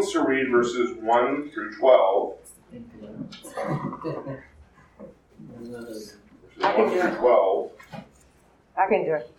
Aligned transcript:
wants 0.00 0.12
to 0.14 0.24
read 0.24 0.50
verses 0.50 0.96
1 1.02 1.50
through 1.50 1.74
12? 1.74 2.34
Verses 5.58 6.16
I 6.62 6.72
can 6.72 6.84
1 6.84 6.94
do 6.94 7.00
through 7.00 7.10
it. 7.10 7.16
12. 7.18 7.70
I 8.78 8.86
can 8.86 9.04
do 9.04 9.14
it. 9.14 9.30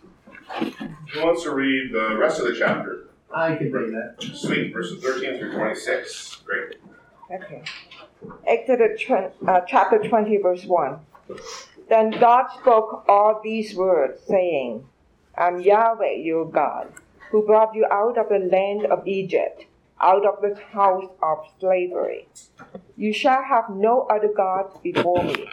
Who 1.14 1.24
wants 1.24 1.42
to 1.42 1.52
read 1.52 1.92
the 1.92 2.16
rest 2.16 2.38
of 2.38 2.46
the 2.46 2.54
chapter? 2.56 3.08
I 3.34 3.56
can 3.56 3.72
read 3.72 3.92
that. 3.92 4.22
Sweet. 4.36 4.72
Verses 4.72 5.02
13 5.02 5.40
through 5.40 5.52
26. 5.52 6.42
Great. 6.44 6.76
Okay. 7.32 7.64
Exodus 8.46 9.02
uh, 9.48 9.62
chapter 9.66 9.98
20, 9.98 10.36
verse 10.36 10.64
1. 10.64 10.96
Then 11.88 12.10
God 12.10 12.46
spoke 12.60 13.04
all 13.08 13.40
these 13.42 13.74
words, 13.74 14.22
saying, 14.28 14.86
I'm 15.36 15.60
Yahweh 15.60 16.18
your 16.22 16.48
God, 16.48 16.92
who 17.32 17.44
brought 17.44 17.74
you 17.74 17.84
out 17.90 18.16
of 18.16 18.28
the 18.28 18.38
land 18.38 18.86
of 18.86 19.08
Egypt, 19.08 19.64
out 20.02 20.26
of 20.26 20.42
this 20.42 20.58
house 20.72 21.08
of 21.22 21.38
slavery. 21.60 22.28
You 22.96 23.12
shall 23.12 23.42
have 23.42 23.70
no 23.70 24.06
other 24.10 24.32
gods 24.36 24.76
before 24.82 25.22
me. 25.22 25.48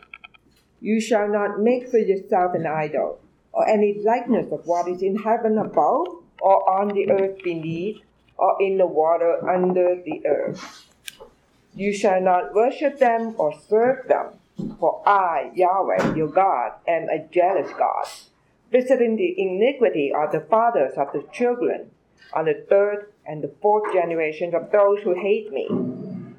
You 0.82 1.00
shall 1.00 1.28
not 1.28 1.60
make 1.60 1.90
for 1.90 1.98
yourself 1.98 2.56
an 2.56 2.66
idol, 2.66 3.20
or 3.52 3.68
any 3.68 4.02
likeness 4.04 4.52
of 4.52 4.66
what 4.66 4.88
is 4.88 5.02
in 5.02 5.18
heaven 5.18 5.58
above, 5.58 6.08
or 6.42 6.70
on 6.70 6.90
the 6.90 7.12
earth 7.12 7.44
beneath, 7.44 8.02
or 8.38 8.56
in 8.62 8.78
the 8.78 8.88
water 8.88 9.48
under 9.48 10.02
the 10.02 10.26
earth. 10.26 10.86
You 11.76 11.94
shall 11.94 12.22
not 12.22 12.54
worship 12.54 13.00
them 13.00 13.36
or 13.38 13.54
serve 13.68 14.08
them, 14.08 14.40
for 14.80 15.02
I, 15.06 15.52
Yahweh, 15.54 16.16
your 16.16 16.28
God, 16.28 16.74
am 16.88 17.10
a 17.10 17.28
jealous 17.32 17.72
God, 17.78 18.08
visiting 18.72 19.16
the 19.18 19.36
iniquity 19.38 20.12
of 20.14 20.32
the 20.32 20.40
fathers 20.40 20.94
of 20.98 21.12
the 21.14 21.24
children 21.34 21.92
on 22.34 22.46
the 22.46 22.66
third 22.70 23.12
and 23.30 23.44
the 23.44 23.54
fourth 23.62 23.94
generation 23.94 24.56
of 24.56 24.72
those 24.72 25.00
who 25.04 25.14
hate 25.14 25.54
me, 25.54 25.70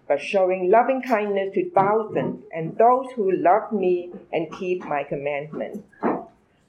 but 0.09 0.21
showing 0.21 0.73
loving 0.73 1.01
kindness 1.01 1.55
to 1.55 1.71
thousands 1.71 2.43
and 2.53 2.77
those 2.77 3.07
who 3.15 3.31
love 3.31 3.71
me 3.71 4.11
and 4.33 4.53
keep 4.59 4.85
my 4.85 5.05
commandments. 5.05 5.79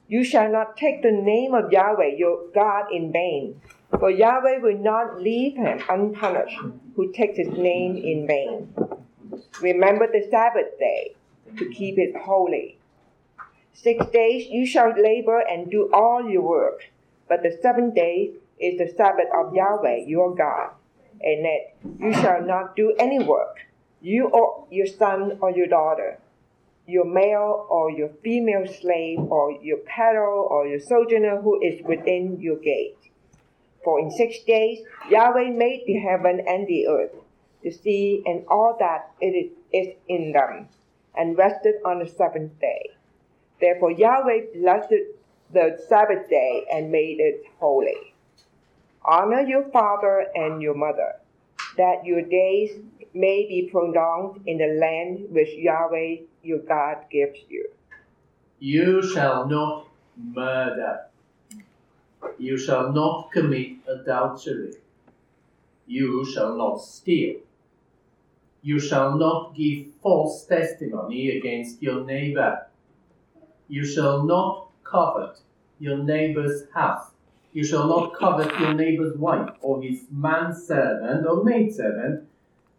You 0.06 0.22
shall 0.22 0.48
not 0.52 0.76
take 0.76 1.02
the 1.02 1.10
name 1.10 1.54
of 1.54 1.72
Yahweh 1.72 2.14
your 2.16 2.44
God 2.54 2.84
in 2.92 3.10
vain, 3.10 3.60
for 3.98 4.10
Yahweh 4.10 4.58
will 4.58 4.78
not 4.78 5.20
leave 5.20 5.56
him 5.56 5.80
unpunished 5.88 6.60
who 6.94 7.10
takes 7.12 7.38
his 7.38 7.48
name 7.48 7.96
in 7.96 8.24
vain. 8.28 8.72
Remember 9.60 10.06
the 10.06 10.28
Sabbath 10.30 10.78
day 10.78 11.16
to 11.58 11.68
keep 11.70 11.98
it 11.98 12.14
holy. 12.16 12.78
Six 13.72 14.06
days 14.12 14.46
you 14.48 14.66
shall 14.66 14.92
labor 14.96 15.40
and 15.40 15.68
do 15.68 15.90
all 15.92 16.30
your 16.30 16.42
work, 16.42 16.84
but 17.28 17.42
the 17.42 17.58
seventh 17.60 17.96
day 17.96 18.34
is 18.62 18.78
the 18.78 18.94
Sabbath 18.96 19.28
of 19.34 19.54
Yahweh 19.54 20.04
your 20.06 20.34
God. 20.34 20.70
and 21.22 21.44
that 21.44 21.74
you 22.00 22.12
shall 22.14 22.42
not 22.42 22.74
do 22.76 22.94
any 22.98 23.18
work, 23.22 23.58
you 24.00 24.26
or 24.28 24.66
your 24.70 24.86
son 24.86 25.38
or 25.40 25.50
your 25.50 25.66
daughter, 25.66 26.18
your 26.86 27.04
male 27.04 27.66
or 27.70 27.90
your 27.90 28.08
female 28.22 28.66
slave, 28.66 29.18
or 29.20 29.52
your 29.62 29.78
cattle 29.78 30.48
or 30.50 30.66
your 30.66 30.80
sojourner 30.80 31.40
who 31.40 31.60
is 31.62 31.80
within 31.84 32.40
your 32.40 32.56
gate. 32.56 32.98
For 33.84 34.00
in 34.00 34.10
six 34.10 34.42
days 34.44 34.80
Yahweh 35.10 35.50
made 35.50 35.84
the 35.86 35.94
heaven 35.98 36.40
and 36.46 36.66
the 36.66 36.88
earth, 36.88 37.12
the 37.62 37.70
sea, 37.70 38.22
and 38.26 38.44
all 38.48 38.76
that 38.80 39.12
it 39.20 39.52
is 39.72 39.94
in 40.08 40.32
them, 40.32 40.68
and 41.16 41.38
rested 41.38 41.76
on 41.84 42.00
the 42.00 42.06
seventh 42.08 42.58
day. 42.60 42.90
Therefore 43.60 43.92
Yahweh 43.92 44.46
blessed 44.60 44.94
the 45.52 45.78
Sabbath 45.88 46.28
day 46.28 46.64
and 46.72 46.90
made 46.90 47.20
it 47.20 47.44
holy. 47.60 48.11
Honor 49.04 49.40
your 49.40 49.68
father 49.70 50.26
and 50.34 50.62
your 50.62 50.74
mother, 50.74 51.14
that 51.76 52.04
your 52.04 52.22
days 52.22 52.78
may 53.14 53.46
be 53.46 53.68
prolonged 53.70 54.40
in 54.46 54.58
the 54.58 54.78
land 54.80 55.26
which 55.30 55.50
Yahweh 55.54 56.16
your 56.42 56.60
God 56.60 56.98
gives 57.10 57.38
you. 57.48 57.68
You 58.58 59.02
shall 59.02 59.46
not 59.48 59.86
murder. 60.16 61.06
You 62.38 62.56
shall 62.56 62.92
not 62.92 63.30
commit 63.32 63.78
adultery. 63.88 64.74
You 65.86 66.24
shall 66.24 66.56
not 66.56 66.76
steal. 66.80 67.36
You 68.62 68.78
shall 68.78 69.18
not 69.18 69.56
give 69.56 69.86
false 70.00 70.44
testimony 70.44 71.36
against 71.36 71.82
your 71.82 72.04
neighbor. 72.04 72.66
You 73.68 73.84
shall 73.84 74.22
not 74.22 74.68
covet 74.84 75.38
your 75.80 75.98
neighbor's 75.98 76.64
house. 76.72 77.11
You 77.52 77.64
shall 77.64 77.86
not 77.86 78.14
covet 78.14 78.58
your 78.58 78.72
neighbor's 78.72 79.16
wife, 79.18 79.50
or 79.60 79.82
his 79.82 80.04
manservant 80.10 81.26
or 81.26 81.44
maidservant, 81.44 82.26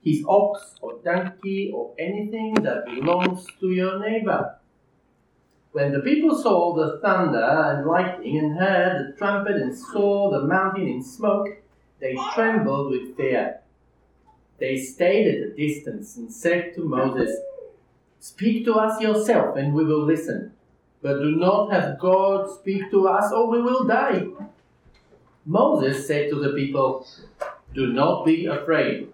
his 0.03 0.25
ox 0.27 0.75
or 0.81 0.95
donkey, 1.03 1.71
or 1.73 1.93
anything 1.99 2.55
that 2.55 2.85
belongs 2.85 3.45
to 3.59 3.69
your 3.69 3.99
neighbor. 3.99 4.55
When 5.73 5.91
the 5.91 5.99
people 5.99 6.35
saw 6.35 6.75
the 6.75 6.99
thunder 7.01 7.43
and 7.43 7.85
lightning 7.87 8.37
and 8.37 8.57
heard 8.57 9.07
the 9.13 9.17
trumpet 9.17 9.55
and 9.55 9.75
saw 9.75 10.31
the 10.31 10.47
mountain 10.47 10.87
in 10.87 11.03
smoke, 11.03 11.49
they 11.99 12.15
trembled 12.33 12.91
with 12.91 13.15
fear. 13.15 13.59
They 14.59 14.77
stayed 14.77 15.27
at 15.27 15.49
a 15.49 15.55
distance 15.55 16.17
and 16.17 16.31
said 16.31 16.73
to 16.75 16.83
Moses, 16.83 17.35
Speak 18.19 18.65
to 18.65 18.73
us 18.73 19.01
yourself 19.01 19.55
and 19.55 19.73
we 19.73 19.83
will 19.83 20.05
listen, 20.05 20.53
but 21.01 21.19
do 21.19 21.35
not 21.35 21.71
have 21.71 21.99
God 21.99 22.49
speak 22.49 22.89
to 22.91 23.07
us 23.07 23.31
or 23.31 23.49
we 23.49 23.61
will 23.61 23.85
die. 23.85 24.27
Moses 25.45 26.07
said 26.07 26.29
to 26.29 26.39
the 26.39 26.53
people, 26.53 27.05
Do 27.73 27.87
not 27.87 28.25
be 28.25 28.45
afraid. 28.45 29.09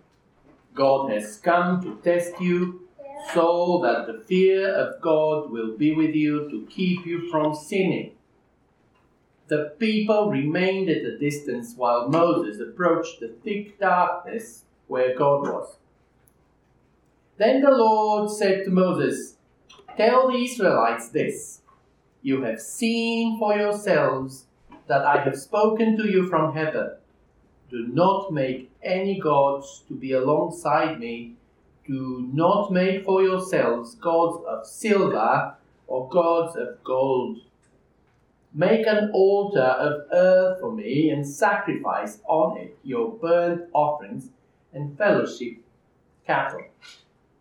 God 0.76 1.12
has 1.12 1.38
come 1.38 1.82
to 1.82 2.00
test 2.04 2.40
you 2.40 2.88
so 3.34 3.82
that 3.84 4.08
the 4.08 4.24
fear 4.24 4.74
of 4.74 5.02
God 5.02 5.52
will 5.52 5.76
be 5.76 5.94
with 5.94 6.16
you 6.16 6.50
to 6.50 6.68
keep 6.70 7.06
you 7.06 7.30
from 7.30 7.56
sinning. 7.56 8.12
The 9.48 9.74
people 9.80 10.30
remained 10.30 10.90
at 10.90 11.04
a 11.04 11.18
distance 11.18 11.74
while 11.76 12.08
Moses 12.08 12.62
approached 12.62 13.20
the 13.20 13.30
thick 13.44 13.80
darkness 13.80 14.66
where 14.88 15.18
God 15.18 15.48
was. 15.48 15.78
Then 17.38 17.62
the 17.62 17.72
Lord 17.72 18.30
said 18.30 18.66
to 18.66 18.70
Moses, 18.70 19.38
Tell 19.98 20.32
the 20.32 20.44
Israelites 20.44 21.10
this 21.10 21.62
You 22.22 22.44
have 22.44 22.62
seen 22.62 23.40
for 23.40 23.56
yourselves 23.56 24.46
that 24.90 25.06
I 25.06 25.22
have 25.24 25.38
spoken 25.40 25.96
to 25.98 26.10
you 26.10 26.28
from 26.28 26.54
heaven. 26.54 26.92
Do 27.70 27.88
not 27.88 28.34
make 28.34 28.70
any 28.84 29.20
gods 29.20 29.84
to 29.88 29.96
be 29.96 30.12
alongside 30.12 31.00
me 31.00 31.38
do 31.90 32.30
not 32.32 32.72
make 32.72 33.04
for 33.04 33.24
yourselves 33.24 33.96
gods 33.96 34.46
of 34.48 34.68
silver 34.68 35.56
or 35.88 36.08
gods 36.10 36.56
of 36.56 36.84
gold. 36.84 37.40
Make 38.54 38.86
an 38.86 39.10
altar 39.12 39.60
of 39.60 40.02
earth 40.12 40.60
for 40.60 40.72
me 40.72 41.10
and 41.10 41.28
sacrifice 41.28 42.20
on 42.28 42.60
it 42.60 42.78
your 42.84 43.14
burnt 43.14 43.70
offerings 43.74 44.30
and 44.72 44.96
fellowship 45.00 45.58
cattle, 46.28 46.62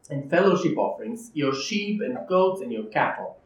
and 0.08 0.30
fellowship 0.30 0.78
offerings, 0.78 1.30
your 1.34 1.52
sheep 1.52 2.00
and 2.00 2.16
goats 2.26 2.62
and 2.62 2.72
your 2.72 2.86
cattle. 2.86 3.36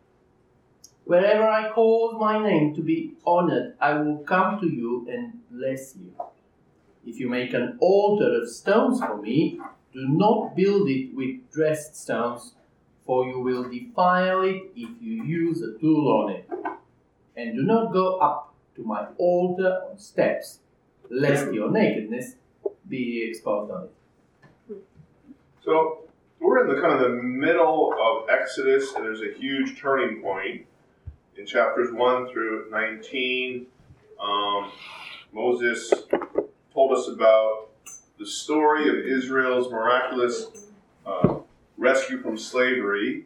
Wherever 1.13 1.47
I 1.47 1.71
cause 1.73 2.17
my 2.19 2.43
name 2.43 2.75
to 2.75 2.81
be 2.81 3.13
honored, 3.27 3.75
I 3.79 3.93
will 3.93 4.25
come 4.25 4.59
to 4.61 4.67
you 4.67 5.07
and 5.13 5.41
bless 5.51 5.95
you. 5.95 6.11
If 7.07 7.21
you 7.21 7.29
make 7.29 7.53
an 7.53 7.77
altar 7.83 8.41
of 8.41 8.49
stones 8.49 8.99
for 8.99 9.21
me, 9.21 9.61
do 9.93 10.09
not 10.09 10.57
build 10.57 10.89
it 10.89 11.15
with 11.15 11.53
dressed 11.53 11.97
stones, 11.97 12.55
for 13.05 13.27
you 13.27 13.41
will 13.41 13.69
defile 13.69 14.41
it 14.41 14.63
if 14.75 14.89
you 15.03 15.23
use 15.23 15.61
a 15.61 15.79
tool 15.79 16.09
on 16.09 16.31
it. 16.31 16.49
And 17.37 17.57
do 17.57 17.63
not 17.63 17.93
go 17.93 18.17
up 18.17 18.55
to 18.77 18.83
my 18.83 19.09
altar 19.19 19.83
on 19.91 19.99
steps, 19.99 20.61
lest 21.11 21.53
your 21.53 21.71
nakedness 21.71 22.37
be 22.89 23.23
exposed 23.29 23.71
on 23.71 23.83
it. 23.85 24.77
So 25.63 26.09
we're 26.41 26.67
in 26.67 26.75
the 26.75 26.81
kind 26.81 26.95
of 26.95 27.01
the 27.03 27.23
middle 27.23 27.93
of 28.01 28.31
Exodus, 28.31 28.95
and 28.95 29.05
there's 29.05 29.21
a 29.21 29.39
huge 29.39 29.79
turning 29.79 30.23
point 30.23 30.65
in 31.37 31.47
chapters 31.47 31.93
one 31.93 32.31
through 32.31 32.67
nineteen. 32.71 33.67
Um, 34.21 34.71
Moses 35.33 35.93
told 36.73 36.97
us 36.97 37.09
about 37.09 37.69
the 38.19 38.27
story 38.27 38.89
of 38.89 39.07
Israel's 39.07 39.71
miraculous 39.71 40.47
uh, 41.07 41.37
rescue 41.77 42.21
from 42.21 42.37
slavery 42.37 43.25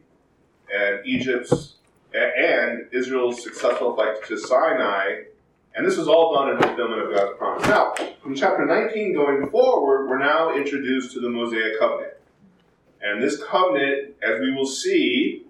and 0.73 1.07
Egypt's 1.07 1.75
and 2.15 2.87
Israel's 2.93 3.43
successful 3.43 3.95
flight 3.95 4.25
to 4.27 4.39
Sinai. 4.39 5.25
And 5.75 5.87
this 5.87 5.99
was 5.99 6.09
all 6.09 6.33
done 6.35 6.51
in 6.51 6.63
fulfillment 6.63 7.03
of 7.03 7.15
God's 7.15 7.37
promise. 7.37 7.67
Now, 7.69 7.93
from 8.23 8.35
chapter 8.35 8.65
19 8.65 9.15
going 9.15 9.51
forward, 9.51 10.09
we're 10.09 10.19
now 10.19 10.57
introduced 10.57 11.13
to 11.13 11.21
the 11.21 11.29
Mosaic 11.29 11.79
covenant. 11.79 12.15
And 13.03 13.23
this 13.23 13.43
covenant, 13.45 14.15
as 14.23 14.41
we 14.41 14.53
will 14.53 14.67
see 14.67 15.46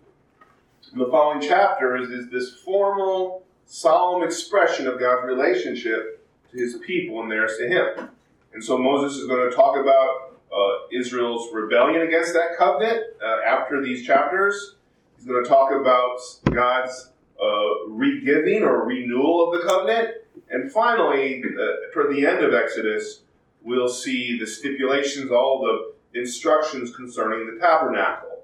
in 0.93 0.99
the 0.99 1.07
following 1.07 1.41
chapters, 1.41 2.11
is 2.11 2.31
this 2.31 2.55
formal, 2.65 3.45
solemn 3.67 4.23
expression 4.23 4.87
of 4.87 4.99
God's 4.99 5.27
relationship 5.27 6.27
to 6.51 6.57
his 6.59 6.79
people 6.87 7.23
and 7.23 7.31
theirs 7.31 7.57
to 7.59 7.69
him. 7.69 8.11
And 8.53 8.65
so 8.65 8.79
Moses 8.79 9.19
is 9.19 9.27
going 9.27 9.51
to 9.51 9.55
talk 9.55 9.77
about 9.77 10.39
uh, 10.51 10.87
Israel's 10.93 11.53
rebellion 11.53 12.03
against 12.03 12.33
that 12.33 12.57
covenant 12.57 13.03
uh, 13.23 13.47
after 13.47 13.83
these 13.83 14.07
chapters. 14.07 14.77
He's 15.17 15.27
going 15.27 15.43
to 15.43 15.49
talk 15.49 15.73
about 15.73 16.19
God's 16.45 17.11
uh, 17.43 17.89
re-giving 17.89 18.63
or 18.63 18.87
renewal 18.87 19.53
of 19.53 19.61
the 19.61 19.69
covenant. 19.69 20.15
And 20.49 20.71
finally, 20.73 21.43
uh, 21.43 21.93
toward 21.93 22.15
the 22.15 22.25
end 22.25 22.45
of 22.45 22.55
Exodus, 22.55 23.23
we'll 23.63 23.89
see 23.89 24.39
the 24.39 24.47
stipulations, 24.47 25.31
all 25.31 25.61
the 25.61 26.19
instructions 26.19 26.95
concerning 26.95 27.53
the 27.53 27.61
tabernacle. 27.61 28.36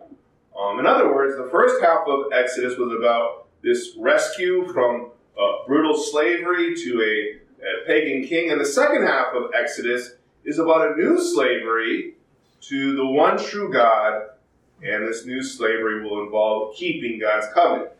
Um, 0.58 0.78
in 0.78 0.86
other 0.86 1.14
words, 1.14 1.36
the 1.36 1.48
first 1.50 1.82
half 1.82 2.06
of 2.06 2.32
Exodus 2.32 2.78
was 2.78 2.92
about 2.92 3.46
this 3.62 3.96
rescue 3.98 4.70
from 4.72 5.10
uh, 5.40 5.66
brutal 5.66 5.96
slavery 5.96 6.74
to 6.74 7.00
a, 7.00 7.64
a 7.64 7.86
pagan 7.86 8.26
king, 8.26 8.50
and 8.50 8.60
the 8.60 8.66
second 8.66 9.06
half 9.06 9.34
of 9.34 9.50
Exodus 9.54 10.10
is 10.44 10.58
about 10.58 10.92
a 10.92 10.96
new 10.96 11.20
slavery 11.22 12.14
to 12.62 12.96
the 12.96 13.06
one 13.06 13.38
true 13.38 13.72
God, 13.72 14.22
and 14.82 15.06
this 15.06 15.24
new 15.24 15.42
slavery 15.42 16.02
will 16.02 16.22
involve 16.22 16.74
keeping 16.76 17.18
God's 17.20 17.46
covenant. 17.54 17.90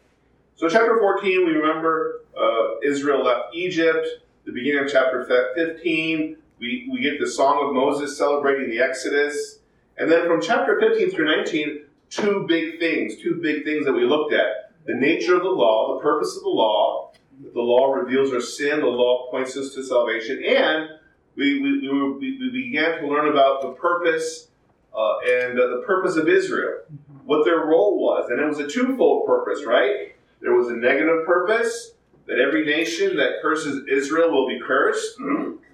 So, 0.57 0.69
chapter 0.69 0.99
14, 0.99 1.47
we 1.47 1.53
remember 1.53 2.21
uh, 2.39 2.79
Israel 2.85 3.25
left 3.25 3.55
Egypt. 3.55 4.07
The 4.45 4.53
beginning 4.53 4.85
of 4.85 4.91
chapter 4.91 5.25
15, 5.55 6.37
we, 6.59 6.89
we 6.91 7.01
get 7.01 7.19
the 7.19 7.27
Song 7.27 7.67
of 7.67 7.75
Moses 7.75 8.17
celebrating 8.17 8.71
the 8.71 8.81
Exodus. 8.81 9.59
And 9.97 10.11
then 10.11 10.27
from 10.27 10.41
chapter 10.41 10.79
15 10.81 11.11
through 11.11 11.37
19, 11.37 11.85
two 12.13 12.45
big 12.47 12.79
things, 12.79 13.17
two 13.17 13.41
big 13.43 13.65
things 13.65 13.85
that 13.87 13.93
we 13.93 14.05
looked 14.05 14.33
at 14.33 14.73
the 14.85 14.95
nature 14.95 15.37
of 15.37 15.43
the 15.43 15.49
law, 15.49 15.97
the 15.97 16.03
purpose 16.03 16.37
of 16.37 16.43
the 16.43 16.49
law. 16.49 17.13
The 17.55 17.61
law 17.61 17.93
reveals 17.93 18.33
our 18.33 18.41
sin, 18.41 18.81
the 18.81 18.87
law 18.87 19.31
points 19.31 19.57
us 19.57 19.75
to 19.75 19.85
salvation, 19.85 20.43
and 20.45 20.91
we, 21.35 21.61
we, 21.61 21.89
we, 21.89 22.39
we 22.39 22.51
began 22.51 23.01
to 23.01 23.07
learn 23.07 23.29
about 23.29 23.63
the 23.63 23.71
purpose 23.71 24.49
uh, 24.95 25.19
and 25.27 25.59
uh, 25.59 25.67
the 25.69 25.83
purpose 25.87 26.17
of 26.17 26.29
Israel, 26.29 26.81
what 27.25 27.45
their 27.45 27.61
role 27.61 27.99
was. 27.99 28.29
And 28.31 28.41
it 28.41 28.47
was 28.47 28.59
a 28.59 28.69
twofold 28.69 29.27
purpose, 29.27 29.65
right? 29.65 30.15
There 30.41 30.55
was 30.55 30.69
a 30.69 30.77
negative 30.77 31.25
purpose 31.25 31.93
that 32.27 32.39
every 32.39 32.65
nation 32.67 33.17
that 33.17 33.41
curses 33.41 33.87
Israel 33.91 34.31
will 34.31 34.47
be 34.47 34.61
cursed. 34.61 35.19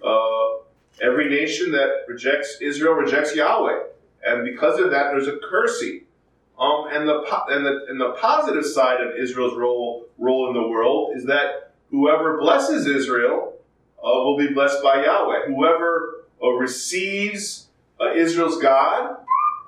Uh, 0.05 0.63
every 1.03 1.29
nation 1.29 1.73
that 1.73 2.05
rejects 2.07 2.59
Israel 2.61 2.95
rejects 2.95 3.35
Yahweh. 3.35 3.81
And 4.25 4.45
because 4.45 4.79
of 4.79 4.91
that, 4.91 5.11
there's 5.11 5.27
a 5.27 5.39
cursing. 5.51 6.03
Um, 6.59 6.89
and, 6.91 7.09
the, 7.09 7.23
and, 7.51 7.65
the, 7.65 7.87
and 7.89 8.01
the 8.01 8.17
positive 8.19 8.67
side 8.67 9.01
of 9.01 9.17
Israel's 9.17 9.57
role, 9.57 10.07
role 10.19 10.49
in 10.49 10.55
the 10.55 10.67
world 10.67 11.17
is 11.17 11.25
that 11.27 11.73
whoever 11.91 12.39
blesses 12.39 12.87
Israel 12.87 13.55
uh, 13.99 14.03
will 14.03 14.37
be 14.37 14.49
blessed 14.53 14.83
by 14.83 15.05
Yahweh. 15.05 15.47
Whoever 15.47 16.25
uh, 16.43 16.51
receives 16.51 17.69
uh, 18.01 18.13
Israel's 18.13 18.59
God 18.59 19.11
uh, 19.11 19.17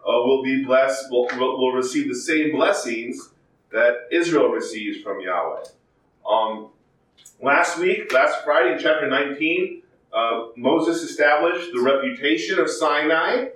will 0.04 0.42
be 0.42 0.64
blessed, 0.64 1.10
will, 1.10 1.28
will, 1.38 1.72
receive 1.72 2.08
the 2.08 2.14
same 2.14 2.52
blessings 2.52 3.30
that 3.72 4.08
Israel 4.10 4.48
receives 4.48 5.00
from 5.02 5.20
Yahweh. 5.20 5.64
Um, 6.28 6.68
last 7.42 7.78
week, 7.78 8.12
last 8.12 8.44
Friday 8.44 8.74
in 8.74 8.78
chapter 8.80 9.08
19, 9.08 9.82
uh, 10.12 10.46
Moses 10.56 11.02
established 11.02 11.72
the 11.72 11.80
reputation 11.80 12.58
of 12.58 12.68
Sinai. 12.68 13.48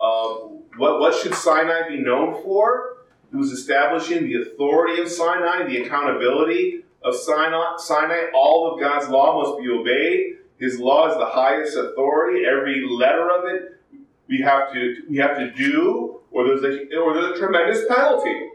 Uh, 0.00 0.36
what, 0.80 0.98
what 0.98 1.14
should 1.14 1.34
Sinai 1.34 1.88
be 1.88 1.98
known 1.98 2.42
for? 2.42 2.96
He 3.30 3.36
was 3.36 3.52
establishing 3.52 4.24
the 4.24 4.42
authority 4.42 5.00
of 5.00 5.08
Sinai, 5.08 5.68
the 5.68 5.82
accountability 5.82 6.84
of 7.04 7.14
Sinai. 7.14 7.74
Sinai. 7.76 8.30
All 8.34 8.72
of 8.72 8.80
God's 8.80 9.08
law 9.08 9.40
must 9.40 9.62
be 9.62 9.70
obeyed. 9.70 10.38
His 10.58 10.80
law 10.80 11.08
is 11.08 11.16
the 11.16 11.26
highest 11.26 11.76
authority. 11.76 12.44
Every 12.44 12.84
letter 12.88 13.30
of 13.30 13.44
it 13.44 13.80
we 14.28 14.40
have 14.40 14.72
to 14.72 14.96
we 15.08 15.16
have 15.18 15.36
to 15.38 15.50
do, 15.52 16.20
or 16.30 16.46
there's 16.46 16.62
a 16.62 16.96
or 16.96 17.14
there's 17.14 17.36
a 17.36 17.38
tremendous 17.38 17.84
penalty. 17.88 18.48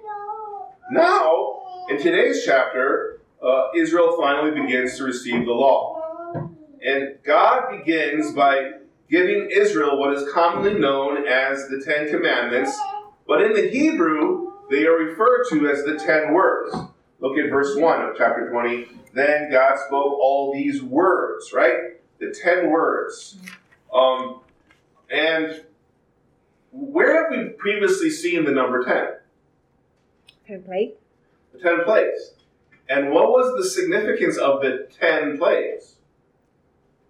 Now, 0.92 1.62
in 1.89 1.98
today's 1.98 2.44
chapter, 2.45 3.21
uh, 3.44 3.69
Israel 3.75 4.16
finally 4.19 4.51
begins 4.60 4.98
to 4.98 5.04
receive 5.04 5.45
the 5.45 5.51
law, 5.51 6.50
and 6.81 7.18
God 7.24 7.78
begins 7.78 8.31
by 8.31 8.71
giving 9.10 9.50
Israel 9.52 10.00
what 10.00 10.13
is 10.13 10.31
commonly 10.31 10.74
known 10.74 11.28
as 11.28 11.68
the 11.69 11.81
Ten 11.86 12.10
Commandments, 12.10 12.78
but 13.28 13.42
in 13.42 13.54
the 13.54 13.69
Hebrew 13.69 14.54
they 14.69 14.86
are 14.86 14.98
referred 14.98 15.46
to 15.50 15.69
as 15.69 15.84
the 15.84 15.98
Ten 15.98 16.34
Words. 16.34 16.75
Look 17.19 17.38
at 17.38 17.50
verse 17.50 17.75
1 17.75 18.02
of 18.02 18.16
chapter 18.18 18.50
20. 18.50 18.88
Then 19.13 19.50
God 19.50 19.78
spoke 19.88 20.19
all 20.19 20.54
these 20.54 20.84
words, 20.84 21.54
right? 21.54 22.00
The 22.19 22.31
ten 22.31 22.69
words. 22.69 23.38
Um, 23.94 24.42
and 25.10 25.63
where 26.72 27.24
have 27.24 27.31
we 27.31 27.50
previously 27.54 28.10
seen 28.10 28.44
the 28.44 28.52
number 28.52 28.84
10? 28.84 29.07
Ten 30.48 30.63
plagues. 30.63 30.98
The 31.54 31.60
ten 31.60 31.84
plagues. 31.86 32.34
And 32.90 33.12
what 33.12 33.30
was 33.30 33.56
the 33.57 33.69
significance 33.69 34.38
of 34.38 34.62
the 34.62 34.88
ten 35.00 35.38
plagues? 35.38 35.96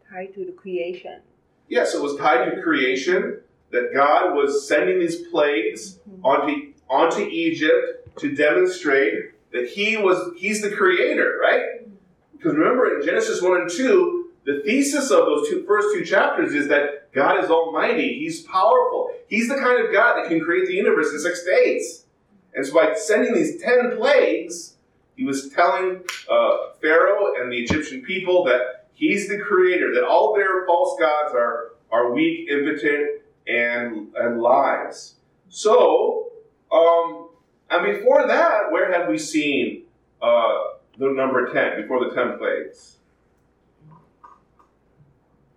Tied 0.10 0.34
to 0.36 0.46
the 0.46 0.52
creation. 0.52 1.22
Yes, 1.68 1.94
it 1.94 2.02
was 2.02 2.18
tied 2.18 2.50
to 2.50 2.62
creation, 2.62 3.40
that 3.72 3.92
God 3.94 4.36
was 4.36 4.68
sending 4.68 5.00
these 5.00 5.28
plagues 5.28 6.00
mm-hmm. 6.10 6.26
onto, 6.26 6.74
onto 6.90 7.22
Egypt 7.22 8.18
to 8.20 8.36
demonstrate 8.36 9.32
that 9.52 9.68
He 9.68 9.98
was 9.98 10.34
He's 10.38 10.62
the 10.62 10.72
creator, 10.72 11.40
right? 11.42 11.88
Because 12.34 12.56
remember 12.56 13.00
in 13.00 13.06
Genesis 13.06 13.42
1 13.42 13.62
and 13.62 13.70
2, 13.70 14.32
the 14.46 14.62
thesis 14.64 15.10
of 15.10 15.26
those 15.26 15.50
two 15.50 15.66
first 15.66 15.88
two 15.94 16.06
chapters 16.06 16.54
is 16.54 16.68
that 16.68 17.12
God 17.14 17.44
is 17.44 17.50
almighty, 17.50 18.20
He's 18.20 18.44
powerful. 18.44 19.12
He's 19.28 19.50
the 19.50 19.56
kind 19.56 19.84
of 19.84 19.92
God 19.92 20.18
that 20.18 20.30
can 20.30 20.40
create 20.40 20.68
the 20.68 20.74
universe 20.74 21.12
in 21.12 21.20
six 21.20 21.44
days. 21.44 22.06
And 22.54 22.66
so 22.66 22.74
by 22.74 22.94
sending 22.94 23.34
these 23.34 23.62
ten 23.62 23.98
plagues, 23.98 24.76
he 25.16 25.24
was 25.24 25.50
telling 25.50 26.02
uh, 26.30 26.58
Pharaoh 26.82 27.34
and 27.38 27.52
the 27.52 27.58
Egyptian 27.58 28.02
people 28.02 28.44
that 28.46 28.85
he's 28.96 29.28
the 29.30 29.38
creator, 29.38 29.94
that 29.94 30.04
all 30.04 30.34
their 30.34 30.66
false 30.66 30.98
gods 31.00 31.34
are, 31.36 31.74
are 31.92 32.12
weak, 32.12 32.50
impotent, 32.50 33.22
and, 33.48 34.08
and 34.16 34.42
lies. 34.42 35.16
So, 35.50 36.32
um, 36.72 37.30
and 37.70 37.86
before 37.86 38.26
that, 38.28 38.72
where 38.72 38.92
have 38.92 39.08
we 39.08 39.18
seen 39.18 39.84
uh, 40.22 40.58
the 40.98 41.10
number 41.10 41.54
10, 41.54 41.82
before 41.82 42.04
the 42.04 42.16
10 42.16 42.38
plagues? 42.38 42.98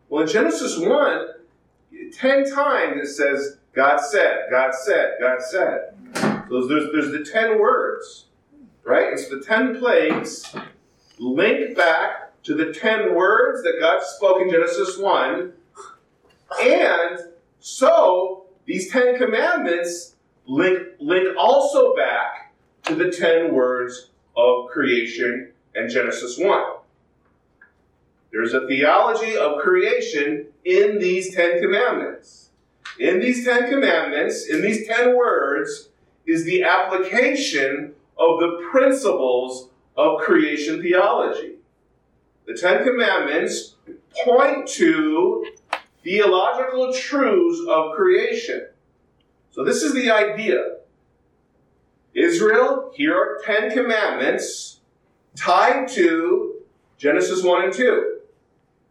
Well, 0.08 0.23
in 0.23 0.29
Genesis 0.29 0.79
1, 0.79 1.26
10 2.12 2.50
times 2.50 3.00
it 3.02 3.08
says, 3.08 3.58
God 3.75 3.99
said, 3.99 4.46
God 4.50 4.75
said, 4.75 5.14
God 5.21 5.40
said. 5.40 5.95
So 6.49 6.66
there's, 6.66 6.90
there's 6.92 7.12
the 7.12 7.28
10 7.30 7.61
words, 7.61 8.26
right? 8.85 9.12
It's 9.12 9.28
the 9.28 9.40
10 9.40 9.78
plagues 9.78 10.54
linked 11.18 11.76
back 11.76 12.27
to 12.45 12.54
the 12.54 12.73
10 12.73 13.14
words 13.14 13.62
that 13.62 13.78
God 13.80 14.02
spoke 14.02 14.40
in 14.40 14.50
Genesis 14.50 14.99
1. 14.99 15.52
And 16.62 17.18
so 17.61 18.47
these 18.64 18.90
10 18.90 19.18
commandments 19.18 20.14
link, 20.47 20.78
link 20.99 21.37
also 21.38 21.95
back 21.95 22.54
to 22.85 22.95
the 22.95 23.11
10 23.11 23.52
words 23.52 24.11
of 24.37 24.68
creation 24.68 25.52
in 25.75 25.88
Genesis 25.88 26.38
1. 26.38 26.78
There's 28.30 28.54
a 28.54 28.66
theology 28.66 29.37
of 29.37 29.61
creation 29.61 30.47
in 30.64 30.99
these 30.99 31.35
Ten 31.35 31.61
Commandments. 31.61 32.50
In 32.99 33.21
these 33.21 33.45
Ten 33.45 33.71
Commandments, 33.71 34.47
in 34.47 34.61
these 34.61 34.87
ten 34.87 35.16
words, 35.16 35.88
is 36.26 36.45
the 36.45 36.62
application 36.62 37.95
of 38.18 38.40
the 38.40 38.66
principles 38.71 39.71
of 39.97 40.21
creation 40.21 40.83
theology. 40.83 41.57
The 42.49 42.55
Ten 42.55 42.83
Commandments 42.83 43.75
point 44.25 44.67
to 44.69 45.47
theological 46.02 46.95
truths 46.95 47.61
of 47.69 47.95
creation. 47.95 48.69
So, 49.50 49.62
this 49.64 49.83
is 49.83 49.93
the 49.93 50.11
idea. 50.11 50.76
Israel, 52.14 52.90
here 52.95 53.14
are 53.14 53.38
Ten 53.45 53.71
Commandments 53.71 54.81
tied 55.37 55.88
to 55.88 56.62
Genesis 56.97 57.45
1 57.45 57.64
and 57.64 57.73
2. 57.73 58.21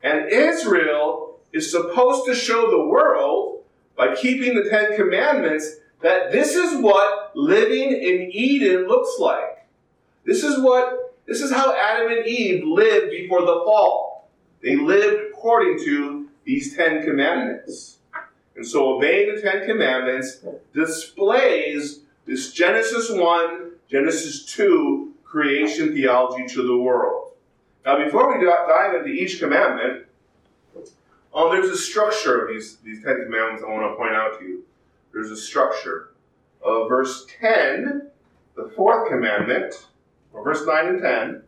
And 0.03 0.31
Israel 0.31 1.39
is 1.51 1.71
supposed 1.71 2.27
to 2.27 2.35
show 2.35 2.69
the 2.69 2.85
world, 2.85 3.63
by 3.97 4.13
keeping 4.13 4.53
the 4.53 4.69
Ten 4.69 4.95
Commandments, 4.95 5.77
that 6.03 6.31
this 6.31 6.53
is 6.55 6.79
what 6.79 7.35
living 7.35 7.91
in 7.91 8.29
Eden 8.31 8.87
looks 8.87 9.17
like. 9.19 9.67
This 10.25 10.43
is 10.43 10.61
what 10.61 11.06
this 11.27 11.41
is 11.41 11.51
how 11.51 11.75
Adam 11.75 12.11
and 12.11 12.25
Eve 12.25 12.63
lived 12.65 13.11
before 13.11 13.41
the 13.41 13.61
fall. 13.65 14.29
They 14.63 14.75
lived 14.75 15.31
according 15.31 15.79
to 15.85 16.27
these 16.45 16.75
Ten 16.75 17.03
Commandments. 17.03 17.97
And 18.55 18.65
so 18.65 18.95
obeying 18.95 19.35
the 19.35 19.41
Ten 19.41 19.67
Commandments 19.67 20.39
displays 20.73 21.99
this 22.25 22.51
Genesis 22.53 23.11
1, 23.11 23.71
Genesis 23.89 24.45
2 24.45 25.13
creation 25.23 25.93
theology 25.93 26.47
to 26.55 26.65
the 26.65 26.77
world. 26.77 27.31
Now, 27.85 28.03
before 28.03 28.37
we 28.37 28.43
dive 28.43 28.95
into 28.95 29.09
each 29.09 29.39
commandment, 29.39 30.07
Oh, 31.39 31.51
there's 31.51 31.69
a 31.69 31.77
structure 31.77 32.41
of 32.41 32.49
these, 32.49 32.77
these 32.77 33.03
Ten 33.03 33.23
Commandments 33.23 33.61
I 33.63 33.69
want 33.69 33.91
to 33.91 33.95
point 33.95 34.15
out 34.15 34.39
to 34.39 34.43
you. 34.43 34.63
There's 35.13 35.29
a 35.29 35.37
structure. 35.37 36.13
Uh, 36.65 36.87
verse 36.87 37.27
10, 37.39 38.09
the 38.55 38.71
fourth 38.75 39.07
commandment, 39.07 39.85
verse 40.43 40.65
9 40.65 40.87
and 40.87 41.01
10, 41.01 41.43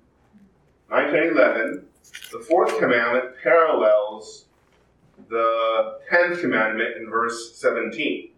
9, 0.89 1.12
10, 1.12 1.24
11, 1.29 1.86
the 2.31 2.39
fourth 2.39 2.77
commandment 2.79 3.36
parallels 3.41 4.46
the 5.29 6.00
tenth 6.10 6.39
commandment 6.41 6.98
in 6.98 7.10
verse 7.10 7.55
17. 7.55 8.31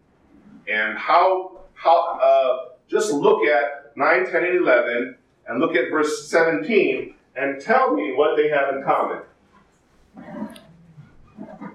And 0.68 0.98
how, 0.98 1.62
how 1.74 2.20
uh, 2.20 2.74
just 2.88 3.14
look 3.14 3.46
at 3.46 3.96
9, 3.96 4.26
10, 4.26 4.44
and 4.44 4.58
11, 4.58 5.16
and 5.48 5.60
look 5.60 5.76
at 5.76 5.90
verse 5.90 6.28
17, 6.28 7.16
and 7.36 7.62
tell 7.62 7.94
me 7.94 8.14
what 8.14 8.36
they 8.36 8.50
have 8.50 8.76
in 8.76 8.84
common. 8.84 9.22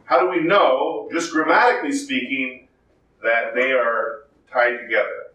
How 0.05 0.21
do 0.21 0.29
we 0.29 0.47
know, 0.47 1.09
just 1.13 1.33
grammatically 1.33 1.93
speaking, 1.93 2.69
that 3.23 3.55
they 3.55 3.73
are 3.73 4.25
tied 4.53 4.79
together? 4.79 5.27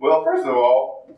Well, 0.00 0.24
first 0.24 0.46
of 0.46 0.56
all, 0.56 1.14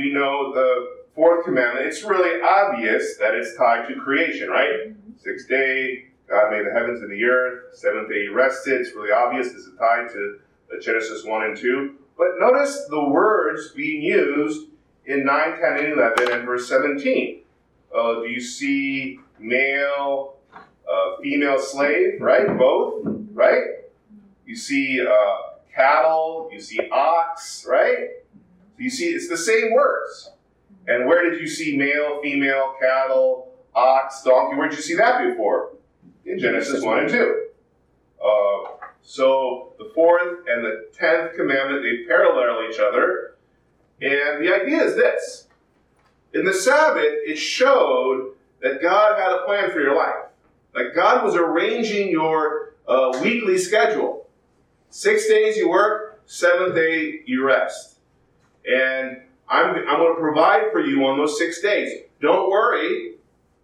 we 0.00 0.12
know 0.12 0.52
the 0.54 1.02
fourth 1.14 1.44
commandment, 1.44 1.86
it's 1.86 2.02
really 2.02 2.40
obvious 2.40 3.16
that 3.18 3.34
it's 3.34 3.54
tied 3.56 3.86
to 3.88 4.00
creation, 4.00 4.48
right? 4.48 4.94
Sixth 5.22 5.48
day, 5.48 6.06
God 6.26 6.50
made 6.50 6.64
the 6.66 6.72
heavens 6.72 7.02
and 7.02 7.10
the 7.10 7.22
earth. 7.24 7.76
Seventh 7.76 8.08
day, 8.08 8.22
He 8.22 8.28
rested. 8.28 8.80
It's 8.80 8.94
really 8.94 9.12
obvious 9.12 9.48
this 9.48 9.66
is 9.66 9.76
tied 9.78 10.08
to 10.12 10.38
Genesis 10.80 11.24
1 11.24 11.44
and 11.44 11.56
2. 11.56 11.96
But 12.16 12.28
notice 12.38 12.86
the 12.88 13.08
words 13.08 13.72
being 13.72 14.02
used 14.02 14.68
in 15.04 15.24
9, 15.24 15.60
10, 15.60 15.84
and 15.84 15.92
11 15.92 16.32
and 16.32 16.46
verse 16.46 16.66
17. 16.68 17.42
Uh, 17.94 18.14
do 18.20 18.28
you 18.28 18.40
see 18.40 19.20
male, 19.38 20.36
uh, 20.54 21.20
female 21.22 21.58
slave, 21.58 22.20
right? 22.20 22.56
Both, 22.56 23.04
right? 23.34 23.64
You 24.46 24.56
see 24.56 25.00
uh, 25.00 25.58
cattle, 25.74 26.48
you 26.52 26.60
see 26.60 26.78
ox, 26.90 27.66
right? 27.68 28.19
You 28.80 28.88
see, 28.88 29.10
it's 29.10 29.28
the 29.28 29.36
same 29.36 29.74
words. 29.74 30.30
And 30.88 31.06
where 31.06 31.28
did 31.28 31.38
you 31.38 31.46
see 31.46 31.76
male, 31.76 32.20
female, 32.22 32.74
cattle, 32.80 33.52
ox, 33.74 34.22
donkey? 34.22 34.56
Where 34.56 34.70
did 34.70 34.78
you 34.78 34.82
see 34.82 34.96
that 34.96 35.28
before? 35.28 35.72
In 36.24 36.38
Genesis 36.38 36.82
1 36.82 36.98
and 37.00 37.08
2. 37.10 37.46
Uh, 38.24 38.86
so 39.02 39.74
the 39.78 39.92
fourth 39.94 40.46
and 40.48 40.64
the 40.64 40.88
tenth 40.94 41.36
commandment, 41.36 41.82
they 41.82 42.06
parallel 42.08 42.70
each 42.70 42.80
other. 42.80 43.36
And 44.00 44.42
the 44.42 44.54
idea 44.54 44.82
is 44.82 44.96
this 44.96 45.46
in 46.32 46.46
the 46.46 46.54
Sabbath, 46.54 47.04
it 47.04 47.36
showed 47.36 48.32
that 48.62 48.80
God 48.80 49.18
had 49.18 49.32
a 49.32 49.44
plan 49.44 49.70
for 49.70 49.80
your 49.80 49.94
life. 49.94 50.30
Like 50.74 50.94
God 50.94 51.22
was 51.22 51.34
arranging 51.34 52.08
your 52.08 52.74
uh, 52.88 53.18
weekly 53.22 53.58
schedule. 53.58 54.26
Six 54.88 55.28
days 55.28 55.58
you 55.58 55.68
work, 55.68 56.22
seventh 56.24 56.74
day 56.74 57.20
you 57.26 57.44
rest. 57.44 57.99
And 58.66 59.22
I'm, 59.48 59.74
I'm 59.74 59.98
going 59.98 60.14
to 60.14 60.20
provide 60.20 60.70
for 60.72 60.80
you 60.80 61.04
on 61.06 61.18
those 61.18 61.38
six 61.38 61.60
days. 61.60 61.92
Don't 62.20 62.50
worry. 62.50 63.14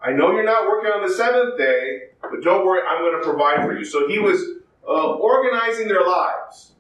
I 0.01 0.13
know 0.13 0.33
you're 0.33 0.45
not 0.45 0.67
working 0.67 0.91
on 0.91 1.07
the 1.07 1.13
seventh 1.13 1.57
day, 1.59 2.09
but 2.21 2.43
don't 2.43 2.67
worry, 2.67 2.83
I'm 2.87 3.03
going 3.03 3.21
to 3.21 3.25
provide 3.25 3.65
for 3.65 3.77
you. 3.77 3.85
So 3.85 4.09
he 4.09 4.19
was 4.19 4.41
uh, 4.87 5.13
organizing 5.15 5.89
their 5.89 6.07
lives. 6.07 6.73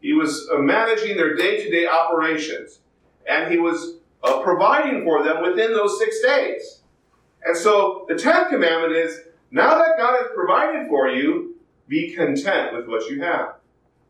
He 0.00 0.12
was 0.12 0.48
uh, 0.52 0.58
managing 0.58 1.16
their 1.16 1.34
day-to-day 1.34 1.86
operations. 1.86 2.80
And 3.28 3.50
he 3.50 3.58
was 3.58 3.96
uh, 4.22 4.40
providing 4.40 5.04
for 5.04 5.22
them 5.22 5.42
within 5.42 5.72
those 5.72 5.98
six 5.98 6.20
days. 6.22 6.80
And 7.44 7.56
so 7.56 8.06
the 8.08 8.16
tenth 8.16 8.50
commandment 8.50 8.94
is, 8.94 9.20
now 9.50 9.78
that 9.78 9.96
God 9.98 10.16
has 10.20 10.28
provided 10.34 10.88
for 10.88 11.08
you, 11.08 11.56
be 11.88 12.14
content 12.14 12.74
with 12.74 12.86
what 12.86 13.10
you 13.10 13.22
have. 13.22 13.54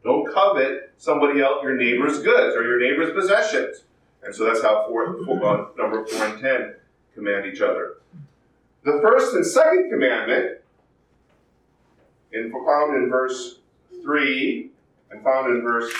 Don't 0.02 0.32
covet 0.32 0.92
somebody 0.96 1.40
else, 1.40 1.62
your 1.62 1.76
neighbor's 1.76 2.22
goods 2.22 2.56
or 2.56 2.62
your 2.62 2.80
neighbor's 2.80 3.12
possessions. 3.12 3.84
And 4.22 4.34
so 4.34 4.44
that's 4.44 4.62
how 4.62 4.86
four, 4.88 5.24
four, 5.24 5.44
uh, 5.44 5.66
number 5.76 6.04
four 6.06 6.26
and 6.26 6.40
ten 6.40 6.74
command 7.14 7.46
each 7.46 7.60
other. 7.60 7.96
The 8.84 8.98
first 9.02 9.34
and 9.34 9.44
second 9.44 9.90
commandment, 9.90 10.60
in, 12.32 12.50
found 12.50 12.96
in 12.96 13.10
verse 13.10 13.58
3 14.02 14.70
and 15.10 15.22
found 15.22 15.50
in 15.54 15.62
verse 15.62 15.92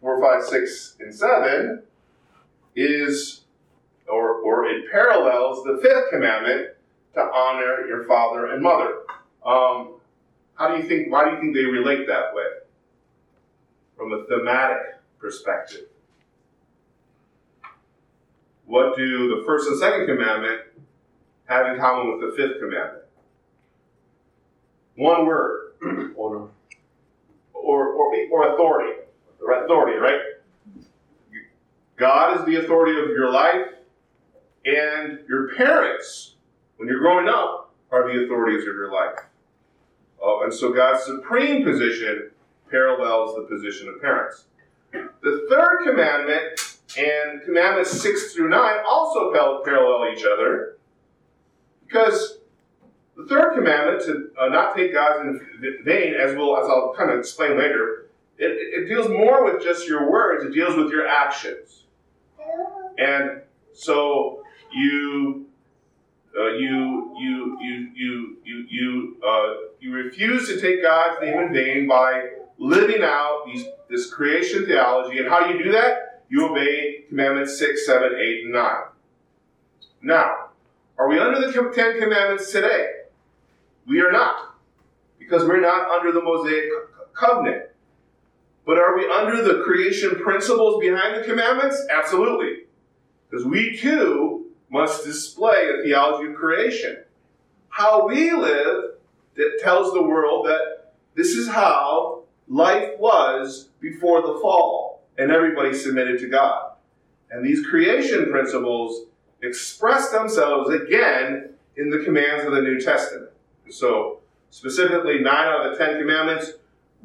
four, 0.00 0.20
five, 0.20 0.44
six, 0.44 0.96
and 1.00 1.14
7, 1.14 1.82
is, 2.76 3.42
or, 4.08 4.34
or 4.40 4.66
it 4.66 4.90
parallels 4.90 5.64
the 5.64 5.78
fifth 5.82 6.10
commandment 6.10 6.68
to 7.14 7.20
honor 7.20 7.86
your 7.86 8.04
father 8.04 8.46
and 8.52 8.62
mother. 8.62 8.98
Um, 9.44 9.94
how 10.54 10.68
do 10.74 10.82
you 10.82 10.88
think, 10.88 11.10
why 11.10 11.24
do 11.24 11.36
you 11.36 11.40
think 11.40 11.54
they 11.54 11.64
relate 11.64 12.06
that 12.06 12.34
way? 12.34 12.44
From 13.98 14.12
a 14.12 14.24
thematic 14.26 14.78
perspective. 15.18 15.86
What 18.64 18.96
do 18.96 19.36
the 19.36 19.42
first 19.44 19.68
and 19.68 19.78
second 19.78 20.06
commandment 20.06 20.60
have 21.46 21.66
in 21.66 21.80
common 21.80 22.12
with 22.12 22.30
the 22.30 22.36
fifth 22.36 22.60
commandment? 22.60 23.04
One 24.94 25.26
word. 25.26 25.72
Order. 26.16 26.46
Or, 27.54 27.88
or, 27.88 28.14
or 28.30 28.54
authority. 28.54 29.00
Or 29.44 29.64
authority, 29.64 29.98
right? 29.98 30.20
God 31.96 32.38
is 32.38 32.46
the 32.46 32.64
authority 32.64 33.00
of 33.00 33.08
your 33.08 33.30
life, 33.30 33.66
and 34.64 35.18
your 35.28 35.54
parents, 35.56 36.34
when 36.76 36.88
you're 36.88 37.00
growing 37.00 37.28
up, 37.28 37.74
are 37.90 38.06
the 38.06 38.24
authorities 38.24 38.60
of 38.60 38.74
your 38.74 38.92
life. 38.92 39.18
Uh, 40.24 40.44
and 40.44 40.54
so 40.54 40.72
God's 40.72 41.04
supreme 41.04 41.64
position 41.64 42.30
parallels 42.70 43.36
the 43.36 43.42
position 43.42 43.88
of 43.88 44.00
parents. 44.00 44.44
The 44.92 45.46
third 45.50 45.78
commandment 45.84 46.78
and 46.96 47.42
commandments 47.42 47.90
6 48.00 48.34
through 48.34 48.48
9 48.48 48.76
also 48.86 49.32
parallel 49.32 50.12
each 50.12 50.24
other 50.24 50.78
because 51.86 52.38
the 53.18 53.26
third 53.26 53.54
commandment 53.54 54.02
to 54.04 54.30
uh, 54.40 54.48
not 54.48 54.76
take 54.76 54.92
God 54.92 55.26
in 55.26 55.40
vain, 55.84 56.14
as 56.14 56.36
we'll 56.36 56.56
as 56.56 56.68
I'll 56.68 56.94
kind 56.96 57.10
of 57.10 57.18
explain 57.18 57.58
later, 57.58 58.06
it, 58.38 58.84
it 58.84 58.88
deals 58.88 59.08
more 59.08 59.44
with 59.44 59.62
just 59.62 59.88
your 59.88 60.10
words. 60.10 60.44
It 60.44 60.52
deals 60.52 60.76
with 60.76 60.92
your 60.92 61.06
actions, 61.08 61.84
and 62.96 63.42
so 63.72 64.44
you 64.72 65.46
uh, 66.38 66.52
you 66.52 67.12
you 67.18 67.58
you 67.60 67.90
you 67.96 68.36
you 68.44 68.66
you 68.68 69.16
uh, 69.26 69.54
you 69.80 69.92
refuse 69.92 70.46
to 70.48 70.60
take 70.60 70.82
God's 70.82 71.20
name 71.20 71.38
in 71.40 71.52
vain 71.52 71.88
by 71.88 72.28
living 72.58 73.02
out 73.02 73.44
these 73.46 73.64
this 73.88 74.12
creation 74.12 74.66
theology. 74.66 75.18
And 75.18 75.28
how 75.28 75.46
do 75.46 75.54
you 75.56 75.64
do 75.64 75.72
that? 75.72 76.22
You 76.28 76.50
obey 76.50 77.04
commandments 77.08 77.58
six, 77.58 77.86
seven, 77.86 78.12
eight, 78.18 78.44
and 78.44 78.52
nine. 78.52 78.82
Now, 80.02 80.50
are 80.98 81.08
we 81.08 81.18
under 81.18 81.40
the 81.40 81.52
Ten 81.74 81.98
Commandments 81.98 82.52
today? 82.52 82.88
We 83.86 84.00
are 84.00 84.12
not, 84.12 84.56
because 85.18 85.44
we're 85.44 85.60
not 85.60 85.90
under 85.90 86.12
the 86.12 86.20
Mosaic 86.20 86.68
covenant. 87.14 87.70
But 88.66 88.76
are 88.76 88.94
we 88.94 89.10
under 89.10 89.42
the 89.42 89.62
creation 89.64 90.16
principles 90.16 90.78
behind 90.80 91.16
the 91.16 91.26
commandments? 91.26 91.80
Absolutely. 91.90 92.64
Because 93.30 93.46
we 93.46 93.78
too 93.78 94.46
must 94.68 95.04
display 95.04 95.70
a 95.70 95.82
theology 95.82 96.30
of 96.30 96.36
creation. 96.36 96.98
How 97.70 98.06
we 98.06 98.32
live 98.32 98.96
that 99.36 99.58
tells 99.62 99.94
the 99.94 100.02
world 100.02 100.46
that 100.46 100.92
this 101.14 101.28
is 101.28 101.48
how 101.48 102.17
life 102.48 102.90
was 102.98 103.68
before 103.80 104.22
the 104.22 104.38
fall, 104.40 105.02
and 105.18 105.30
everybody 105.30 105.74
submitted 105.74 106.18
to 106.20 106.28
God. 106.28 106.72
And 107.30 107.44
these 107.44 107.66
creation 107.66 108.30
principles 108.30 109.06
express 109.42 110.10
themselves 110.10 110.70
again 110.70 111.50
in 111.76 111.90
the 111.90 112.04
commands 112.04 112.44
of 112.44 112.52
the 112.52 112.62
New 112.62 112.80
Testament. 112.80 113.30
So, 113.70 114.20
specifically, 114.50 115.20
nine 115.20 115.46
out 115.46 115.66
of 115.66 115.72
the 115.72 115.84
Ten 115.84 115.98
Commandments 115.98 116.52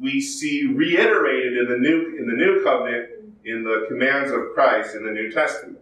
we 0.00 0.20
see 0.20 0.66
reiterated 0.66 1.56
in 1.56 1.68
the 1.68 1.78
new 1.78 2.16
in 2.18 2.26
the 2.26 2.34
new 2.34 2.62
covenant 2.64 3.10
in 3.44 3.62
the 3.62 3.84
commands 3.88 4.30
of 4.30 4.52
Christ 4.54 4.94
in 4.96 5.04
the 5.04 5.12
New 5.12 5.30
Testament. 5.30 5.78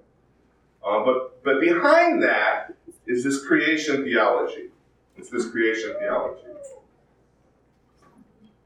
Uh, 0.87 1.04
but 1.04 1.42
but 1.45 1.61
behind 1.61 2.23
that 2.23 2.75
is 3.07 3.25
this 3.25 3.45
creation 3.45 4.04
theology. 4.04 4.69
It's 5.16 5.31
this 5.31 5.49
creation 5.50 5.95
theology. 5.99 6.42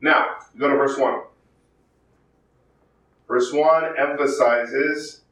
Now, 0.06 0.36
go 0.56 0.68
to 0.68 0.76
verse 0.76 0.96
1. 0.96 1.20
Verse 3.26 3.52
1 3.52 3.94
emphasizes 3.98 5.22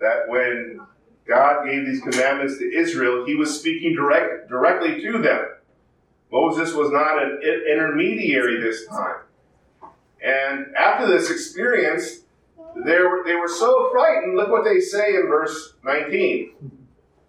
that 0.00 0.28
when 0.28 0.80
God 1.26 1.64
gave 1.64 1.86
these 1.86 2.02
commandments 2.02 2.58
to 2.58 2.70
Israel, 2.76 3.24
he 3.24 3.36
was 3.36 3.58
speaking 3.58 3.94
direct, 3.94 4.50
directly 4.50 5.00
to 5.00 5.16
them. 5.16 5.46
Moses 6.30 6.74
was 6.74 6.90
not 6.90 7.22
an 7.22 7.40
intermediary 7.42 8.60
this 8.60 8.86
time. 8.86 9.22
And 10.22 10.76
after 10.76 11.06
this 11.06 11.30
experience, 11.30 12.20
they 12.84 12.98
were, 12.98 13.22
they 13.24 13.34
were 13.34 13.48
so 13.48 13.90
frightened. 13.92 14.36
Look 14.36 14.50
what 14.50 14.64
they 14.64 14.80
say 14.80 15.14
in 15.14 15.26
verse 15.26 15.72
19 15.84 16.52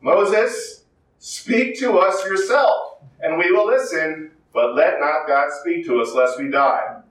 Moses, 0.02 0.84
speak 1.20 1.80
to 1.80 1.98
us 1.98 2.26
yourself, 2.26 2.98
and 3.22 3.38
we 3.38 3.54
will 3.54 3.68
listen, 3.68 4.32
but 4.54 4.76
let 4.76 5.00
not 5.00 5.28
God 5.28 5.50
speak 5.62 5.86
to 5.88 6.02
us 6.02 6.14
lest 6.14 6.40
we 6.40 6.50
die. 6.50 7.02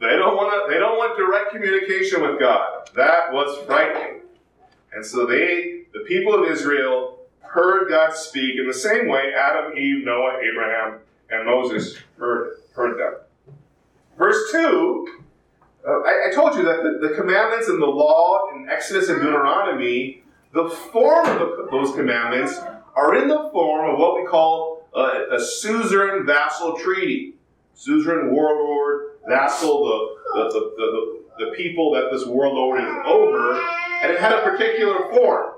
They 0.00 0.16
don't 0.16 0.34
want 0.34 0.52
to, 0.52 0.72
they 0.72 0.80
don't 0.80 0.96
want 0.96 1.18
direct 1.18 1.52
communication 1.52 2.22
with 2.22 2.40
God. 2.40 2.88
That 2.96 3.32
was 3.32 3.64
frightening. 3.66 4.22
And 4.92 5.04
so 5.04 5.26
they, 5.26 5.82
the 5.92 6.00
people 6.00 6.34
of 6.34 6.50
Israel, 6.50 7.18
heard 7.42 7.88
God 7.88 8.14
speak 8.14 8.58
in 8.58 8.66
the 8.66 8.74
same 8.74 9.08
way 9.08 9.34
Adam, 9.36 9.76
Eve, 9.76 10.04
Noah, 10.04 10.38
Abraham, 10.40 11.00
and 11.30 11.46
Moses 11.46 11.96
heard, 12.16 12.56
heard 12.74 12.98
them. 12.98 13.14
Verse 14.16 14.50
2, 14.52 15.20
uh, 15.86 15.90
I, 15.90 16.28
I, 16.28 16.34
told 16.34 16.56
you 16.56 16.62
that 16.64 16.82
the, 16.82 17.08
the, 17.08 17.14
commandments 17.14 17.68
and 17.68 17.80
the 17.80 17.86
law 17.86 18.50
in 18.54 18.68
Exodus 18.68 19.08
and 19.08 19.20
Deuteronomy, 19.20 20.22
the 20.52 20.68
form 20.68 21.26
of 21.26 21.38
the, 21.38 21.68
those 21.70 21.94
commandments 21.94 22.58
are 22.94 23.16
in 23.16 23.28
the 23.28 23.48
form 23.50 23.90
of 23.90 23.98
what 23.98 24.14
we 24.14 24.26
call 24.26 24.69
a, 24.94 25.36
a 25.36 25.40
suzerain 25.40 26.26
vassal 26.26 26.78
treaty. 26.78 27.34
Suzerain 27.74 28.30
warlord, 28.30 29.12
vassal, 29.26 29.84
the, 30.34 30.44
the, 30.52 30.60
the, 30.76 31.46
the, 31.46 31.50
people 31.52 31.92
that 31.94 32.10
this 32.12 32.26
warlord 32.26 32.80
is 32.80 32.94
over, 33.06 33.54
and 34.02 34.12
it 34.12 34.20
had 34.20 34.32
a 34.32 34.42
particular 34.42 35.10
form. 35.10 35.54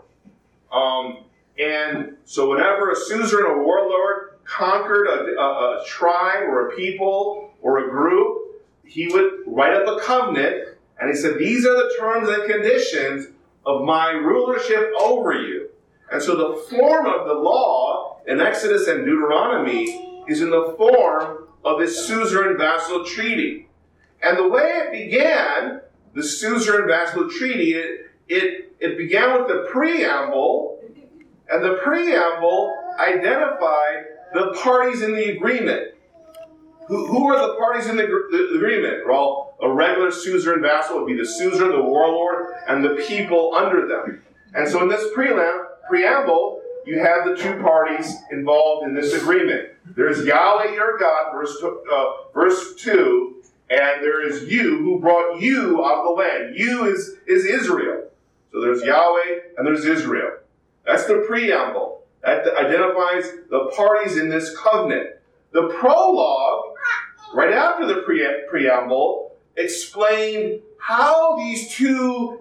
Um, 0.72 1.24
and 1.58 2.16
so, 2.24 2.50
whenever 2.50 2.92
a 2.92 2.96
suzerain 2.96 3.44
or 3.44 3.64
warlord 3.64 4.38
conquered 4.44 5.08
a, 5.08 5.40
a, 5.40 5.82
a 5.82 5.84
tribe 5.86 6.44
or 6.44 6.68
a 6.68 6.76
people 6.76 7.52
or 7.60 7.86
a 7.86 7.90
group, 7.90 8.62
he 8.84 9.08
would 9.08 9.40
write 9.46 9.74
up 9.74 9.86
a 9.86 10.00
covenant 10.00 10.76
and 11.00 11.10
he 11.10 11.16
said, 11.16 11.38
These 11.38 11.66
are 11.66 11.74
the 11.74 11.94
terms 11.98 12.28
and 12.28 12.48
conditions 12.50 13.26
of 13.66 13.82
my 13.82 14.10
rulership 14.10 14.92
over 15.00 15.32
you. 15.32 15.68
And 16.10 16.22
so 16.22 16.36
the 16.36 16.76
form 16.76 17.06
of 17.06 17.26
the 17.26 17.34
law 17.34 18.11
in 18.26 18.40
Exodus 18.40 18.88
and 18.88 19.04
Deuteronomy 19.04 20.24
is 20.28 20.40
in 20.40 20.50
the 20.50 20.74
form 20.78 21.48
of 21.64 21.78
this 21.80 22.06
suzerain 22.06 22.56
vassal 22.58 23.04
treaty. 23.04 23.68
And 24.22 24.38
the 24.38 24.48
way 24.48 24.62
it 24.62 24.92
began, 24.92 25.80
the 26.14 26.22
suzerain 26.22 26.86
vassal 26.86 27.28
treaty, 27.30 27.74
it, 27.74 28.10
it, 28.28 28.74
it 28.80 28.96
began 28.96 29.38
with 29.38 29.48
the 29.48 29.68
preamble, 29.70 30.80
and 31.50 31.64
the 31.64 31.78
preamble 31.82 32.74
identified 32.98 34.04
the 34.32 34.58
parties 34.62 35.02
in 35.02 35.12
the 35.12 35.30
agreement. 35.36 35.94
Who, 36.88 37.06
who 37.06 37.28
are 37.28 37.46
the 37.46 37.54
parties 37.54 37.86
in 37.86 37.96
the, 37.96 38.06
the, 38.06 38.54
agreement? 38.56 39.06
Well, 39.06 39.56
a 39.62 39.70
regular 39.70 40.10
suzerain 40.10 40.62
vassal 40.62 40.98
would 40.98 41.06
be 41.06 41.16
the 41.16 41.26
suzerain, 41.26 41.72
the 41.72 41.82
warlord, 41.82 42.54
and 42.68 42.84
the 42.84 43.02
people 43.06 43.54
under 43.54 43.86
them. 43.86 44.22
And 44.54 44.68
so 44.68 44.82
in 44.82 44.88
this 44.88 45.04
preamble, 45.14 46.61
you 46.86 46.98
have 46.98 47.24
the 47.26 47.36
two 47.36 47.62
parties 47.62 48.16
involved 48.30 48.86
in 48.86 48.94
this 48.94 49.12
agreement. 49.12 49.70
There's 49.96 50.24
Yahweh 50.24 50.72
your 50.72 50.98
God, 50.98 51.32
verse, 51.32 51.56
uh, 51.62 52.12
verse 52.34 52.74
2, 52.76 53.42
and 53.70 54.02
there 54.02 54.26
is 54.26 54.50
you 54.50 54.78
who 54.78 55.00
brought 55.00 55.40
you 55.40 55.84
out 55.84 56.00
of 56.00 56.04
the 56.04 56.10
land. 56.10 56.56
You 56.56 56.84
is, 56.86 57.16
is 57.26 57.46
Israel. 57.46 58.08
So 58.52 58.60
there's 58.60 58.82
Yahweh 58.82 59.38
and 59.56 59.66
there's 59.66 59.84
Israel. 59.84 60.32
That's 60.84 61.06
the 61.06 61.24
preamble. 61.26 62.02
That 62.22 62.46
identifies 62.56 63.24
the 63.50 63.70
parties 63.74 64.16
in 64.16 64.28
this 64.28 64.56
covenant. 64.56 65.10
The 65.52 65.68
prologue, 65.78 66.74
right 67.34 67.52
after 67.52 67.86
the 67.86 68.02
pre- 68.02 68.44
preamble, 68.48 69.32
explained 69.56 70.60
how 70.78 71.36
these 71.36 71.72
two 71.74 72.40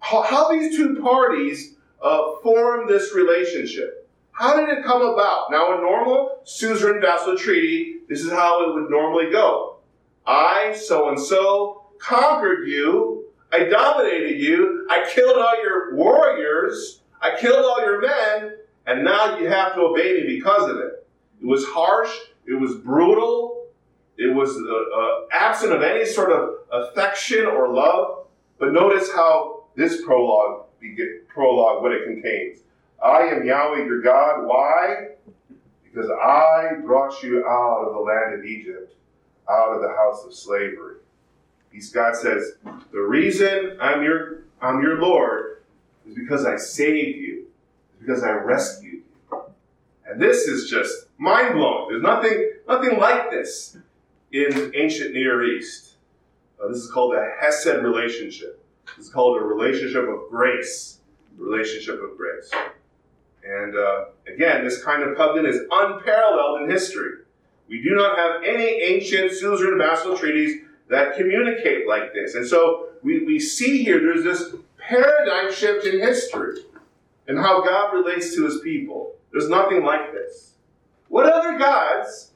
how, 0.00 0.22
how 0.22 0.52
these 0.52 0.76
two 0.76 1.00
parties 1.00 1.74
uh, 2.02 2.36
form 2.42 2.88
this 2.88 3.14
relationship. 3.14 4.08
How 4.32 4.54
did 4.54 4.68
it 4.68 4.84
come 4.84 5.02
about? 5.02 5.50
Now, 5.50 5.74
in 5.74 5.80
normal 5.80 6.40
suzerain 6.44 7.00
vassal 7.00 7.36
treaty, 7.36 8.00
this 8.08 8.20
is 8.20 8.30
how 8.30 8.68
it 8.68 8.74
would 8.74 8.88
normally 8.88 9.32
go. 9.32 9.78
I, 10.26 10.74
so 10.74 11.08
and 11.08 11.18
so, 11.18 11.86
conquered 11.98 12.68
you. 12.68 13.24
I 13.50 13.64
dominated 13.64 14.38
you. 14.38 14.86
I 14.90 15.08
killed 15.08 15.36
all 15.36 15.62
your 15.62 15.96
warriors. 15.96 17.00
I 17.20 17.36
killed 17.38 17.64
all 17.64 17.80
your 17.80 18.00
men. 18.00 18.58
And 18.86 19.04
now 19.04 19.38
you 19.38 19.48
have 19.48 19.74
to 19.74 19.80
obey 19.80 20.14
me 20.14 20.36
because 20.36 20.70
of 20.70 20.76
it. 20.78 21.06
It 21.42 21.46
was 21.46 21.64
harsh. 21.66 22.14
It 22.46 22.54
was 22.54 22.76
brutal. 22.76 23.66
It 24.16 24.34
was 24.34 24.50
uh, 24.50 24.98
uh, 25.00 25.26
absent 25.32 25.72
of 25.72 25.82
any 25.82 26.04
sort 26.04 26.32
of 26.32 26.54
affection 26.70 27.44
or 27.46 27.72
love. 27.72 28.26
But 28.58 28.72
notice 28.72 29.10
how 29.12 29.64
this 29.76 30.02
prologue, 30.02 30.66
prologue, 31.28 31.82
what 31.82 31.92
it 31.92 32.04
contains. 32.04 32.60
I 33.02 33.22
am 33.22 33.44
Yahweh 33.44 33.84
your 33.84 34.00
God. 34.00 34.46
Why? 34.46 35.08
Because 35.84 36.10
I 36.10 36.74
brought 36.84 37.22
you 37.22 37.46
out 37.46 37.84
of 37.86 37.94
the 37.94 38.00
land 38.00 38.34
of 38.34 38.44
Egypt, 38.44 38.94
out 39.48 39.74
of 39.74 39.82
the 39.82 39.88
house 39.88 40.24
of 40.24 40.34
slavery. 40.34 40.96
He's, 41.70 41.90
God 41.90 42.16
says, 42.16 42.52
the 42.92 43.00
reason 43.00 43.78
I'm 43.80 44.02
your, 44.02 44.44
I'm 44.60 44.82
your 44.82 45.00
Lord 45.00 45.62
is 46.08 46.14
because 46.14 46.44
I 46.44 46.56
saved 46.56 47.18
you, 47.18 47.46
because 48.00 48.22
I 48.22 48.30
rescued 48.30 49.02
you. 49.32 49.38
And 50.06 50.20
this 50.20 50.48
is 50.48 50.70
just 50.70 51.06
mind 51.18 51.54
blowing. 51.54 51.88
There's 51.90 52.02
nothing, 52.02 52.52
nothing 52.66 52.98
like 52.98 53.30
this 53.30 53.76
in 54.32 54.72
ancient 54.74 55.12
Near 55.12 55.44
East. 55.44 55.96
Uh, 56.62 56.68
this 56.68 56.78
is 56.78 56.90
called 56.90 57.14
a 57.14 57.34
Hesed 57.40 57.82
relationship. 57.82 58.64
Is 58.98 59.08
called 59.08 59.36
a 59.36 59.44
relationship 59.44 60.08
of 60.08 60.30
grace. 60.30 60.98
Relationship 61.36 62.00
of 62.02 62.16
grace. 62.16 62.50
And 63.44 63.76
uh, 63.76 64.04
again, 64.32 64.64
this 64.64 64.82
kind 64.82 65.02
of 65.02 65.16
covenant 65.16 65.54
is 65.54 65.60
unparalleled 65.70 66.62
in 66.62 66.70
history. 66.70 67.22
We 67.68 67.82
do 67.82 67.94
not 67.94 68.18
have 68.18 68.42
any 68.42 68.82
ancient 68.82 69.32
suzerain 69.32 69.78
vassal 69.78 70.16
treaties 70.16 70.62
that 70.88 71.16
communicate 71.16 71.86
like 71.86 72.12
this. 72.12 72.34
And 72.34 72.46
so 72.46 72.88
we, 73.02 73.24
we 73.24 73.38
see 73.38 73.84
here 73.84 74.00
there's 74.00 74.24
this 74.24 74.54
paradigm 74.78 75.52
shift 75.52 75.86
in 75.86 76.00
history 76.00 76.62
and 77.26 77.38
how 77.38 77.62
God 77.62 77.92
relates 77.92 78.34
to 78.34 78.44
his 78.44 78.60
people. 78.60 79.14
There's 79.32 79.48
nothing 79.48 79.84
like 79.84 80.12
this. 80.12 80.54
What 81.08 81.26
other 81.26 81.58
gods 81.58 82.32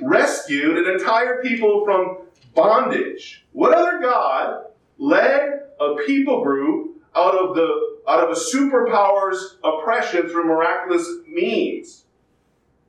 rescued 0.00 0.78
an 0.78 0.90
entire 0.90 1.42
people 1.42 1.84
from 1.84 2.18
bondage? 2.54 3.44
What 3.52 3.74
other 3.74 4.00
God 4.00 4.66
led 4.98 5.60
a 5.82 5.96
people 6.06 6.42
group 6.42 7.02
out 7.14 7.34
of 7.34 7.54
the 7.54 7.98
out 8.08 8.24
of 8.24 8.30
a 8.30 8.40
superpower's 8.40 9.58
oppression 9.62 10.28
through 10.28 10.44
miraculous 10.44 11.08
means? 11.28 12.04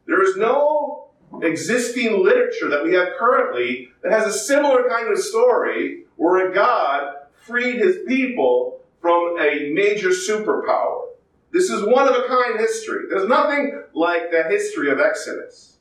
There 0.06 0.24
is 0.24 0.38
no 0.38 1.10
existing 1.42 2.24
literature 2.24 2.70
that 2.70 2.84
we 2.84 2.94
have 2.94 3.10
currently 3.18 3.90
that 4.02 4.12
has 4.12 4.28
a 4.28 4.38
similar 4.38 4.88
kind 4.90 5.12
of 5.12 5.18
story 5.20 6.06
where 6.16 6.52
a 6.52 6.54
God 6.54 7.16
freed 7.34 7.80
his 7.80 7.98
people 8.08 8.82
from 9.02 9.38
a 9.40 9.72
major 9.74 10.10
superpower. 10.10 11.08
This 11.52 11.70
is 11.70 11.84
one 11.84 12.08
of 12.08 12.16
a 12.16 12.28
kind 12.28 12.60
history. 12.60 13.06
There's 13.10 13.28
nothing 13.28 13.84
like 13.94 14.32
the 14.32 14.44
history 14.44 14.90
of 14.90 15.00
Exodus. 15.00 15.78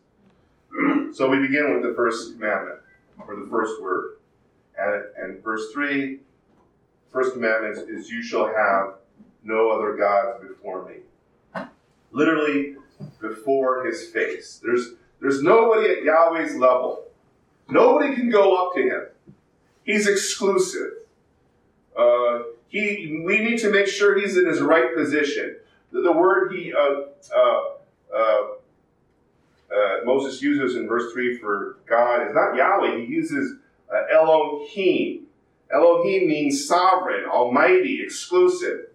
so 1.12 1.28
we 1.28 1.38
begin 1.38 1.74
with 1.74 1.82
the 1.82 1.94
first 1.94 2.34
commandment, 2.34 2.80
or 3.26 3.36
the 3.36 3.48
first 3.50 3.80
word. 3.80 4.16
And, 4.78 5.04
and 5.16 5.44
verse 5.44 5.72
3, 5.72 6.20
first 7.12 7.34
commandment 7.34 7.88
is, 7.88 8.10
You 8.10 8.22
shall 8.22 8.46
have 8.46 8.94
no 9.44 9.70
other 9.70 9.96
gods 9.96 10.46
before 10.46 10.88
me. 10.88 11.64
Literally, 12.10 12.76
before 13.20 13.84
his 13.84 14.08
face. 14.08 14.60
There's, 14.62 14.92
there's 15.20 15.42
nobody 15.42 15.90
at 15.90 16.02
Yahweh's 16.02 16.56
level. 16.56 17.04
Nobody 17.68 18.14
can 18.14 18.28
go 18.28 18.66
up 18.66 18.74
to 18.74 18.82
him. 18.82 19.06
He's 19.84 20.06
exclusive. 20.06 20.92
Uh, 21.96 22.40
he, 22.68 23.22
we 23.24 23.38
need 23.38 23.58
to 23.58 23.70
make 23.70 23.86
sure 23.86 24.18
he's 24.18 24.36
in 24.36 24.46
his 24.46 24.60
right 24.60 24.94
position. 24.94 25.56
The, 25.90 26.02
the 26.02 26.12
word 26.12 26.52
he 26.52 26.72
uh, 26.72 27.02
uh, 27.34 27.60
uh, 28.14 28.46
uh, 29.74 30.04
Moses 30.04 30.42
uses 30.42 30.76
in 30.76 30.86
verse 30.86 31.12
3 31.12 31.38
for 31.38 31.78
God 31.86 32.26
is 32.28 32.34
not 32.34 32.54
Yahweh, 32.54 32.98
he 32.98 33.04
uses 33.04 33.56
uh, 33.92 34.02
Elohim. 34.14 35.26
Elohim 35.72 36.28
means 36.28 36.66
sovereign, 36.66 37.24
almighty, 37.24 38.00
exclusive. 38.02 38.88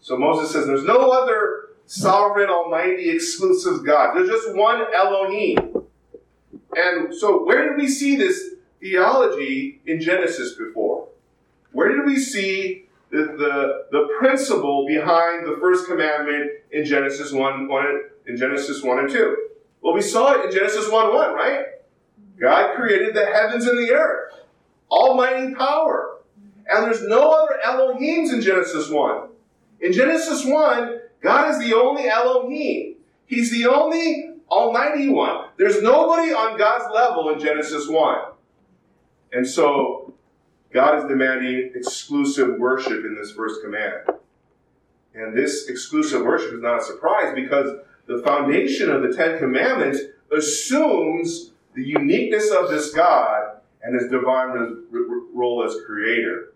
So 0.00 0.16
Moses 0.16 0.52
says 0.52 0.66
there's 0.66 0.84
no 0.84 1.10
other 1.10 1.68
sovereign, 1.86 2.48
almighty, 2.48 3.10
exclusive 3.10 3.84
God. 3.84 4.14
There's 4.14 4.28
just 4.28 4.54
one 4.54 4.82
Elohim. 4.94 5.84
And 6.74 7.14
so, 7.14 7.44
where 7.44 7.68
did 7.68 7.76
we 7.76 7.88
see 7.88 8.16
this 8.16 8.54
theology 8.80 9.80
in 9.86 10.00
Genesis 10.00 10.54
before? 10.54 11.08
Where 11.72 11.94
did 11.94 12.06
we 12.06 12.18
see 12.18 12.86
the, 13.10 13.18
the, 13.18 13.86
the 13.90 14.08
principle 14.18 14.86
behind 14.86 15.46
the 15.46 15.58
first 15.60 15.86
commandment 15.86 16.50
in 16.70 16.84
Genesis 16.84 17.30
1, 17.30 17.68
1 17.68 18.00
in 18.26 18.36
Genesis 18.36 18.82
1 18.82 18.98
and 18.98 19.10
2? 19.10 19.36
Well, 19.82 19.94
we 19.94 20.00
saw 20.00 20.32
it 20.32 20.46
in 20.46 20.52
Genesis 20.52 20.90
1 20.90 21.14
1, 21.14 21.34
right? 21.34 21.64
God 22.40 22.74
created 22.74 23.14
the 23.14 23.26
heavens 23.26 23.66
and 23.66 23.78
the 23.78 23.92
earth, 23.92 24.32
almighty 24.90 25.54
power. 25.54 26.11
And 26.68 26.84
there's 26.84 27.02
no 27.02 27.30
other 27.30 27.58
Elohims 27.64 28.32
in 28.32 28.40
Genesis 28.40 28.88
1. 28.88 29.28
In 29.80 29.92
Genesis 29.92 30.44
1, 30.44 31.00
God 31.20 31.50
is 31.50 31.58
the 31.58 31.74
only 31.74 32.08
Elohim. 32.08 32.96
He's 33.26 33.50
the 33.50 33.66
only 33.66 34.30
Almighty 34.50 35.08
One. 35.08 35.46
There's 35.56 35.82
nobody 35.82 36.32
on 36.32 36.58
God's 36.58 36.92
level 36.94 37.30
in 37.30 37.40
Genesis 37.40 37.88
1. 37.88 38.18
And 39.32 39.46
so, 39.46 40.14
God 40.72 40.98
is 40.98 41.04
demanding 41.04 41.72
exclusive 41.74 42.58
worship 42.58 43.04
in 43.04 43.16
this 43.18 43.32
first 43.32 43.62
command. 43.62 44.04
And 45.14 45.36
this 45.36 45.68
exclusive 45.68 46.22
worship 46.22 46.54
is 46.54 46.62
not 46.62 46.80
a 46.80 46.84
surprise 46.84 47.34
because 47.34 47.78
the 48.06 48.22
foundation 48.22 48.90
of 48.90 49.02
the 49.02 49.14
Ten 49.14 49.38
Commandments 49.38 50.00
assumes 50.34 51.50
the 51.74 51.82
uniqueness 51.82 52.50
of 52.50 52.70
this 52.70 52.92
God 52.92 53.56
and 53.82 53.94
his 53.94 54.10
divine 54.10 54.84
role 55.34 55.64
as 55.64 55.76
creator. 55.86 56.51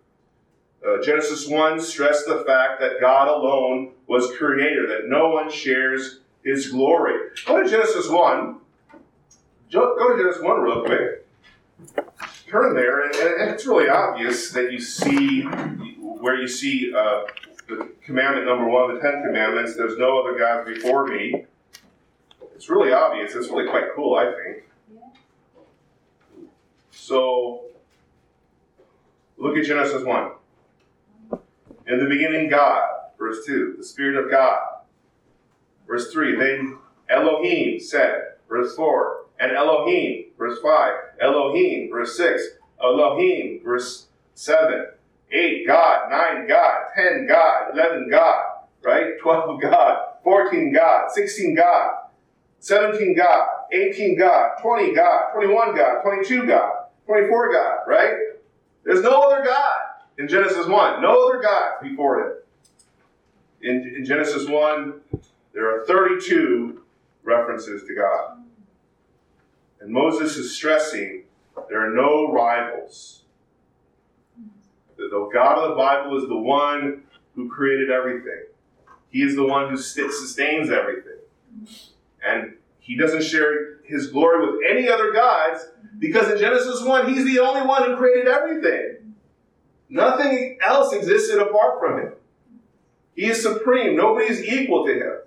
Uh, 0.85 1.03
Genesis 1.03 1.47
1 1.49 1.81
stressed 1.81 2.27
the 2.27 2.45
fact 2.47 2.81
that 2.81 3.01
God 3.01 3.29
alone 3.29 3.93
was 4.07 4.37
creator, 4.37 4.87
that 4.89 5.09
no 5.09 5.31
one 5.31 5.51
shares 5.51 6.21
his 6.45 6.69
glory. 6.69 7.15
Go 7.45 7.63
to 7.63 7.69
Genesis 7.69 8.09
1. 8.09 8.57
Go 9.73 10.17
to 10.17 10.23
Genesis 10.23 10.43
1 10.43 10.61
real 10.61 10.85
quick. 10.85 11.27
Turn 12.49 12.75
there, 12.75 13.05
and, 13.05 13.15
and 13.15 13.51
it's 13.51 13.67
really 13.67 13.89
obvious 13.89 14.51
that 14.53 14.71
you 14.71 14.79
see 14.79 15.43
where 15.43 16.37
you 16.37 16.47
see 16.47 16.93
uh, 16.97 17.25
the 17.69 17.91
commandment 18.05 18.47
number 18.47 18.69
one 18.69 18.95
the 18.95 19.01
Ten 19.01 19.23
Commandments 19.27 19.77
there's 19.77 19.99
no 19.99 20.21
other 20.21 20.39
gods 20.39 20.69
before 20.69 21.07
me. 21.07 21.45
It's 22.55 22.71
really 22.71 22.93
obvious. 22.93 23.35
It's 23.35 23.49
really 23.49 23.69
quite 23.69 23.85
cool, 23.95 24.15
I 24.15 24.33
think. 24.33 24.65
So, 26.91 27.63
look 29.37 29.57
at 29.57 29.65
Genesis 29.65 30.03
1. 30.03 30.31
In 31.89 32.01
the 32.01 32.07
beginning, 32.07 32.51
God. 32.51 32.83
Verse 33.19 33.47
2. 33.47 33.77
The 33.79 33.85
Spirit 33.85 34.25
of 34.25 34.31
God. 34.31 34.59
Verse 35.87 36.13
3. 36.13 36.37
Then 36.37 36.79
Elohim 37.09 37.79
said. 37.79 38.23
Verse 38.49 38.75
4. 38.75 39.27
And 39.39 39.53
Elohim. 39.53 40.27
Verse 40.37 40.59
5. 40.61 40.93
Elohim. 41.21 41.91
Verse 41.91 42.17
6. 42.17 42.43
Elohim. 42.83 43.61
Verse 43.65 44.07
7. 44.35 44.87
8 45.31 45.67
God. 45.67 46.11
9 46.11 46.49
God. 46.49 46.83
10 46.97 47.27
God. 47.29 47.75
11 47.75 48.11
God. 48.11 48.45
Right? 48.85 49.13
12 49.23 49.63
God. 49.63 49.99
14 50.25 50.73
God. 50.73 51.13
16 51.13 51.55
God. 51.55 51.91
17 52.59 53.17
God. 53.17 53.47
18 53.73 54.19
God. 54.19 54.57
20 54.61 54.93
God. 54.93 55.33
21 55.35 55.77
God. 55.77 56.03
22 56.03 56.47
God. 56.47 56.73
24 57.07 57.53
God. 57.53 57.79
Right? 57.87 58.13
There's 58.85 59.03
no 59.03 59.23
other 59.23 59.45
God 59.45 59.86
in 60.19 60.29
Genesis 60.29 60.67
1. 60.67 61.03
No 61.03 61.29
other 61.29 61.41
gods 61.43 61.77
before 61.83 62.21
him. 62.21 62.33
In, 63.63 63.95
in 63.97 64.05
Genesis 64.05 64.49
1, 64.49 65.01
there 65.53 65.75
are 65.75 65.85
32 65.87 66.83
references 67.23 67.85
to 67.87 67.95
God. 67.95 68.43
And 69.81 69.91
Moses 69.91 70.37
is 70.37 70.55
stressing 70.55 71.25
there 71.69 71.85
are 71.85 71.95
no 71.95 72.33
rivals. 72.33 73.23
The 74.97 75.31
God 75.33 75.59
of 75.59 75.71
the 75.71 75.75
Bible 75.75 76.17
is 76.23 76.29
the 76.29 76.37
one 76.37 77.03
who 77.35 77.49
created 77.49 77.91
everything. 77.91 78.45
He 79.11 79.23
is 79.23 79.37
the 79.37 79.45
one 79.45 79.71
who 79.71 79.77
sustains 79.77 80.71
everything. 80.71 81.19
And 82.25 82.55
he 82.79 82.97
doesn't 82.97 83.25
share 83.25 83.79
his 83.85 84.09
glory 84.09 84.47
with 84.47 84.61
any 84.69 84.89
other 84.89 85.13
gods 85.13 85.69
because 85.99 86.31
in 86.31 86.39
Genesis 86.39 86.83
1, 86.83 87.13
he's 87.13 87.25
the 87.25 87.41
only 87.41 87.67
one 87.67 87.85
who 87.85 87.97
created 87.97 88.29
everything. 88.29 88.96
Nothing 89.89 90.59
else 90.65 90.93
existed 90.93 91.41
apart 91.41 91.79
from 91.81 92.01
him. 92.01 92.13
He 93.15 93.27
is 93.27 93.43
supreme. 93.43 93.97
Nobody 93.97 94.27
is 94.27 94.45
equal 94.45 94.85
to 94.87 94.93
him. 94.93 95.19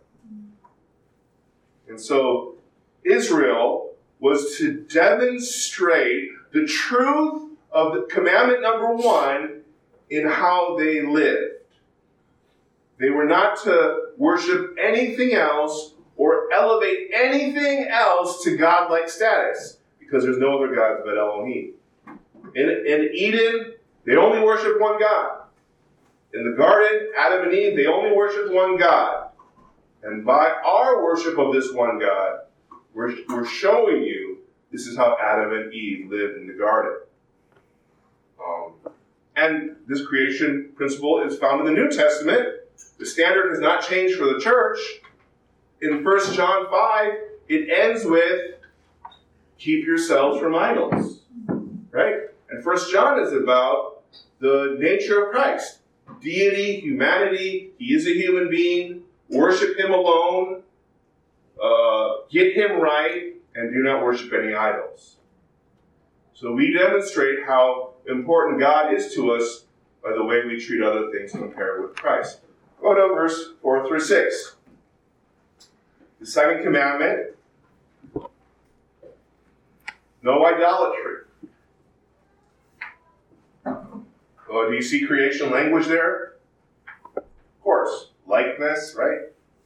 And 1.88 2.00
so 2.00 2.56
Israel 3.04 3.94
was 4.20 4.58
to 4.58 4.82
demonstrate 4.82 6.30
the 6.52 6.66
truth 6.66 7.50
of 7.72 7.94
the 7.94 8.08
commandment 8.10 8.62
number 8.62 8.94
one 8.94 9.62
in 10.10 10.28
how 10.28 10.78
they 10.78 11.02
lived. 11.02 11.54
They 13.00 13.10
were 13.10 13.26
not 13.26 13.64
to 13.64 14.10
worship 14.18 14.76
anything 14.82 15.34
else 15.34 15.94
or 16.18 16.52
elevate 16.52 17.12
anything 17.14 17.88
else 17.90 18.44
to 18.44 18.58
godlike 18.58 19.08
status 19.10 19.78
because 20.00 20.24
there's 20.24 20.38
no 20.38 20.58
other 20.58 20.76
gods 20.76 21.02
but 21.06 21.18
Elohim. 21.18 21.74
In, 22.56 22.70
in 22.70 23.10
Eden, 23.14 23.74
they 24.10 24.16
only 24.16 24.40
worship 24.40 24.82
one 24.82 25.00
God. 25.00 25.42
In 26.34 26.44
the 26.44 26.58
garden, 26.58 27.12
Adam 27.16 27.44
and 27.44 27.54
Eve, 27.54 27.76
they 27.76 27.86
only 27.86 28.12
worship 28.12 28.52
one 28.52 28.76
God. 28.76 29.30
And 30.02 30.26
by 30.26 30.50
our 30.66 31.04
worship 31.04 31.38
of 31.38 31.54
this 31.54 31.72
one 31.72 32.00
God, 32.00 32.40
we're, 32.96 33.14
we're 33.28 33.46
showing 33.46 34.02
you 34.02 34.40
this 34.72 34.88
is 34.88 34.98
how 34.98 35.16
Adam 35.22 35.54
and 35.54 35.72
Eve 35.72 36.10
lived 36.10 36.38
in 36.38 36.48
the 36.48 36.54
garden. 36.54 36.98
Um, 38.44 38.74
and 39.36 39.76
this 39.88 40.04
creation 40.08 40.72
principle 40.76 41.22
is 41.22 41.38
found 41.38 41.60
in 41.60 41.68
the 41.68 41.80
New 41.80 41.92
Testament. 41.92 42.48
The 42.98 43.06
standard 43.06 43.52
has 43.52 43.60
not 43.60 43.88
changed 43.88 44.18
for 44.18 44.26
the 44.26 44.40
church. 44.40 44.80
In 45.84 46.04
1 46.04 46.34
John 46.34 46.66
5, 46.72 47.14
it 47.48 47.70
ends 47.70 48.06
with 48.06 48.56
keep 49.60 49.86
yourselves 49.86 50.40
from 50.40 50.56
idols. 50.56 51.22
Right? 51.92 52.16
And 52.50 52.64
First 52.64 52.92
John 52.92 53.20
is 53.20 53.34
about 53.34 53.99
the 54.40 54.78
nature 54.80 55.26
of 55.26 55.32
Christ. 55.32 55.80
Deity, 56.22 56.80
humanity, 56.80 57.72
he 57.78 57.94
is 57.94 58.08
a 58.08 58.14
human 58.14 58.50
being. 58.50 59.04
Worship 59.30 59.78
him 59.78 59.92
alone. 59.92 60.64
Uh, 61.62 62.24
get 62.32 62.54
him 62.54 62.80
right, 62.80 63.34
and 63.54 63.74
do 63.74 63.80
not 63.80 64.04
worship 64.04 64.32
any 64.34 64.54
idols. 64.54 65.18
So 66.34 66.54
we 66.54 66.74
demonstrate 66.74 67.40
how 67.46 67.92
important 68.08 68.60
God 68.60 68.94
is 68.94 69.14
to 69.16 69.34
us 69.34 69.66
by 70.02 70.14
the 70.14 70.24
way 70.24 70.46
we 70.46 70.60
treat 70.60 70.82
other 70.82 71.12
things 71.12 71.32
compared 71.32 71.82
with 71.82 71.96
Christ. 71.96 72.40
Go 72.82 72.96
to 72.96 73.14
verse 73.14 73.50
4 73.62 73.88
through 73.88 74.00
6. 74.00 74.56
The 76.22 76.26
second 76.26 76.64
commandment 76.64 77.36
no 80.22 80.46
idolatry. 80.46 81.24
Oh, 84.50 84.68
do 84.68 84.76
you 84.76 84.82
see 84.82 85.06
creation 85.06 85.52
language 85.52 85.88
there? 85.88 86.34
Of 87.16 87.24
course. 87.62 88.10
Likeness, 88.26 88.96
right? 88.98 89.20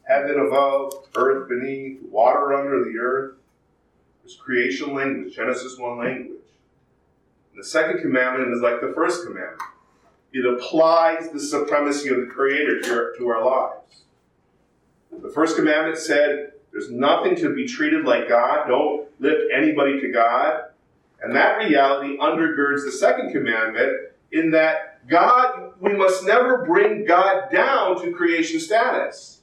Heaven 0.04 0.40
above, 0.48 1.08
earth 1.16 1.48
beneath, 1.48 2.02
water 2.04 2.54
under 2.54 2.84
the 2.84 2.98
earth. 3.00 3.36
There's 4.22 4.36
creation 4.36 4.94
language, 4.94 5.36
Genesis 5.36 5.78
1 5.78 5.98
language. 5.98 6.40
The 7.56 7.64
second 7.64 8.02
commandment 8.02 8.54
is 8.54 8.62
like 8.62 8.82
the 8.82 8.92
first 8.94 9.26
commandment. 9.26 9.62
It 10.34 10.46
applies 10.46 11.30
the 11.30 11.40
supremacy 11.40 12.10
of 12.10 12.18
the 12.18 12.26
Creator 12.26 12.82
to 12.82 12.94
our, 12.94 13.14
to 13.18 13.28
our 13.30 13.46
lives. 13.46 14.02
The 15.22 15.30
first 15.30 15.56
commandment 15.56 15.98
said, 15.98 16.54
there's 16.72 16.90
nothing 16.90 17.36
to 17.38 17.54
be 17.54 17.68
treated 17.68 18.04
like 18.04 18.28
God. 18.28 18.68
Don't 18.68 19.08
lift 19.20 19.44
anybody 19.54 20.02
to 20.02 20.12
God. 20.12 20.64
And 21.22 21.36
that 21.36 21.60
reality 21.60 22.18
undergirds 22.18 22.84
the 22.84 22.92
second 22.92 23.32
commandment 23.32 24.13
in 24.34 24.52
that 24.52 25.08
God, 25.08 25.74
we 25.80 25.94
must 25.94 26.26
never 26.26 26.66
bring 26.66 27.06
God 27.06 27.52
down 27.52 28.02
to 28.02 28.12
creation 28.12 28.60
status. 28.60 29.42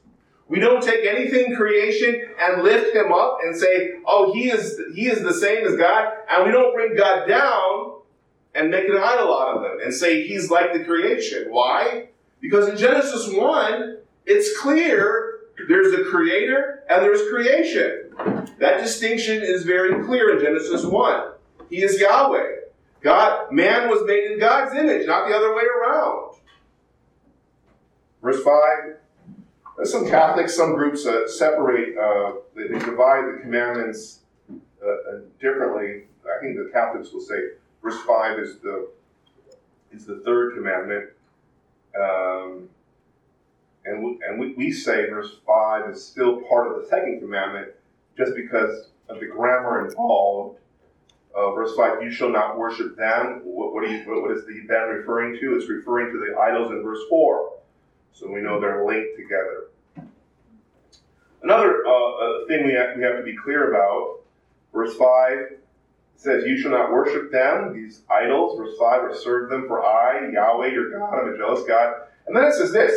We 0.48 0.58
don't 0.58 0.82
take 0.82 1.06
anything 1.06 1.54
creation 1.54 2.26
and 2.40 2.64
lift 2.64 2.94
him 2.94 3.12
up 3.12 3.38
and 3.44 3.56
say, 3.56 3.92
oh, 4.04 4.32
he 4.32 4.50
is, 4.50 4.80
he 4.94 5.06
is 5.06 5.22
the 5.22 5.32
same 5.32 5.64
as 5.64 5.76
God. 5.76 6.12
And 6.28 6.44
we 6.44 6.50
don't 6.50 6.74
bring 6.74 6.96
God 6.96 7.26
down 7.26 8.00
and 8.54 8.68
make 8.68 8.88
an 8.88 8.96
idol 8.96 9.32
out 9.32 9.56
of 9.56 9.64
him 9.64 9.78
and 9.84 9.94
say 9.94 10.26
he's 10.26 10.50
like 10.50 10.72
the 10.72 10.84
creation. 10.84 11.46
Why? 11.50 12.08
Because 12.40 12.68
in 12.68 12.76
Genesis 12.76 13.32
1, 13.32 13.98
it's 14.26 14.58
clear 14.58 15.38
there's 15.68 15.94
a 15.94 16.04
creator 16.04 16.82
and 16.90 17.02
there's 17.02 17.30
creation. 17.30 18.14
That 18.58 18.80
distinction 18.82 19.42
is 19.42 19.62
very 19.62 20.04
clear 20.04 20.36
in 20.36 20.44
Genesis 20.44 20.84
1. 20.84 21.30
He 21.68 21.82
is 21.82 22.00
Yahweh. 22.00 22.59
God, 23.00 23.50
man 23.50 23.88
was 23.88 24.02
made 24.06 24.32
in 24.32 24.38
God's 24.38 24.74
image, 24.74 25.06
not 25.06 25.28
the 25.28 25.34
other 25.34 25.54
way 25.54 25.62
around. 25.64 26.34
Verse 28.22 28.42
5. 28.42 28.96
There's 29.76 29.90
some 29.90 30.06
Catholics, 30.06 30.54
some 30.54 30.74
groups 30.74 31.04
that 31.04 31.30
separate, 31.30 31.96
uh, 31.96 32.32
they, 32.54 32.68
divide 32.68 33.24
the 33.24 33.38
commandments 33.40 34.20
uh, 34.50 34.86
uh, 34.86 35.20
differently. 35.40 36.04
I 36.26 36.40
think 36.42 36.56
the 36.56 36.68
Catholics 36.70 37.12
will 37.12 37.22
say 37.22 37.36
verse 37.82 37.98
5 38.02 38.38
is 38.38 38.58
the, 38.58 38.90
is 39.90 40.04
the 40.04 40.16
third 40.16 40.54
commandment. 40.54 41.08
Um, 41.98 42.68
and 43.86 44.04
we, 44.04 44.18
and 44.28 44.38
we, 44.38 44.52
we 44.52 44.70
say 44.70 45.08
verse 45.08 45.36
5 45.46 45.90
is 45.90 46.04
still 46.04 46.42
part 46.42 46.70
of 46.70 46.82
the 46.82 46.86
second 46.88 47.20
commandment 47.20 47.68
just 48.18 48.34
because 48.34 48.88
of 49.08 49.20
the 49.20 49.26
grammar 49.26 49.86
involved. 49.88 50.58
Uh, 51.34 51.52
verse 51.52 51.76
5, 51.76 52.02
you 52.02 52.10
shall 52.10 52.30
not 52.30 52.58
worship 52.58 52.96
them. 52.96 53.42
What, 53.44 53.72
what, 53.72 53.88
you, 53.88 54.02
what 54.06 54.32
is 54.32 54.44
the 54.46 54.66
them 54.66 54.88
referring 54.88 55.38
to? 55.40 55.56
It's 55.56 55.68
referring 55.68 56.12
to 56.12 56.18
the 56.18 56.38
idols 56.38 56.72
in 56.72 56.82
verse 56.82 57.00
4. 57.08 57.52
So 58.12 58.30
we 58.30 58.40
know 58.40 58.60
they're 58.60 58.84
linked 58.84 59.16
together. 59.16 59.68
Another 61.42 61.86
uh, 61.86 61.90
uh, 61.90 62.46
thing 62.48 62.66
we 62.66 62.72
have, 62.72 62.96
we 62.96 63.02
have 63.02 63.16
to 63.16 63.22
be 63.22 63.36
clear 63.36 63.70
about, 63.70 64.20
verse 64.72 64.94
5 64.96 65.58
says, 66.16 66.44
You 66.44 66.58
shall 66.58 66.72
not 66.72 66.92
worship 66.92 67.30
them, 67.30 67.72
these 67.72 68.02
idols, 68.10 68.58
verse 68.58 68.76
5, 68.78 69.04
or 69.04 69.14
serve 69.14 69.50
them, 69.50 69.66
for 69.66 69.84
I, 69.84 70.30
Yahweh, 70.32 70.72
your 70.72 70.90
God, 70.90 71.20
am 71.20 71.32
a 71.32 71.38
jealous 71.38 71.64
God. 71.66 71.94
And 72.26 72.36
then 72.36 72.44
it 72.44 72.54
says 72.54 72.72
this 72.72 72.92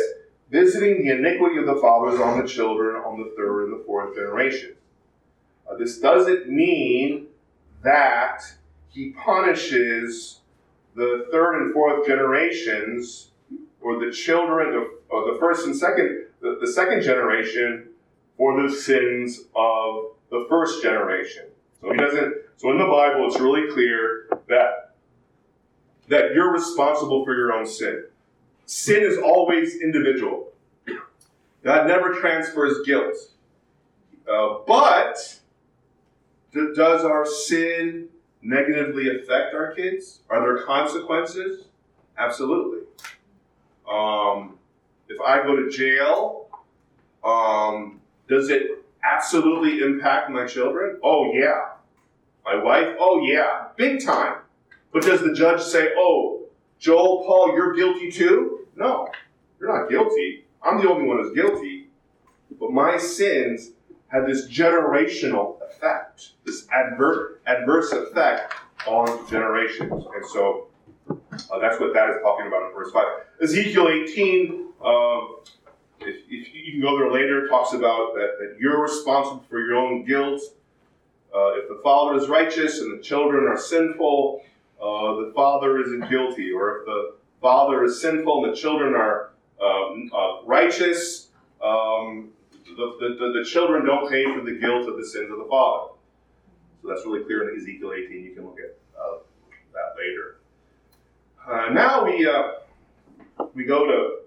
visiting 0.50 1.04
the 1.04 1.10
iniquity 1.10 1.58
of 1.58 1.66
the 1.66 1.76
fathers 1.80 2.20
on 2.20 2.40
the 2.40 2.46
children 2.46 2.96
on 2.96 3.18
the 3.18 3.32
third 3.36 3.64
and 3.64 3.72
the 3.72 3.84
fourth 3.84 4.14
generation. 4.14 4.74
Uh, 5.68 5.76
this 5.76 5.98
doesn't 5.98 6.48
mean 6.48 7.26
that 7.84 8.42
he 8.88 9.10
punishes 9.10 10.40
the 10.96 11.26
third 11.30 11.62
and 11.62 11.72
fourth 11.72 12.06
generations 12.06 13.30
or 13.80 14.04
the 14.04 14.10
children 14.10 14.74
of, 14.74 14.84
the 15.10 15.36
first 15.38 15.66
and 15.66 15.76
second, 15.76 16.26
the, 16.40 16.58
the 16.60 16.66
second 16.66 17.02
generation 17.02 17.88
for 18.36 18.60
the 18.62 18.74
sins 18.74 19.42
of 19.54 20.06
the 20.30 20.46
first 20.48 20.82
generation. 20.82 21.44
So 21.80 21.92
he 21.92 21.96
doesn't. 21.98 22.34
So 22.56 22.70
in 22.70 22.78
the 22.78 22.86
Bible, 22.86 23.26
it's 23.26 23.38
really 23.38 23.72
clear 23.72 24.28
that 24.48 24.94
that 26.08 26.34
you're 26.34 26.52
responsible 26.52 27.24
for 27.24 27.34
your 27.34 27.52
own 27.52 27.66
sin. 27.66 28.04
Sin 28.66 29.02
is 29.02 29.18
always 29.18 29.80
individual. 29.80 30.52
God 31.62 31.86
never 31.86 32.12
transfers 32.14 32.84
guilt. 32.84 33.16
Uh, 34.30 34.58
but 34.66 35.40
does 36.54 37.04
our 37.04 37.26
sin 37.26 38.08
negatively 38.42 39.08
affect 39.16 39.54
our 39.54 39.72
kids? 39.72 40.20
Are 40.30 40.40
there 40.40 40.64
consequences? 40.64 41.64
Absolutely. 42.16 42.86
Um, 43.90 44.58
if 45.08 45.20
I 45.20 45.42
go 45.42 45.56
to 45.56 45.68
jail, 45.68 46.48
um, 47.24 48.00
does 48.28 48.50
it 48.50 48.84
absolutely 49.04 49.80
impact 49.80 50.30
my 50.30 50.46
children? 50.46 50.98
Oh, 51.02 51.32
yeah. 51.32 51.72
My 52.44 52.62
wife? 52.62 52.96
Oh, 52.98 53.22
yeah. 53.24 53.68
Big 53.76 54.04
time. 54.04 54.36
But 54.92 55.02
does 55.02 55.20
the 55.20 55.34
judge 55.34 55.60
say, 55.60 55.90
oh, 55.96 56.42
Joel, 56.78 57.24
Paul, 57.26 57.54
you're 57.54 57.74
guilty 57.74 58.10
too? 58.10 58.66
No, 58.76 59.08
you're 59.58 59.76
not 59.76 59.88
guilty. 59.88 60.44
I'm 60.62 60.80
the 60.80 60.88
only 60.88 61.06
one 61.06 61.18
who's 61.18 61.34
guilty. 61.34 61.88
But 62.60 62.70
my 62.70 62.96
sins 62.98 63.70
have 64.08 64.26
this 64.26 64.48
generational 64.48 65.58
this 66.44 66.66
adverse 66.72 67.38
adverse 67.46 67.92
effect 67.92 68.54
on 68.86 69.28
generations. 69.28 69.90
And 69.90 70.26
so 70.32 70.68
uh, 71.10 71.58
that's 71.60 71.80
what 71.80 71.92
that 71.94 72.10
is 72.10 72.16
talking 72.22 72.46
about 72.46 72.68
in 72.68 72.74
verse 72.74 72.92
5. 72.92 73.04
Ezekiel 73.42 73.88
18, 73.88 74.68
um, 74.84 75.36
if, 76.00 76.16
if, 76.28 76.54
you 76.54 76.72
can 76.72 76.80
go 76.80 76.98
there 76.98 77.10
later, 77.10 77.48
talks 77.48 77.72
about 77.72 78.14
that, 78.14 78.36
that 78.38 78.56
you're 78.58 78.82
responsible 78.82 79.44
for 79.48 79.58
your 79.60 79.76
own 79.76 80.04
guilt. 80.04 80.40
Uh, 81.34 81.54
if 81.54 81.68
the 81.68 81.80
father 81.82 82.16
is 82.16 82.28
righteous 82.28 82.80
and 82.80 82.96
the 82.96 83.02
children 83.02 83.46
are 83.48 83.58
sinful, 83.58 84.42
uh, 84.80 85.14
the 85.16 85.32
father 85.34 85.80
isn't 85.80 86.08
guilty. 86.08 86.52
Or 86.52 86.78
if 86.78 86.86
the 86.86 87.14
father 87.40 87.84
is 87.84 88.00
sinful 88.00 88.44
and 88.44 88.52
the 88.52 88.56
children 88.56 88.94
are 88.94 89.30
um, 89.62 90.10
uh, 90.14 90.42
righteous, 90.44 91.28
um, 91.62 92.30
the, 92.76 93.16
the, 93.18 93.38
the, 93.38 93.44
children 93.44 93.84
don't 93.84 94.10
pay 94.10 94.24
for 94.24 94.44
the 94.44 94.58
guilt 94.58 94.88
of 94.88 94.96
the 94.96 95.06
sins 95.06 95.30
of 95.30 95.38
the 95.38 95.46
father. 95.48 95.93
So 96.84 96.90
that's 96.90 97.06
really 97.06 97.24
clear 97.24 97.48
in 97.48 97.56
Ezekiel 97.56 97.92
18. 97.94 98.24
You 98.24 98.34
can 98.34 98.44
look 98.44 98.58
at 98.60 98.76
uh, 99.00 99.18
that 99.72 99.94
later. 99.96 100.36
Uh, 101.48 101.72
now 101.72 102.04
we 102.04 102.26
uh, 102.28 103.44
we 103.54 103.64
go 103.64 103.86
to 103.86 104.18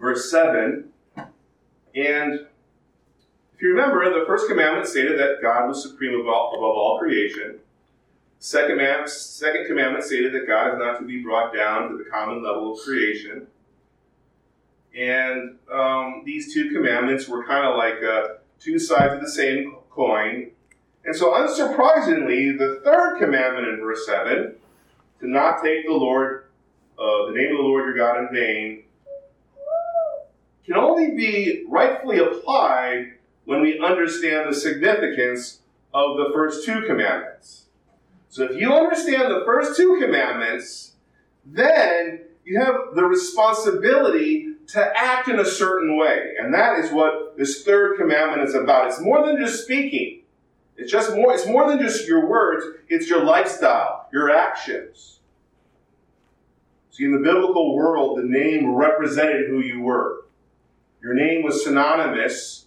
verse 0.00 0.30
7, 0.30 0.88
and 1.16 2.46
if 3.54 3.60
you 3.60 3.70
remember, 3.70 4.08
the 4.08 4.24
first 4.24 4.46
commandment 4.46 4.86
stated 4.86 5.18
that 5.18 5.38
God 5.42 5.66
was 5.66 5.82
supreme 5.82 6.14
above 6.14 6.32
all, 6.32 6.54
above 6.54 6.76
all 6.76 6.98
creation. 7.00 7.58
Second, 8.38 8.76
man, 8.76 9.08
second 9.08 9.66
commandment 9.66 10.04
stated 10.04 10.32
that 10.32 10.46
God 10.46 10.74
is 10.74 10.78
not 10.78 11.00
to 11.00 11.04
be 11.04 11.24
brought 11.24 11.52
down 11.52 11.90
to 11.90 11.96
the 11.96 12.04
common 12.04 12.40
level 12.44 12.74
of 12.74 12.80
creation. 12.80 13.48
And 14.96 15.56
um, 15.72 16.22
these 16.24 16.54
two 16.54 16.70
commandments 16.70 17.26
were 17.26 17.44
kind 17.44 17.66
of 17.66 17.76
like 17.76 18.00
uh, 18.04 18.34
two 18.60 18.78
sides 18.78 19.14
of 19.14 19.20
the 19.20 19.30
same 19.30 19.76
coin. 19.90 20.50
And 21.04 21.14
so, 21.14 21.32
unsurprisingly, 21.32 22.56
the 22.58 22.80
third 22.84 23.18
commandment 23.18 23.68
in 23.68 23.80
verse 23.80 24.06
7 24.06 24.54
to 25.20 25.28
not 25.28 25.62
take 25.62 25.86
the 25.86 25.92
Lord, 25.92 26.46
uh, 26.98 27.26
the 27.26 27.32
name 27.34 27.52
of 27.52 27.58
the 27.58 27.62
Lord 27.62 27.84
your 27.84 27.96
God 27.96 28.20
in 28.20 28.34
vain, 28.34 28.84
can 30.64 30.76
only 30.76 31.14
be 31.14 31.64
rightfully 31.68 32.18
applied 32.18 33.12
when 33.44 33.60
we 33.60 33.78
understand 33.78 34.48
the 34.48 34.54
significance 34.54 35.60
of 35.92 36.16
the 36.16 36.30
first 36.32 36.64
two 36.64 36.82
commandments. 36.82 37.66
So 38.30 38.44
if 38.44 38.60
you 38.60 38.72
understand 38.72 39.30
the 39.30 39.42
first 39.44 39.76
two 39.76 39.98
commandments, 40.00 40.92
then 41.44 42.22
you 42.44 42.58
have 42.58 42.94
the 42.94 43.04
responsibility 43.04 44.54
to 44.68 44.92
act 44.96 45.28
in 45.28 45.38
a 45.38 45.44
certain 45.44 45.96
way. 45.98 46.32
And 46.40 46.52
that 46.54 46.78
is 46.78 46.90
what 46.90 47.36
this 47.36 47.62
third 47.62 47.98
commandment 47.98 48.48
is 48.48 48.54
about. 48.54 48.88
It's 48.88 49.00
more 49.00 49.24
than 49.24 49.38
just 49.38 49.62
speaking. 49.62 50.23
It's 50.76 50.90
just 50.90 51.14
more, 51.14 51.32
it's 51.32 51.46
more 51.46 51.68
than 51.68 51.78
just 51.78 52.08
your 52.08 52.28
words, 52.28 52.64
it's 52.88 53.08
your 53.08 53.24
lifestyle, 53.24 54.08
your 54.12 54.30
actions. 54.30 55.20
See, 56.90 57.04
in 57.04 57.12
the 57.12 57.18
biblical 57.18 57.74
world, 57.74 58.18
the 58.18 58.24
name 58.24 58.74
represented 58.74 59.48
who 59.48 59.60
you 59.60 59.80
were. 59.80 60.26
Your 61.02 61.14
name 61.14 61.42
was 61.42 61.64
synonymous 61.64 62.66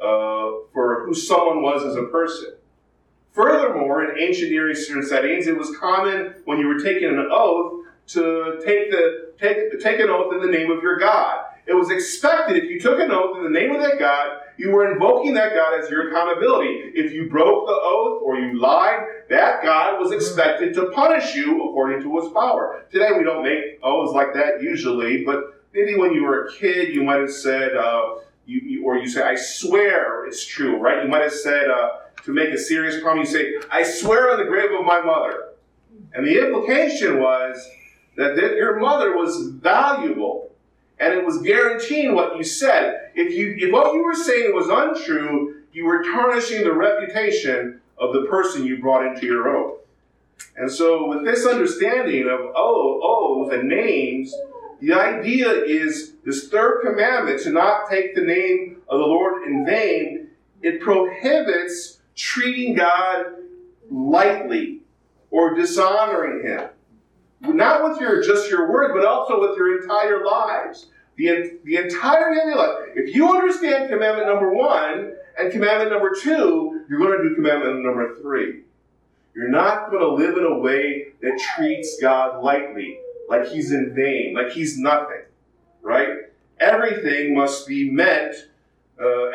uh, 0.00 0.68
for 0.72 1.04
who 1.06 1.14
someone 1.14 1.62
was 1.62 1.84
as 1.84 1.96
a 1.96 2.04
person. 2.04 2.54
Furthermore, 3.32 4.04
in 4.04 4.18
ancient 4.18 4.50
Near 4.50 4.70
Eastern 4.70 5.02
settings, 5.02 5.46
it 5.46 5.56
was 5.56 5.74
common 5.78 6.34
when 6.44 6.58
you 6.58 6.66
were 6.66 6.78
taking 6.78 7.08
an 7.08 7.28
oath 7.30 7.86
to 8.08 8.60
take 8.64 8.90
the 8.90 9.32
take, 9.40 9.80
take 9.80 10.00
an 10.00 10.10
oath 10.10 10.34
in 10.34 10.40
the 10.40 10.52
name 10.52 10.70
of 10.70 10.82
your 10.82 10.98
God. 10.98 11.40
It 11.66 11.74
was 11.74 11.90
expected 11.90 12.62
if 12.62 12.64
you 12.64 12.78
took 12.78 12.98
an 12.98 13.10
oath 13.10 13.38
in 13.38 13.44
the 13.44 13.50
name 13.50 13.70
of 13.74 13.80
that 13.80 13.98
God, 13.98 14.40
you 14.56 14.70
were 14.70 14.92
invoking 14.92 15.34
that 15.34 15.54
God 15.54 15.80
as 15.80 15.90
your 15.90 16.10
accountability. 16.10 16.92
If 16.94 17.12
you 17.12 17.28
broke 17.28 17.66
the 17.66 17.78
oath 17.82 18.22
or 18.24 18.36
you 18.36 18.60
lied, 18.60 19.00
that 19.30 19.62
God 19.62 19.98
was 19.98 20.12
expected 20.12 20.74
to 20.74 20.90
punish 20.90 21.34
you 21.34 21.68
according 21.68 22.02
to 22.02 22.20
his 22.20 22.32
power. 22.32 22.84
Today 22.90 23.10
we 23.16 23.24
don't 23.24 23.42
make 23.42 23.78
oaths 23.82 24.12
like 24.12 24.34
that 24.34 24.62
usually, 24.62 25.24
but 25.24 25.64
maybe 25.72 25.96
when 25.96 26.12
you 26.12 26.24
were 26.24 26.46
a 26.46 26.52
kid, 26.52 26.94
you 26.94 27.02
might 27.02 27.20
have 27.20 27.32
said, 27.32 27.76
uh, 27.76 28.16
you, 28.44 28.60
you, 28.60 28.84
or 28.84 28.98
you 28.98 29.08
say, 29.08 29.22
I 29.22 29.36
swear 29.36 30.26
it's 30.26 30.44
true, 30.44 30.78
right? 30.78 31.02
You 31.02 31.08
might 31.08 31.22
have 31.22 31.32
said, 31.32 31.70
uh, 31.70 31.90
to 32.24 32.32
make 32.32 32.50
a 32.50 32.58
serious 32.58 33.00
promise, 33.00 33.32
you 33.32 33.38
say, 33.38 33.66
I 33.70 33.82
swear 33.82 34.32
on 34.32 34.38
the 34.38 34.44
grave 34.44 34.70
of 34.78 34.84
my 34.84 35.00
mother. 35.00 35.48
And 36.14 36.26
the 36.26 36.40
implication 36.40 37.20
was 37.20 37.68
that 38.16 38.36
your 38.36 38.78
mother 38.78 39.16
was 39.16 39.48
valuable 39.48 40.51
and 40.98 41.12
it 41.12 41.24
was 41.24 41.42
guaranteeing 41.42 42.14
what 42.14 42.36
you 42.36 42.44
said. 42.44 43.10
If, 43.14 43.32
you, 43.32 43.54
if 43.58 43.72
what 43.72 43.94
you 43.94 44.04
were 44.04 44.14
saying 44.14 44.54
was 44.54 44.68
untrue, 44.68 45.62
you 45.72 45.84
were 45.84 46.02
tarnishing 46.02 46.62
the 46.62 46.72
reputation 46.72 47.80
of 47.98 48.12
the 48.12 48.26
person 48.26 48.64
you 48.64 48.80
brought 48.80 49.06
into 49.06 49.26
your 49.26 49.48
oath. 49.48 49.78
And 50.56 50.70
so, 50.70 51.08
with 51.08 51.24
this 51.24 51.46
understanding 51.46 52.22
of 52.24 52.40
oh, 52.40 53.00
oh 53.02 53.44
oaths 53.44 53.54
and 53.54 53.68
names, 53.68 54.34
the 54.80 54.92
idea 54.92 55.48
is 55.48 56.14
this 56.24 56.48
third 56.48 56.82
commandment 56.82 57.40
to 57.42 57.50
not 57.50 57.88
take 57.88 58.14
the 58.14 58.22
name 58.22 58.82
of 58.88 58.98
the 58.98 59.06
Lord 59.06 59.44
in 59.44 59.64
vain. 59.64 60.28
It 60.60 60.80
prohibits 60.80 62.00
treating 62.16 62.74
God 62.74 63.26
lightly 63.90 64.80
or 65.30 65.54
dishonoring 65.54 66.44
Him. 66.46 66.68
Not 67.42 67.82
with 67.82 68.00
your 68.00 68.22
just 68.22 68.48
your 68.48 68.70
words, 68.70 68.92
but 68.94 69.04
also 69.04 69.40
with 69.40 69.56
your 69.56 69.82
entire 69.82 70.24
lives. 70.24 70.86
The, 71.16 71.58
the 71.64 71.76
entire 71.76 72.30
of 72.30 72.36
your 72.36 72.56
life. 72.56 72.88
If 72.94 73.14
you 73.14 73.28
understand 73.28 73.90
commandment 73.90 74.28
number 74.28 74.50
one 74.52 75.12
and 75.38 75.52
commandment 75.52 75.90
number 75.90 76.12
two, 76.18 76.84
you're 76.88 76.98
going 76.98 77.18
to 77.18 77.28
do 77.28 77.34
commandment 77.34 77.84
number 77.84 78.16
three. 78.20 78.62
You're 79.34 79.50
not 79.50 79.90
going 79.90 80.02
to 80.02 80.08
live 80.08 80.36
in 80.36 80.44
a 80.44 80.58
way 80.58 81.08
that 81.20 81.38
treats 81.54 81.98
God 82.00 82.42
lightly 82.42 82.98
like 83.28 83.48
he's 83.48 83.72
in 83.72 83.94
vain, 83.94 84.34
like 84.34 84.52
he's 84.52 84.78
nothing, 84.78 85.22
right? 85.80 86.08
Everything 86.60 87.34
must 87.34 87.66
be 87.66 87.90
meant, 87.90 88.34
uh, 89.00 89.30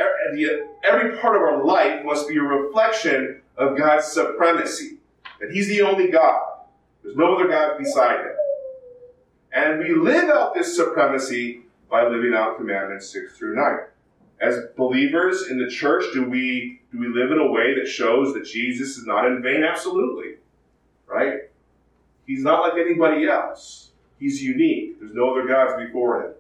every 0.84 1.18
part 1.18 1.36
of 1.36 1.42
our 1.42 1.64
life 1.64 2.06
must 2.06 2.28
be 2.28 2.38
a 2.38 2.42
reflection 2.42 3.42
of 3.58 3.78
God's 3.78 4.06
supremacy, 4.08 4.98
that 5.40 5.52
he's 5.52 5.68
the 5.68 5.82
only 5.82 6.10
God. 6.10 6.47
There's 7.08 7.16
no 7.16 7.36
other 7.36 7.48
God 7.48 7.78
beside 7.78 8.20
him. 8.20 8.36
And 9.54 9.80
we 9.80 9.96
live 9.96 10.30
out 10.30 10.54
this 10.54 10.76
supremacy 10.76 11.62
by 11.90 12.06
living 12.06 12.34
out 12.36 12.58
commandments 12.58 13.10
6 13.12 13.38
through 13.38 13.56
9. 13.56 13.78
As 14.42 14.66
believers 14.76 15.48
in 15.50 15.58
the 15.58 15.70
church, 15.70 16.04
do 16.14 16.30
we 16.30 16.82
do 16.92 17.00
we 17.00 17.08
live 17.08 17.32
in 17.32 17.40
a 17.40 17.50
way 17.50 17.80
that 17.80 17.88
shows 17.88 18.34
that 18.34 18.44
Jesus 18.44 18.98
is 18.98 19.06
not 19.06 19.26
in 19.26 19.42
vain? 19.42 19.64
Absolutely. 19.64 20.36
Right? 21.08 21.50
He's 22.26 22.44
not 22.44 22.60
like 22.60 22.74
anybody 22.74 23.26
else. 23.26 23.92
He's 24.20 24.44
unique. 24.44 25.00
There's 25.00 25.14
no 25.14 25.32
other 25.32 25.48
gods 25.48 25.82
before 25.82 26.26
him. 26.26 26.34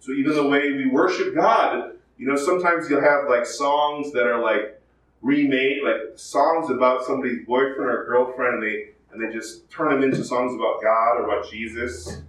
So 0.00 0.10
even 0.10 0.34
the 0.34 0.48
way 0.48 0.72
we 0.72 0.88
worship 0.88 1.36
God, 1.36 1.92
you 2.16 2.26
know, 2.26 2.34
sometimes 2.34 2.90
you'll 2.90 3.00
have 3.00 3.28
like 3.28 3.46
songs 3.46 4.10
that 4.10 4.26
are 4.26 4.42
like 4.42 4.82
remade, 5.22 5.84
like 5.84 6.18
songs 6.18 6.68
about 6.68 7.04
somebody's 7.04 7.46
boyfriend 7.46 7.88
or 7.88 8.06
girlfriend, 8.06 8.54
and 8.54 8.62
they 8.64 8.88
and 9.12 9.22
they 9.22 9.32
just 9.32 9.70
turn 9.70 9.90
them 9.90 10.02
into 10.02 10.24
songs 10.24 10.54
about 10.54 10.82
God 10.82 11.18
or 11.18 11.24
about 11.24 11.50
Jesus. 11.50 12.22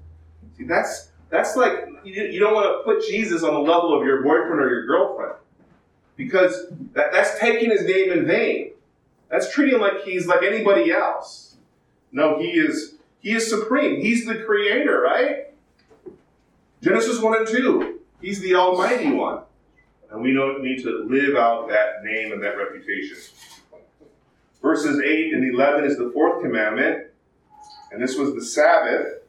See, 0.57 0.63
that's 0.65 1.09
that's 1.29 1.55
like 1.55 1.89
you, 2.03 2.23
you 2.23 2.39
don't 2.39 2.53
want 2.53 2.67
to 2.67 2.83
put 2.83 3.07
Jesus 3.07 3.43
on 3.43 3.53
the 3.53 3.59
level 3.59 3.97
of 3.97 4.05
your 4.05 4.23
boyfriend 4.23 4.59
or 4.59 4.69
your 4.69 4.85
girlfriend 4.85 5.33
because 6.15 6.67
that, 6.93 7.11
that's 7.11 7.39
taking 7.39 7.69
his 7.69 7.83
name 7.85 8.11
in 8.11 8.27
vain. 8.27 8.71
That's 9.29 9.53
treating 9.53 9.75
him 9.75 9.81
like 9.81 10.03
he's 10.03 10.27
like 10.27 10.43
anybody 10.43 10.91
else. 10.91 11.55
No, 12.11 12.39
he 12.39 12.47
is 12.47 12.95
he 13.19 13.31
is 13.31 13.49
supreme. 13.49 14.01
He's 14.01 14.25
the 14.25 14.43
creator, 14.43 15.01
right? 15.01 15.47
Genesis 16.81 17.19
1 17.19 17.37
and 17.37 17.47
2. 17.47 17.99
He's 18.21 18.39
the 18.39 18.55
Almighty 18.55 19.11
One. 19.11 19.41
And 20.11 20.21
we 20.21 20.33
don't 20.33 20.63
need 20.63 20.81
to 20.83 21.05
live 21.07 21.35
out 21.35 21.69
that 21.69 22.03
name 22.03 22.31
and 22.31 22.41
that 22.41 22.57
reputation. 22.57 23.17
Verses 24.61 24.99
8 24.99 25.33
and 25.33 25.53
11 25.53 25.85
is 25.85 25.97
the 25.97 26.11
fourth 26.13 26.41
commandment. 26.41 27.07
And 27.91 28.01
this 28.01 28.17
was 28.17 28.33
the 28.33 28.43
Sabbath. 28.43 29.19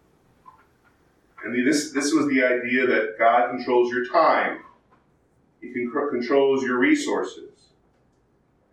And 1.44 1.66
this, 1.66 1.92
this 1.92 2.12
was 2.12 2.28
the 2.28 2.44
idea 2.44 2.86
that 2.86 3.16
God 3.18 3.50
controls 3.50 3.90
your 3.90 4.06
time, 4.06 4.58
He 5.60 5.72
controls 5.72 6.62
your 6.62 6.78
resources. 6.78 7.48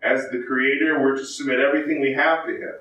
As 0.02 0.28
the 0.30 0.42
Creator, 0.46 1.00
we're 1.00 1.16
to 1.16 1.24
submit 1.24 1.58
everything 1.60 2.00
we 2.00 2.12
have 2.12 2.46
to 2.46 2.52
Him. 2.52 2.74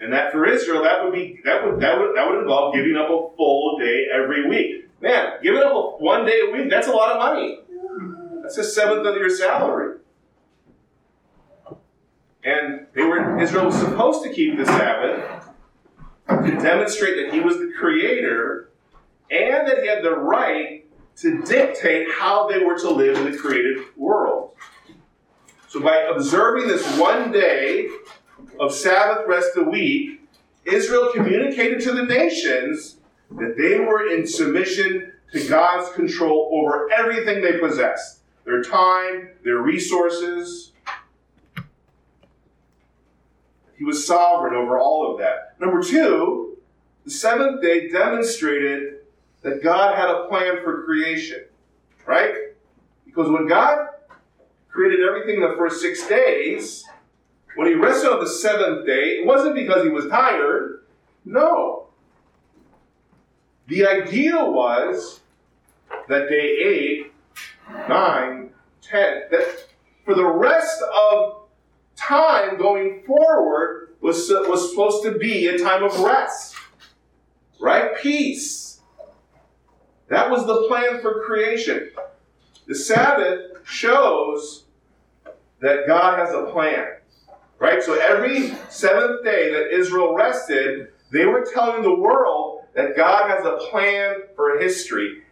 And 0.00 0.12
that 0.12 0.32
for 0.32 0.46
Israel, 0.46 0.82
that 0.82 1.04
would 1.04 1.12
be 1.12 1.40
that 1.44 1.64
would 1.64 1.80
that 1.80 1.98
would 1.98 2.16
that 2.16 2.26
would 2.28 2.40
involve 2.40 2.74
giving 2.74 2.96
up 2.96 3.10
a 3.10 3.36
full 3.36 3.78
day 3.78 4.06
every 4.12 4.48
week. 4.48 4.88
Man, 5.00 5.34
giving 5.42 5.62
up 5.62 6.00
one 6.00 6.24
day 6.24 6.40
a 6.48 6.50
week, 6.50 6.70
that's 6.70 6.88
a 6.88 6.92
lot 6.92 7.12
of 7.12 7.18
money. 7.18 7.60
That's 8.42 8.56
a 8.58 8.64
seventh 8.64 9.06
of 9.06 9.14
your 9.16 9.28
salary. 9.28 9.99
And 12.44 12.86
they 12.94 13.02
were 13.02 13.38
Israel 13.40 13.66
was 13.66 13.78
supposed 13.78 14.22
to 14.24 14.32
keep 14.32 14.56
the 14.56 14.66
Sabbath 14.66 15.48
to 16.28 16.50
demonstrate 16.60 17.16
that 17.16 17.34
he 17.34 17.40
was 17.40 17.58
the 17.58 17.72
creator 17.78 18.70
and 19.30 19.66
that 19.68 19.82
he 19.82 19.88
had 19.88 20.02
the 20.02 20.16
right 20.16 20.86
to 21.16 21.42
dictate 21.42 22.08
how 22.18 22.48
they 22.48 22.60
were 22.60 22.78
to 22.78 22.90
live 22.90 23.16
in 23.18 23.30
the 23.30 23.36
created 23.36 23.84
world. 23.96 24.52
So 25.68 25.80
by 25.80 25.96
observing 25.98 26.66
this 26.66 26.98
one 26.98 27.30
day 27.30 27.88
of 28.58 28.74
Sabbath 28.74 29.26
rest 29.28 29.50
a 29.56 29.62
week, 29.62 30.20
Israel 30.64 31.12
communicated 31.12 31.80
to 31.82 31.92
the 31.92 32.04
nations 32.04 32.96
that 33.32 33.56
they 33.56 33.78
were 33.80 34.08
in 34.08 34.26
submission 34.26 35.12
to 35.32 35.48
God's 35.48 35.92
control 35.92 36.50
over 36.52 36.90
everything 36.92 37.42
they 37.42 37.58
possessed 37.58 38.20
their 38.44 38.62
time, 38.62 39.30
their 39.44 39.58
resources. 39.58 40.72
He 43.80 43.86
was 43.86 44.06
sovereign 44.06 44.54
over 44.54 44.78
all 44.78 45.10
of 45.10 45.18
that. 45.20 45.58
Number 45.58 45.82
two, 45.82 46.58
the 47.06 47.10
seventh 47.10 47.62
day 47.62 47.88
demonstrated 47.88 48.96
that 49.40 49.62
God 49.62 49.96
had 49.96 50.10
a 50.10 50.28
plan 50.28 50.62
for 50.62 50.84
creation, 50.84 51.46
right? 52.04 52.34
Because 53.06 53.30
when 53.30 53.48
God 53.48 53.88
created 54.68 55.00
everything 55.00 55.36
in 55.36 55.48
the 55.48 55.56
first 55.56 55.80
six 55.80 56.06
days, 56.06 56.84
when 57.56 57.68
he 57.68 57.74
rested 57.74 58.12
on 58.12 58.20
the 58.20 58.28
seventh 58.28 58.84
day, 58.84 59.20
it 59.20 59.26
wasn't 59.26 59.54
because 59.54 59.82
he 59.82 59.88
was 59.88 60.08
tired. 60.08 60.84
No. 61.24 61.86
The 63.68 63.86
idea 63.86 64.44
was 64.44 65.20
that 66.06 66.28
day 66.28 66.36
eight, 66.36 67.12
nine, 67.88 68.50
ten, 68.82 69.22
that 69.30 69.64
for 70.04 70.14
the 70.14 70.26
rest 70.26 70.82
of 70.82 71.39
time 72.00 72.58
going 72.58 73.02
forward 73.06 73.94
was, 74.00 74.28
was 74.30 74.70
supposed 74.70 75.02
to 75.04 75.18
be 75.18 75.48
a 75.48 75.58
time 75.58 75.84
of 75.84 75.98
rest, 76.00 76.56
right? 77.60 77.96
Peace. 78.00 78.80
That 80.08 80.30
was 80.30 80.46
the 80.46 80.66
plan 80.66 81.00
for 81.00 81.22
creation. 81.22 81.90
The 82.66 82.74
Sabbath 82.74 83.58
shows 83.64 84.64
that 85.60 85.86
God 85.86 86.18
has 86.18 86.34
a 86.34 86.50
plan. 86.50 86.86
Right? 87.58 87.82
So 87.82 87.94
every 87.94 88.54
seventh 88.70 89.22
day 89.22 89.52
that 89.52 89.70
Israel 89.72 90.14
rested, 90.14 90.88
they 91.12 91.26
were 91.26 91.46
telling 91.52 91.82
the 91.82 91.94
world 91.94 92.64
that 92.74 92.96
God 92.96 93.30
has 93.30 93.44
a 93.44 93.58
plan 93.70 94.22
for 94.34 94.58
history. 94.58 95.22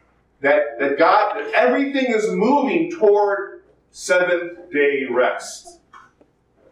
That, 0.41 0.79
that 0.79 0.99
God, 0.99 1.37
that 1.37 1.53
everything 1.55 2.15
is 2.15 2.31
moving 2.31 2.91
toward 2.91 3.63
seventh 3.91 4.71
day 4.71 5.07
rest. 5.11 5.78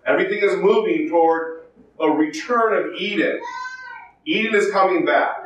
Everything 0.06 0.38
is 0.42 0.56
moving 0.56 1.08
toward 1.08 1.64
a 2.00 2.08
return 2.08 2.74
of 2.74 2.94
Eden. 2.94 3.40
Eden 4.24 4.54
is 4.54 4.70
coming 4.70 5.04
back. 5.04 5.36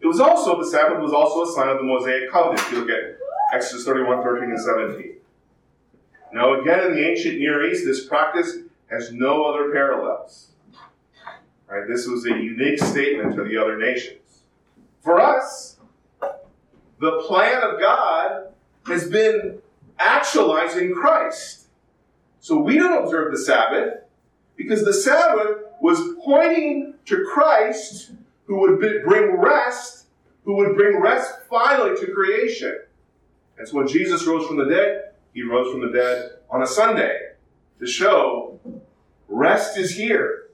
It 0.00 0.06
was 0.06 0.20
also, 0.20 0.58
the 0.62 0.68
Sabbath 0.68 1.00
was 1.00 1.12
also 1.12 1.50
a 1.50 1.54
sign 1.54 1.68
of 1.68 1.78
the 1.78 1.84
Mosaic 1.84 2.30
covenant. 2.30 2.60
If 2.60 2.72
you 2.72 2.80
look 2.80 2.90
at 2.90 3.18
Exodus 3.52 3.84
31, 3.84 4.22
13, 4.22 4.50
and 4.50 4.60
17. 4.60 5.14
Now, 6.32 6.60
again, 6.60 6.86
in 6.86 6.92
the 6.92 7.08
ancient 7.08 7.38
Near 7.38 7.68
East, 7.68 7.84
this 7.84 8.06
practice 8.06 8.58
has 8.90 9.12
no 9.12 9.44
other 9.44 9.72
parallels. 9.72 10.50
Right? 11.68 11.86
This 11.88 12.06
was 12.06 12.26
a 12.26 12.30
unique 12.30 12.78
statement 12.78 13.34
to 13.36 13.44
the 13.44 13.56
other 13.56 13.76
nations. 13.76 14.42
For 15.00 15.20
us, 15.20 15.76
the 17.00 17.22
plan 17.26 17.62
of 17.62 17.80
God 17.80 18.48
has 18.86 19.08
been 19.08 19.58
actualized 19.98 20.76
in 20.76 20.94
Christ. 20.94 21.67
So 22.40 22.58
we 22.58 22.76
don't 22.76 23.04
observe 23.04 23.32
the 23.32 23.38
Sabbath 23.38 23.94
because 24.56 24.84
the 24.84 24.92
Sabbath 24.92 25.58
was 25.80 26.00
pointing 26.24 26.94
to 27.06 27.24
Christ 27.32 28.12
who 28.46 28.60
would 28.60 28.80
bring 28.80 29.36
rest, 29.36 30.06
who 30.44 30.56
would 30.56 30.76
bring 30.76 31.00
rest 31.00 31.32
finally 31.48 31.98
to 32.00 32.12
creation. 32.12 32.80
And 33.58 33.68
so 33.68 33.76
when 33.76 33.88
Jesus 33.88 34.26
rose 34.26 34.46
from 34.46 34.56
the 34.56 34.64
dead, 34.64 35.12
he 35.34 35.42
rose 35.42 35.70
from 35.70 35.80
the 35.80 35.92
dead 35.92 36.30
on 36.50 36.62
a 36.62 36.66
Sunday 36.66 37.32
to 37.78 37.86
show 37.86 38.58
rest 39.28 39.76
is 39.76 39.94
here. 39.94 40.48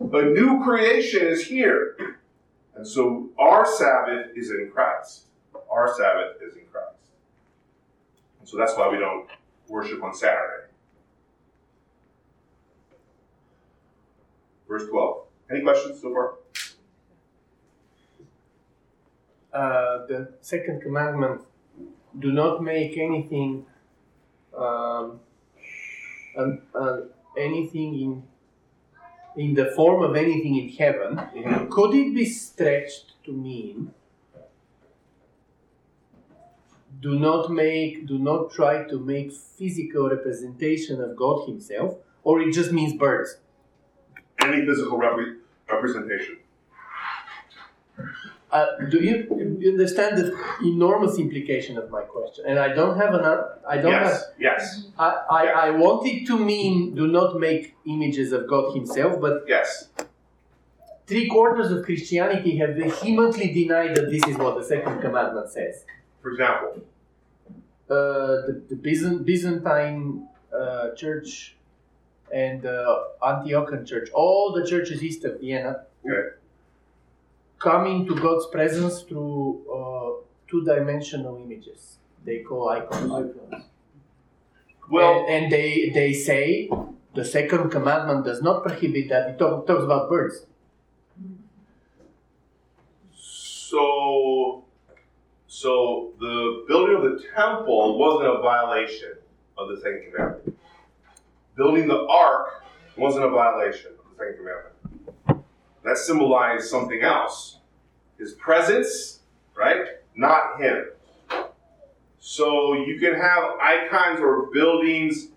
A 0.00 0.22
new 0.22 0.62
creation 0.64 1.26
is 1.26 1.46
here. 1.46 2.16
And 2.74 2.86
so 2.86 3.28
our 3.38 3.66
Sabbath 3.66 4.36
is 4.36 4.50
in 4.50 4.70
Christ. 4.72 5.26
Our 5.70 5.88
Sabbath 5.94 6.42
is 6.42 6.56
in 6.56 6.64
Christ. 6.72 6.96
And 8.40 8.48
so 8.48 8.56
that's 8.56 8.76
why 8.76 8.88
we 8.88 8.98
don't 8.98 9.28
worship 9.68 10.02
on 10.02 10.14
Saturday. 10.14 10.61
Verse 14.72 14.88
12. 14.88 15.24
Any 15.50 15.60
questions 15.60 16.00
so 16.00 16.14
far? 16.14 16.28
Uh, 19.52 20.06
the 20.06 20.32
second 20.40 20.80
commandment 20.80 21.42
do 22.18 22.32
not 22.32 22.62
make 22.62 22.96
anything 22.96 23.66
um, 24.56 25.20
anything 27.36 27.90
in 28.04 28.22
in 29.36 29.52
the 29.52 29.66
form 29.76 30.02
of 30.02 30.16
anything 30.16 30.56
in 30.56 30.70
heaven, 30.70 31.20
could 31.70 31.94
it 31.94 32.14
be 32.14 32.24
stretched 32.24 33.12
to 33.24 33.32
mean 33.32 33.92
do 37.00 37.18
not 37.18 37.50
make 37.50 38.06
do 38.06 38.18
not 38.18 38.50
try 38.52 38.84
to 38.84 38.98
make 38.98 39.32
physical 39.32 40.08
representation 40.08 41.02
of 41.02 41.14
God 41.14 41.46
himself, 41.46 41.96
or 42.24 42.40
it 42.40 42.52
just 42.52 42.72
means 42.72 42.94
birds? 42.94 43.36
Any 44.44 44.66
physical 44.66 44.98
rep- 44.98 45.36
representation. 45.70 46.38
Uh, 48.50 48.66
do 48.90 48.98
you, 48.98 49.56
you 49.60 49.70
understand 49.70 50.18
the 50.18 50.36
enormous 50.62 51.18
implication 51.18 51.78
of 51.78 51.90
my 51.90 52.02
question? 52.02 52.44
And 52.46 52.58
I 52.58 52.68
don't 52.74 52.98
have 52.98 53.14
an. 53.14 53.24
I 53.66 53.78
don't 53.78 53.92
yes, 53.92 54.12
have. 54.12 54.22
Yes. 54.38 54.86
I, 54.98 55.08
I, 55.30 55.42
Yes. 55.44 55.56
I 55.56 55.70
wanted 55.70 56.26
to 56.26 56.38
mean 56.38 56.94
do 56.94 57.06
not 57.06 57.38
make 57.40 57.74
images 57.86 58.32
of 58.32 58.46
God 58.48 58.74
Himself, 58.74 59.18
but 59.20 59.44
Yes. 59.48 59.88
three 61.06 61.28
quarters 61.30 61.70
of 61.72 61.84
Christianity 61.84 62.58
have 62.58 62.76
vehemently 62.76 63.52
denied 63.54 63.96
that 63.96 64.10
this 64.10 64.22
is 64.28 64.36
what 64.36 64.54
the 64.58 64.64
second 64.64 65.00
commandment 65.00 65.48
says. 65.50 65.84
For 66.20 66.30
example. 66.32 66.82
Uh, 67.88 68.46
the 68.46 68.62
the 68.70 68.76
Byzantine 69.28 70.28
uh, 70.58 70.90
church 70.94 71.56
and 72.32 72.62
the 72.62 72.78
Antiochian 73.22 73.86
church, 73.86 74.08
all 74.14 74.52
the 74.52 74.66
churches 74.66 75.02
east 75.02 75.24
of 75.24 75.40
Vienna, 75.40 75.84
Okay. 76.04 76.36
come 77.58 77.86
into 77.86 78.14
God's 78.16 78.46
presence 78.46 79.02
through 79.02 79.62
uh, 79.72 80.24
two-dimensional 80.48 81.36
images. 81.44 81.98
They 82.24 82.38
call 82.40 82.68
icons. 82.68 83.34
Well, 84.90 85.24
and, 85.28 85.44
and 85.44 85.52
they 85.52 85.90
they 85.94 86.12
say 86.12 86.70
the 87.14 87.24
second 87.24 87.70
commandment 87.70 88.24
does 88.24 88.42
not 88.42 88.62
prohibit 88.62 89.08
that. 89.10 89.30
It 89.30 89.38
talk, 89.38 89.66
talks 89.66 89.84
about 89.84 90.08
birds. 90.08 90.46
so 93.14 94.64
so 95.46 96.12
the 96.18 96.64
building 96.68 96.96
of 96.96 97.02
the 97.02 97.24
temple 97.34 97.98
wasn't 97.98 98.28
a 98.36 98.40
violation 98.42 99.12
of 99.58 99.68
the 99.68 99.76
second 99.80 100.12
commandment. 100.12 100.58
Building 101.56 101.86
the 101.88 102.06
ark 102.06 102.64
wasn't 102.96 103.24
a 103.24 103.30
violation 103.30 103.92
of 103.92 104.04
the 104.10 104.24
second 104.24 104.36
commandment. 104.38 105.44
That 105.84 105.98
symbolized 105.98 106.68
something 106.68 107.02
else. 107.02 107.58
His 108.18 108.32
presence, 108.34 109.20
right? 109.56 109.86
Not 110.14 110.60
him. 110.60 110.86
So 112.20 112.74
you 112.74 113.00
can 113.00 113.14
have 113.14 113.44
icons 113.60 114.20
or 114.20 114.48
buildings 114.52 115.28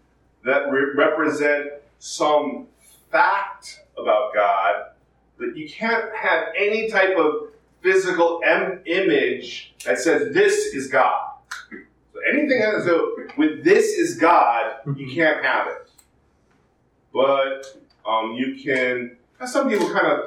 that 0.43 0.69
re- 0.69 0.93
represent 0.95 1.71
some 1.97 2.67
fact 3.11 3.81
about 3.97 4.33
God, 4.33 4.91
but 5.37 5.57
you 5.57 5.67
can't 5.67 6.15
have 6.15 6.49
any 6.55 6.89
type 6.89 7.17
of 7.17 7.49
physical 7.81 8.41
em- 8.45 8.81
image 8.85 9.73
that 9.85 9.97
says 9.97 10.33
this 10.33 10.53
is 10.73 10.87
God. 10.87 11.31
So 12.13 12.19
anything 12.31 12.59
that 12.59 12.75
is 12.75 12.87
a, 12.87 13.37
with 13.37 13.63
this 13.63 13.85
is 13.97 14.17
God, 14.17 14.75
you 14.95 15.11
can't 15.13 15.43
have 15.43 15.67
it. 15.67 15.84
But 17.15 17.63
um, 18.05 18.33
you 18.33 18.61
can. 18.61 19.15
Some 19.45 19.69
people 19.69 19.89
kind 19.89 20.07
of 20.07 20.19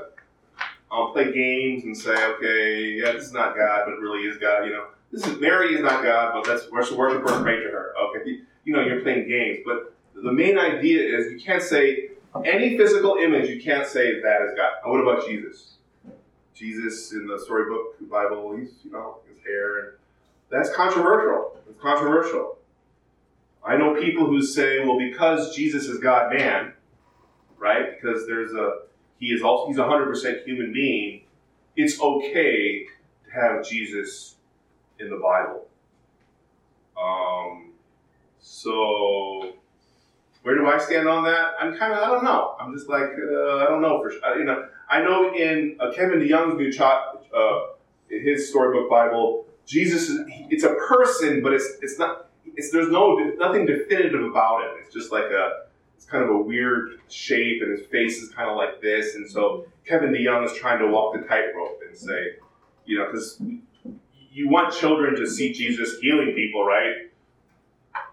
um, 0.91 1.12
play 1.12 1.30
games 1.32 1.84
and 1.84 1.97
say, 1.97 2.14
okay, 2.34 2.93
yeah, 2.93 3.12
this 3.12 3.24
is 3.24 3.32
not 3.32 3.55
God, 3.55 3.82
but 3.84 3.93
it 3.93 4.01
really 4.01 4.22
is 4.26 4.39
God. 4.39 4.64
You 4.64 4.72
know, 4.72 4.86
this 5.12 5.26
is 5.26 5.39
Mary 5.39 5.74
is 5.74 5.82
not 5.82 6.03
God, 6.03 6.32
but 6.32 6.49
let's 6.49 6.70
worship, 6.70 6.97
worship 6.97 7.28
her 7.28 7.34
and 7.34 7.45
pray 7.45 7.57
to 7.57 7.68
her. 7.70 7.93
Okay, 8.05 8.39
you 8.64 8.72
know, 8.72 8.80
you're 8.80 9.03
playing 9.03 9.28
games, 9.28 9.59
but 9.66 9.95
the 10.14 10.32
main 10.32 10.59
idea 10.59 11.03
is 11.03 11.30
you 11.30 11.39
can't 11.39 11.62
say 11.62 12.11
any 12.47 12.78
physical 12.78 13.16
image. 13.16 13.51
You 13.51 13.62
can't 13.62 13.86
say 13.86 14.22
that 14.22 14.43
is 14.43 14.55
God. 14.57 14.72
And 14.82 14.91
what 14.91 15.01
about 15.01 15.26
Jesus? 15.28 15.74
Jesus 16.55 17.12
in 17.12 17.26
the 17.26 17.39
storybook 17.39 17.97
Bible, 18.09 18.57
he's 18.57 18.72
you 18.82 18.91
know 18.91 19.18
his 19.28 19.45
hair, 19.45 19.80
and 19.80 19.89
that's 20.51 20.70
controversial. 20.74 21.59
It's 21.68 21.80
controversial. 21.80 22.57
I 23.64 23.76
know 23.76 23.95
people 24.01 24.26
who 24.26 24.41
say, 24.41 24.80
well, 24.86 24.99
because 24.99 25.55
Jesus 25.55 25.86
is 25.86 25.99
God 25.99 26.32
man, 26.32 26.72
right? 27.59 28.01
Because 28.01 28.27
there's 28.27 28.53
a 28.53 28.81
he 29.19 29.27
is 29.27 29.43
also 29.43 29.69
he's 29.69 29.79
a 29.79 29.87
hundred 29.87 30.07
percent 30.07 30.47
human 30.47 30.73
being. 30.73 31.23
It's 31.77 32.01
okay 32.01 32.87
to 33.25 33.31
have 33.31 33.69
Jesus 33.69 34.37
in 34.99 35.11
the 35.11 35.17
Bible. 35.17 35.67
Um, 37.01 37.73
so 38.41 39.55
where 40.43 40.57
do 40.57 40.67
I 40.67 40.79
stand 40.79 41.09
on 41.09 41.25
that? 41.25 41.53
I'm 41.61 41.77
kind 41.77 41.93
of 41.93 41.99
I 41.99 42.07
don't 42.07 42.25
know. 42.25 42.57
I'm 42.61 42.73
just 42.75 42.89
like 42.89 43.03
uh, 43.03 43.57
I 43.57 43.67
don't 43.69 43.83
know 43.83 44.01
for 44.03 44.11
sure. 44.11 44.39
You 44.39 44.45
know, 44.45 44.67
I 44.89 45.03
know 45.03 45.35
in 45.35 45.77
uh, 45.81 45.93
Kevin 45.93 46.21
DeYoung's 46.21 46.57
new 46.57 46.73
chop, 46.73 47.27
uh, 47.37 47.75
his 48.09 48.49
storybook 48.49 48.89
Bible, 48.89 49.47
Jesus 49.67 50.09
is 50.09 50.21
it's 50.51 50.65
a 50.65 50.75
person, 50.89 51.43
but 51.43 51.53
it's 51.53 51.69
it's 51.83 51.99
not. 51.99 52.27
It's 52.57 52.73
there's 52.73 52.91
no 52.91 53.17
nothing 53.39 53.67
definitive 53.67 54.25
about 54.25 54.63
it. 54.63 54.71
It's 54.81 54.93
just 54.93 55.13
like 55.13 55.25
a 55.25 55.68
it's 55.99 56.07
kind 56.07 56.22
of 56.22 56.30
a 56.30 56.38
weird 56.38 57.01
shape, 57.09 57.61
and 57.61 57.76
his 57.76 57.84
face 57.88 58.22
is 58.22 58.30
kind 58.30 58.49
of 58.49 58.57
like 58.57 58.80
this. 58.80 59.16
And 59.16 59.28
so 59.28 59.66
Kevin 59.84 60.11
DeYoung 60.11 60.46
is 60.46 60.57
trying 60.57 60.78
to 60.78 60.86
walk 60.86 61.12
the 61.12 61.26
tightrope 61.26 61.80
and 61.84 61.99
say, 61.99 62.36
you 62.86 62.99
know, 62.99 63.07
because 63.11 63.42
you 64.30 64.49
want 64.49 64.72
children 64.72 65.16
to 65.16 65.26
see 65.26 65.53
Jesus 65.53 65.99
healing 66.01 66.34
people, 66.36 66.64
right? 66.64 67.11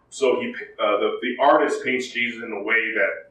So 0.10 0.42
he, 0.42 0.52
uh, 0.80 0.98
the 0.98 1.20
the 1.22 1.38
artist 1.40 1.84
paints 1.84 2.08
Jesus 2.08 2.42
in 2.42 2.52
a 2.52 2.64
way 2.64 2.92
that 2.96 3.30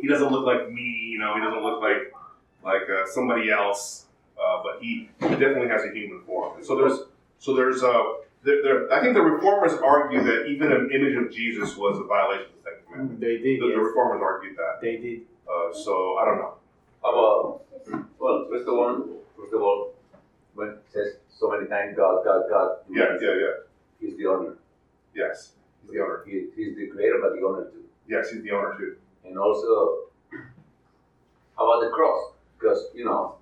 he 0.00 0.06
doesn't 0.06 0.30
look 0.30 0.46
like 0.46 0.70
me, 0.70 1.08
you 1.10 1.18
know, 1.18 1.34
he 1.34 1.40
doesn't 1.40 1.62
look 1.62 1.82
like 1.82 2.14
like 2.62 2.88
uh, 2.88 3.04
somebody 3.06 3.50
else, 3.50 4.06
uh, 4.40 4.62
but 4.62 4.80
he 4.80 5.10
definitely 5.20 5.68
has 5.68 5.82
a 5.82 5.92
human 5.92 6.22
form. 6.22 6.56
And 6.58 6.64
so 6.64 6.76
there's 6.76 7.00
so 7.40 7.56
there's 7.56 7.82
uh, 7.82 8.02
there, 8.44 8.62
there, 8.62 8.92
I 8.92 9.00
think 9.00 9.14
the 9.14 9.22
reformers 9.22 9.72
argue 9.80 10.22
that 10.22 10.46
even 10.46 10.70
an 10.70 10.90
image 10.94 11.16
of 11.16 11.32
Jesus 11.32 11.76
was 11.76 11.98
a 11.98 12.04
violation 12.04 12.46
of 12.46 12.64
the 12.64 12.70
second. 12.96 13.20
They 13.20 13.38
did. 13.38 13.60
The, 13.60 13.68
the 13.68 13.80
reformers 13.80 14.22
argued 14.22 14.56
that. 14.56 14.80
They 14.80 14.96
did. 14.96 15.20
Uh, 15.46 15.72
so 15.72 16.16
I 16.18 16.24
don't 16.24 16.38
know. 16.38 16.54
About, 17.00 17.62
well, 18.18 18.46
first 18.50 18.66
of 18.66 18.74
all, 18.74 19.22
first 19.38 19.52
of 19.54 19.62
all, 19.62 19.94
when 20.54 20.68
it 20.68 20.84
says 20.92 21.16
so 21.28 21.50
many 21.50 21.68
times 21.68 21.96
God, 21.96 22.24
God, 22.24 22.44
God, 22.50 22.78
Yeah, 22.90 23.16
yeah, 23.20 23.34
yeah. 23.34 23.56
He's 24.00 24.16
the 24.16 24.26
owner. 24.26 24.54
Yes, 25.14 25.52
he's 25.82 25.92
the 25.92 26.00
owner. 26.00 26.22
He, 26.26 26.46
he's 26.56 26.76
the 26.76 26.88
creator, 26.88 27.18
but 27.22 27.38
the 27.38 27.46
owner 27.46 27.64
too. 27.70 27.84
Yes, 28.08 28.30
he's 28.30 28.42
the 28.42 28.50
owner 28.50 28.74
too. 28.76 28.96
And 29.24 29.38
also, 29.38 30.10
how 31.56 31.70
about 31.70 31.84
the 31.84 31.90
cross? 31.94 32.32
Because, 32.58 32.86
you 32.94 33.04
know, 33.04 33.36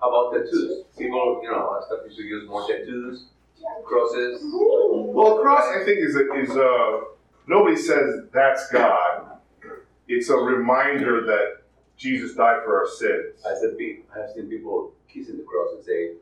how 0.00 0.08
about 0.10 0.32
tattoos? 0.34 0.84
People, 0.98 1.40
you 1.42 1.50
know, 1.50 1.70
are 1.70 1.82
starting 1.86 2.14
to 2.14 2.22
use 2.22 2.48
more 2.48 2.66
tattoos, 2.66 3.26
crosses. 3.84 4.40
Well, 4.42 5.38
cross, 5.38 5.64
I 5.74 5.84
think, 5.84 5.98
is 5.98 6.16
a, 6.16 6.32
is 6.34 6.56
a 6.56 7.00
nobody 7.46 7.76
says 7.76 8.24
that's 8.32 8.70
God. 8.70 9.38
It's 10.08 10.28
a 10.28 10.36
reminder 10.36 11.24
that 11.26 11.62
Jesus 11.96 12.34
died 12.34 12.62
for 12.64 12.80
our 12.80 12.88
sins. 12.88 13.44
I 13.46 13.54
said, 13.54 13.76
I 14.14 14.18
have 14.20 14.30
seen 14.30 14.46
people 14.48 14.92
kissing 15.08 15.36
the 15.36 15.44
cross 15.44 15.70
and 15.76 15.84
say, 15.84 16.12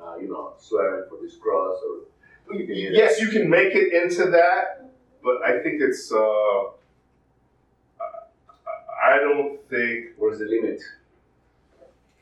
uh, 0.00 0.16
you 0.16 0.28
know, 0.28 0.54
swearing 0.58 1.04
for 1.08 1.18
this 1.22 1.36
cross 1.36 1.78
or 1.82 2.04
you 2.52 2.90
Yes, 2.92 3.20
you 3.20 3.28
can 3.28 3.48
make 3.48 3.74
it 3.74 3.92
into 3.92 4.30
that, 4.30 4.90
but 5.22 5.42
I 5.42 5.62
think 5.62 5.80
it's. 5.80 6.12
Uh, 6.12 6.70
I 9.02 9.18
don't 9.18 9.58
think. 9.68 10.10
Where's 10.18 10.38
the 10.38 10.46
limit? 10.46 10.82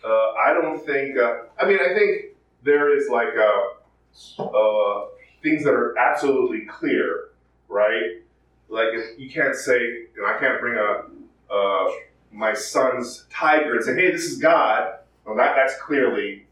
Uh, 0.04 0.32
I 0.32 0.52
don't 0.52 0.84
think. 0.84 1.18
Uh, 1.18 1.44
I 1.58 1.66
mean, 1.66 1.78
I 1.80 1.94
think 1.94 2.36
there 2.62 2.96
is 2.96 3.08
like 3.08 3.34
uh, 3.36 4.42
uh, 4.42 5.06
things 5.42 5.64
that 5.64 5.74
are 5.74 5.98
absolutely 5.98 6.66
clear, 6.66 7.30
right? 7.72 8.20
Like 8.68 8.88
if 8.92 9.18
you 9.18 9.30
can't 9.30 9.56
say, 9.56 9.80
you 9.80 10.08
know, 10.18 10.26
I 10.26 10.38
can't 10.38 10.60
bring 10.60 10.78
a 10.78 11.52
uh, 11.52 11.90
my 12.30 12.54
son's 12.54 13.26
tiger 13.30 13.74
and 13.74 13.84
say, 13.84 13.94
"Hey, 13.94 14.10
this 14.10 14.24
is 14.24 14.38
God." 14.38 14.98
Well, 15.24 15.36
that 15.36 15.54
that's 15.56 15.80
clearly 15.80 16.46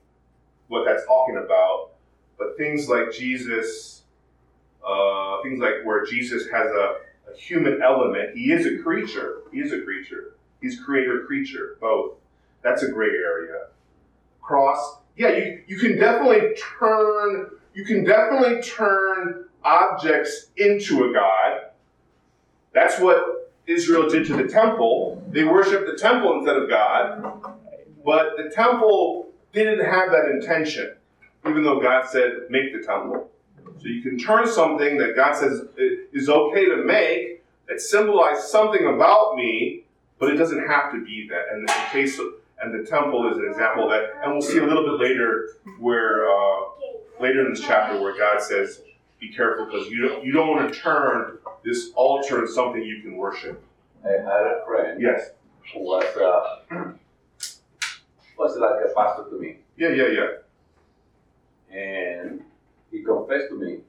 what 0.69 0.85
that's 0.85 1.05
talking 1.07 1.37
about. 1.37 1.91
But 2.39 2.57
things 2.57 2.89
like 2.89 3.13
Jesus, 3.13 4.03
uh, 4.87 5.43
things 5.43 5.61
like 5.61 5.85
where 5.85 6.05
Jesus 6.05 6.45
has 6.51 6.67
a, 6.67 6.97
a 7.31 7.37
human 7.37 7.83
element. 7.83 8.37
He 8.37 8.53
is 8.53 8.67
a 8.67 8.83
creature. 8.83 9.43
He 9.53 9.61
is 9.61 9.73
a 9.73 9.81
creature. 9.83 10.35
He's 10.61 10.79
creator 10.81 11.25
creature 11.27 11.77
both. 11.81 12.15
That's 12.63 12.83
a 12.83 12.91
gray 12.91 13.09
area. 13.09 13.69
Cross. 14.43 14.99
Yeah, 15.17 15.37
you, 15.37 15.63
you 15.67 15.79
can 15.79 15.99
definitely 15.99 16.55
turn 16.79 17.51
you 17.75 17.85
can 17.85 18.05
definitely 18.05 18.63
turn 18.63 19.45
objects 19.65 20.47
into 20.57 21.05
a 21.05 21.13
god. 21.13 21.71
That's 22.73 22.99
what 23.01 23.53
Israel 23.67 24.09
did 24.09 24.27
to 24.27 24.37
the 24.37 24.49
temple. 24.49 25.23
They 25.31 25.45
worshiped 25.45 25.87
the 25.87 25.99
temple 25.99 26.39
instead 26.39 26.57
of 26.57 26.69
God. 26.69 27.57
But 28.05 28.37
the 28.37 28.51
temple 28.51 29.29
didn't 29.53 29.85
have 29.85 30.11
that 30.11 30.31
intention, 30.31 30.95
even 31.47 31.63
though 31.63 31.81
God 31.81 32.09
said, 32.09 32.33
make 32.49 32.73
the 32.73 32.85
temple. 32.87 33.31
So 33.79 33.87
you 33.87 34.03
can 34.03 34.19
turn 34.19 34.47
something 34.47 34.99
that 34.99 35.17
God 35.17 35.37
says 35.37 35.63
is 36.13 36.29
okay 36.29 36.67
to 36.67 36.85
make, 36.85 37.43
that 37.69 37.81
symbolizes 37.81 38.51
something 38.51 38.87
about 38.87 39.37
me, 39.37 39.85
but 40.19 40.31
it 40.31 40.37
doesn't 40.37 40.67
have 40.67 40.93
to 40.93 41.05
be 41.05 41.29
that. 41.31 41.47
And 41.53 41.69
the 41.69 41.73
case 41.91 42.19
of, 42.19 42.27
and 42.63 42.75
the 42.75 42.89
temple 42.89 43.31
is 43.31 43.39
an 43.39 43.47
example 43.49 43.85
of 43.85 43.91
that. 43.91 44.23
And 44.23 44.33
we'll 44.33 44.43
see 44.43 44.59
a 44.59 44.67
little 44.67 44.85
bit 44.85 45.07
later 45.07 45.49
where 45.79 46.31
uh, 46.31 46.61
later 47.21 47.47
in 47.47 47.55
this 47.55 47.63
chapter 47.63 48.01
where 48.01 48.17
God 48.17 48.43
says, 48.43 48.83
"Be 49.21 49.33
careful 49.33 49.67
because 49.67 49.89
you 49.91 50.09
don't, 50.09 50.25
you 50.25 50.33
don't 50.33 50.49
want 50.49 50.73
to 50.73 50.79
turn 50.81 51.39
this 51.65 51.91
altar 51.95 52.41
into 52.41 52.53
something 52.53 52.83
you 52.83 53.03
can 53.03 53.17
worship." 53.17 53.63
I 54.05 54.09
had 54.13 54.47
a 54.47 54.63
friend 54.67 55.01
Yes. 55.01 55.31
who 55.75 55.81
was 55.81 56.05
uh, 56.17 56.65
was 58.39 58.57
like 58.57 58.81
a 58.91 58.95
pastor 58.95 59.25
to 59.31 59.39
me, 59.39 59.59
Yeah. 59.77 59.91
Yeah. 59.91 60.09
Yeah. 60.09 61.77
and 61.77 62.43
he 62.91 63.03
confessed 63.03 63.49
to 63.51 63.57
me. 63.59 63.81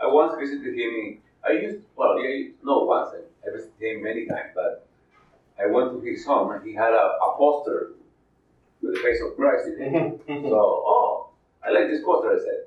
I 0.00 0.06
once 0.06 0.34
visited 0.38 0.74
him. 0.74 0.90
In, 0.90 1.18
I 1.44 1.52
used 1.52 1.78
well, 1.96 2.18
yeah, 2.20 2.48
not 2.62 2.86
once. 2.86 3.10
I 3.46 3.50
visited 3.50 3.80
him 3.80 4.02
many 4.02 4.26
times, 4.26 4.50
but 4.54 4.86
I 5.58 5.66
went 5.66 5.92
to 5.92 6.00
his 6.00 6.24
home 6.24 6.52
and 6.52 6.64
he 6.66 6.74
had 6.74 6.92
a, 6.92 7.16
a 7.26 7.34
poster 7.36 7.92
with 8.82 8.94
the 8.94 9.00
face 9.00 9.20
of 9.22 9.34
Christ 9.36 9.66
in 9.68 9.94
it. 9.94 10.20
So, 10.28 10.54
oh, 10.54 11.28
I 11.64 11.70
like 11.70 11.88
this 11.88 12.02
poster. 12.04 12.32
I 12.34 12.38
said. 12.38 12.66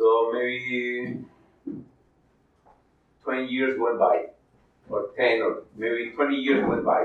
So 0.00 0.30
maybe 0.32 1.18
twenty 3.22 3.52
years 3.52 3.78
went 3.78 3.98
by, 3.98 4.28
or 4.88 5.10
ten, 5.14 5.42
or 5.42 5.64
maybe 5.76 6.12
twenty 6.12 6.36
years 6.36 6.64
went 6.66 6.86
by, 6.86 7.02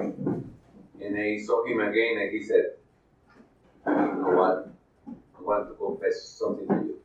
and 1.02 1.18
I 1.20 1.38
saw 1.38 1.66
him 1.66 1.82
again, 1.82 2.20
and 2.22 2.32
he 2.32 2.42
said, 2.42 2.72
one, 3.84 4.72
I 5.06 5.42
want 5.42 5.68
to 5.68 5.74
confess 5.74 6.22
something 6.24 6.70
to 6.70 6.74
you. 6.86 6.96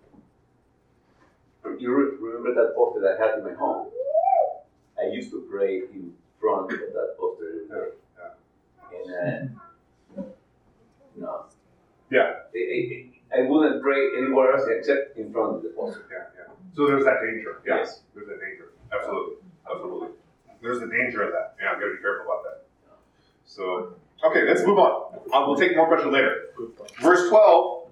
You 1.81 1.91
remember 2.21 2.55
that 2.55 2.73
poster 2.77 3.01
that 3.01 3.19
I 3.19 3.27
had 3.27 3.39
in 3.39 3.45
my 3.45 3.55
home? 3.55 3.91
I 4.97 5.09
used 5.13 5.33
to 5.33 5.45
pray 5.51 5.79
in 5.93 6.13
front 6.41 6.71
of 6.73 6.79
that 6.79 7.17
poster. 7.19 7.95
And, 8.95 9.59
uh, 10.17 10.23
no. 11.17 11.47
Yeah. 12.11 12.35
I, 12.55 12.59
I, 12.59 13.10
I 13.37 13.43
wouldn't 13.43 13.83
pray 13.83 14.19
anywhere 14.19 14.53
else 14.53 14.69
except 14.69 15.17
in 15.17 15.33
front 15.33 15.57
of 15.57 15.63
the 15.63 15.71
poster. 15.71 16.07
Yeah, 16.11 16.25
yeah. 16.37 16.53
So 16.75 16.87
there's 16.87 17.05
that 17.05 17.21
danger. 17.25 17.63
Yeah. 17.67 17.77
Yes. 17.79 18.03
There's 18.15 18.27
that 18.27 18.41
danger. 18.41 18.73
Absolutely. 18.93 19.37
Absolutely. 19.71 20.09
There's 20.63 20.81
the 20.81 20.89
danger 20.89 21.23
of 21.23 21.33
that. 21.33 21.55
Yeah, 21.61 21.73
I've 21.73 21.81
gotta 21.81 21.93
be 21.93 22.03
careful 22.03 22.27
about 22.27 22.45
that. 22.45 22.67
So, 23.45 23.95
okay, 24.25 24.45
let's 24.47 24.65
move 24.65 24.79
on. 24.79 25.19
Uh, 25.33 25.45
we'll 25.47 25.57
take 25.57 25.75
more 25.75 25.89
questions 25.89 26.13
later. 26.13 26.51
Verse 27.01 27.29
12. 27.29 27.89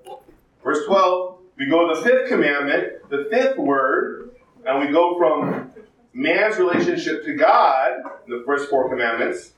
Verse 0.63 0.87
12. 0.87 1.39
We 1.57 1.67
go 1.67 1.89
to 1.89 2.01
the 2.01 2.03
fifth 2.03 2.29
commandment, 2.29 3.09
the 3.11 3.27
fifth 3.31 3.59
word, 3.59 4.31
and 4.65 4.79
we 4.79 4.93
go 4.93 5.19
from 5.19 5.73
man's 6.13 6.57
relationship 6.59 7.25
to 7.25 7.35
God, 7.35 8.03
the 8.29 8.43
first 8.47 8.71
four 8.71 8.89
commandments, 8.89 9.53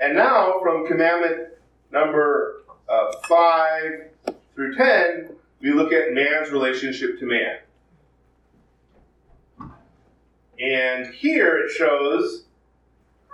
and 0.00 0.14
now 0.14 0.60
from 0.62 0.86
commandment 0.86 1.54
number 1.90 2.62
uh, 2.88 3.12
5 3.28 3.82
through 4.60 4.76
10, 4.76 5.30
we 5.62 5.72
look 5.72 5.90
at 5.90 6.12
man's 6.12 6.50
relationship 6.50 7.18
to 7.18 7.24
man. 7.24 7.60
And 10.60 11.14
here 11.14 11.56
it 11.64 11.70
shows 11.70 12.44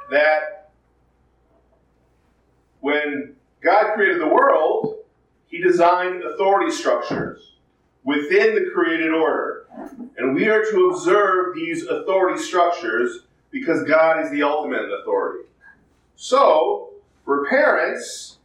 that 0.08 0.70
when 2.78 3.34
God 3.60 3.94
created 3.94 4.20
the 4.20 4.28
world, 4.28 4.98
he 5.48 5.60
designed 5.60 6.22
authority 6.22 6.70
structures 6.70 7.56
within 8.04 8.54
the 8.54 8.70
created 8.72 9.12
order. 9.12 9.66
And 10.16 10.32
we 10.32 10.46
are 10.46 10.62
to 10.62 10.90
observe 10.90 11.56
these 11.56 11.86
authority 11.86 12.40
structures 12.40 13.26
because 13.50 13.82
God 13.82 14.24
is 14.24 14.30
the 14.30 14.44
ultimate 14.44 14.88
authority. 15.00 15.48
So, 16.14 16.90
for 17.24 17.48
parents, 17.48 18.38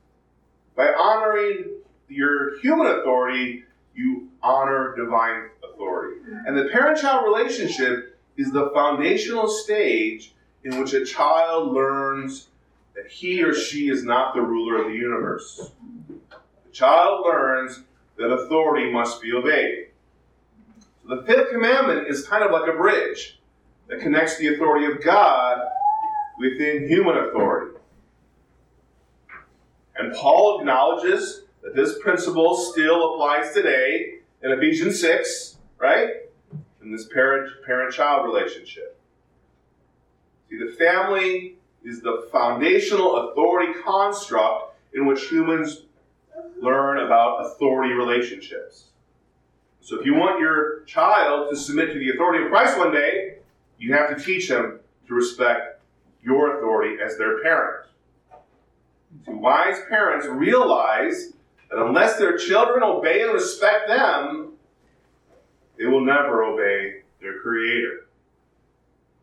by 0.76 0.92
honoring 0.92 1.81
your 2.12 2.60
human 2.60 2.88
authority, 2.88 3.64
you 3.96 4.30
honor 4.44 4.96
divine 4.96 5.50
authority. 5.64 6.22
And 6.46 6.58
the 6.58 6.66
parent 6.66 7.00
child 7.00 7.26
relationship 7.26 8.20
is 8.38 8.52
the 8.52 8.70
foundational 8.74 9.48
stage 9.48 10.34
in 10.64 10.80
which 10.80 10.94
a 10.94 11.06
child 11.06 11.74
learns 11.74 12.48
that 12.96 13.08
he 13.08 13.42
or 13.44 13.54
she 13.54 13.90
is 13.90 14.04
not 14.04 14.36
the 14.36 14.42
ruler 14.42 14.82
of 14.82 14.92
the 14.92 14.98
universe. 14.98 15.72
The 16.20 16.72
child 16.72 17.26
learns 17.26 17.84
that 18.18 18.28
authority 18.28 18.92
must 18.92 19.22
be 19.22 19.34
obeyed. 19.34 19.88
So 21.04 21.16
the 21.16 21.24
fifth 21.24 21.52
commandment 21.52 22.08
is 22.08 22.28
kind 22.28 22.44
of 22.44 22.52
like 22.52 22.70
a 22.70 22.78
bridge 22.78 23.40
that 23.88 24.00
connects 24.00 24.38
the 24.38 24.54
authority 24.54 24.86
of 24.86 25.04
God 25.04 25.60
within 26.38 26.88
human 26.88 27.18
authority. 27.18 27.78
And 29.98 30.14
Paul 30.14 30.60
acknowledges 30.60 31.44
that 31.64 31.76
this 31.76 32.00
principle 32.00 32.56
still 32.56 33.14
applies 33.14 33.54
today 33.54 34.20
in 34.44 34.52
Ephesians 34.52 35.00
6, 35.00 35.58
right? 35.78 36.10
In 36.82 36.92
this 36.92 37.08
parent 37.08 37.52
parent 37.66 37.94
child 37.94 38.26
relationship. 38.26 39.00
See, 40.50 40.58
the 40.58 40.74
family 40.74 41.56
is 41.84 42.02
the 42.02 42.28
foundational 42.32 43.30
authority 43.30 43.74
construct 43.84 44.76
in 44.94 45.06
which 45.06 45.30
humans 45.30 45.84
learn 46.62 47.00
about 47.00 47.46
authority 47.46 47.94
relationships. 47.94 48.88
So 49.82 50.00
if 50.00 50.06
you 50.06 50.14
want 50.14 50.40
your 50.40 50.84
child 50.84 51.50
to 51.50 51.56
submit 51.56 51.92
to 51.94 52.00
the 52.00 52.12
authority 52.12 52.44
of 52.44 52.52
Christ 52.52 52.78
one 52.78 52.92
day, 52.92 53.38
you 53.80 53.94
have 53.94 54.16
to 54.16 54.24
teach 54.24 54.48
them 54.48 54.80
to 55.08 55.14
respect 55.14 55.82
your 56.24 56.58
authority 56.58 57.02
as 57.04 57.18
their 57.18 57.42
parent. 57.42 57.88
See, 59.26 59.34
wise 59.34 59.78
parents 59.90 60.28
realize 60.28 61.34
that 61.72 61.80
unless 61.80 62.18
their 62.18 62.38
children 62.38 62.84
obey 62.84 63.24
and 63.24 63.34
respect 63.34 63.88
them, 63.88 64.54
they 65.78 65.86
will 65.86 66.06
never 66.06 66.44
obey 66.44 67.02
their 67.22 67.40
Creator. 67.40 68.08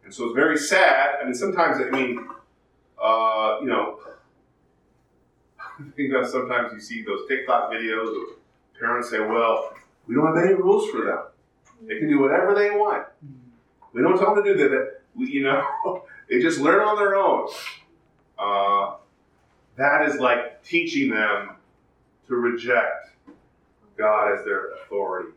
And 0.05 0.13
so 0.13 0.25
it's 0.25 0.35
very 0.35 0.57
sad. 0.57 1.17
I 1.21 1.25
mean, 1.25 1.35
sometimes, 1.35 1.79
I 1.81 1.91
mean, 1.91 2.27
uh, 3.01 3.59
you 3.61 3.67
know, 3.67 4.01
you 5.97 6.11
know, 6.11 6.27
sometimes 6.27 6.73
you 6.73 6.81
see 6.81 7.03
those 7.03 7.29
TikTok 7.29 7.71
videos 7.71 8.09
of 8.09 8.39
parents 8.81 9.11
say, 9.11 9.21
well, 9.21 9.75
we 10.07 10.15
don't 10.15 10.35
have 10.35 10.43
any 10.43 10.55
rules 10.55 10.91
for 10.91 11.05
them. 11.05 11.19
They 11.87 11.99
can 11.99 12.09
do 12.09 12.19
whatever 12.19 12.55
they 12.55 12.71
want. 12.71 13.07
We 13.93 14.01
don't 14.01 14.19
tell 14.19 14.35
them 14.35 14.45
to 14.45 14.57
do 14.57 14.69
that. 14.71 15.03
We, 15.15 15.31
you 15.31 15.43
know, 15.43 16.05
they 16.31 16.41
just 16.41 16.61
learn 16.61 16.81
on 16.81 16.97
their 16.97 17.15
own. 17.15 17.49
Uh, 18.39 18.97
that 19.77 20.09
is 20.09 20.19
like 20.19 20.65
teaching 20.65 21.11
them 21.11 21.58
to 22.29 22.37
reject 22.37 23.11
God 23.97 24.39
as 24.39 24.45
their 24.45 24.73
authority. 24.75 25.31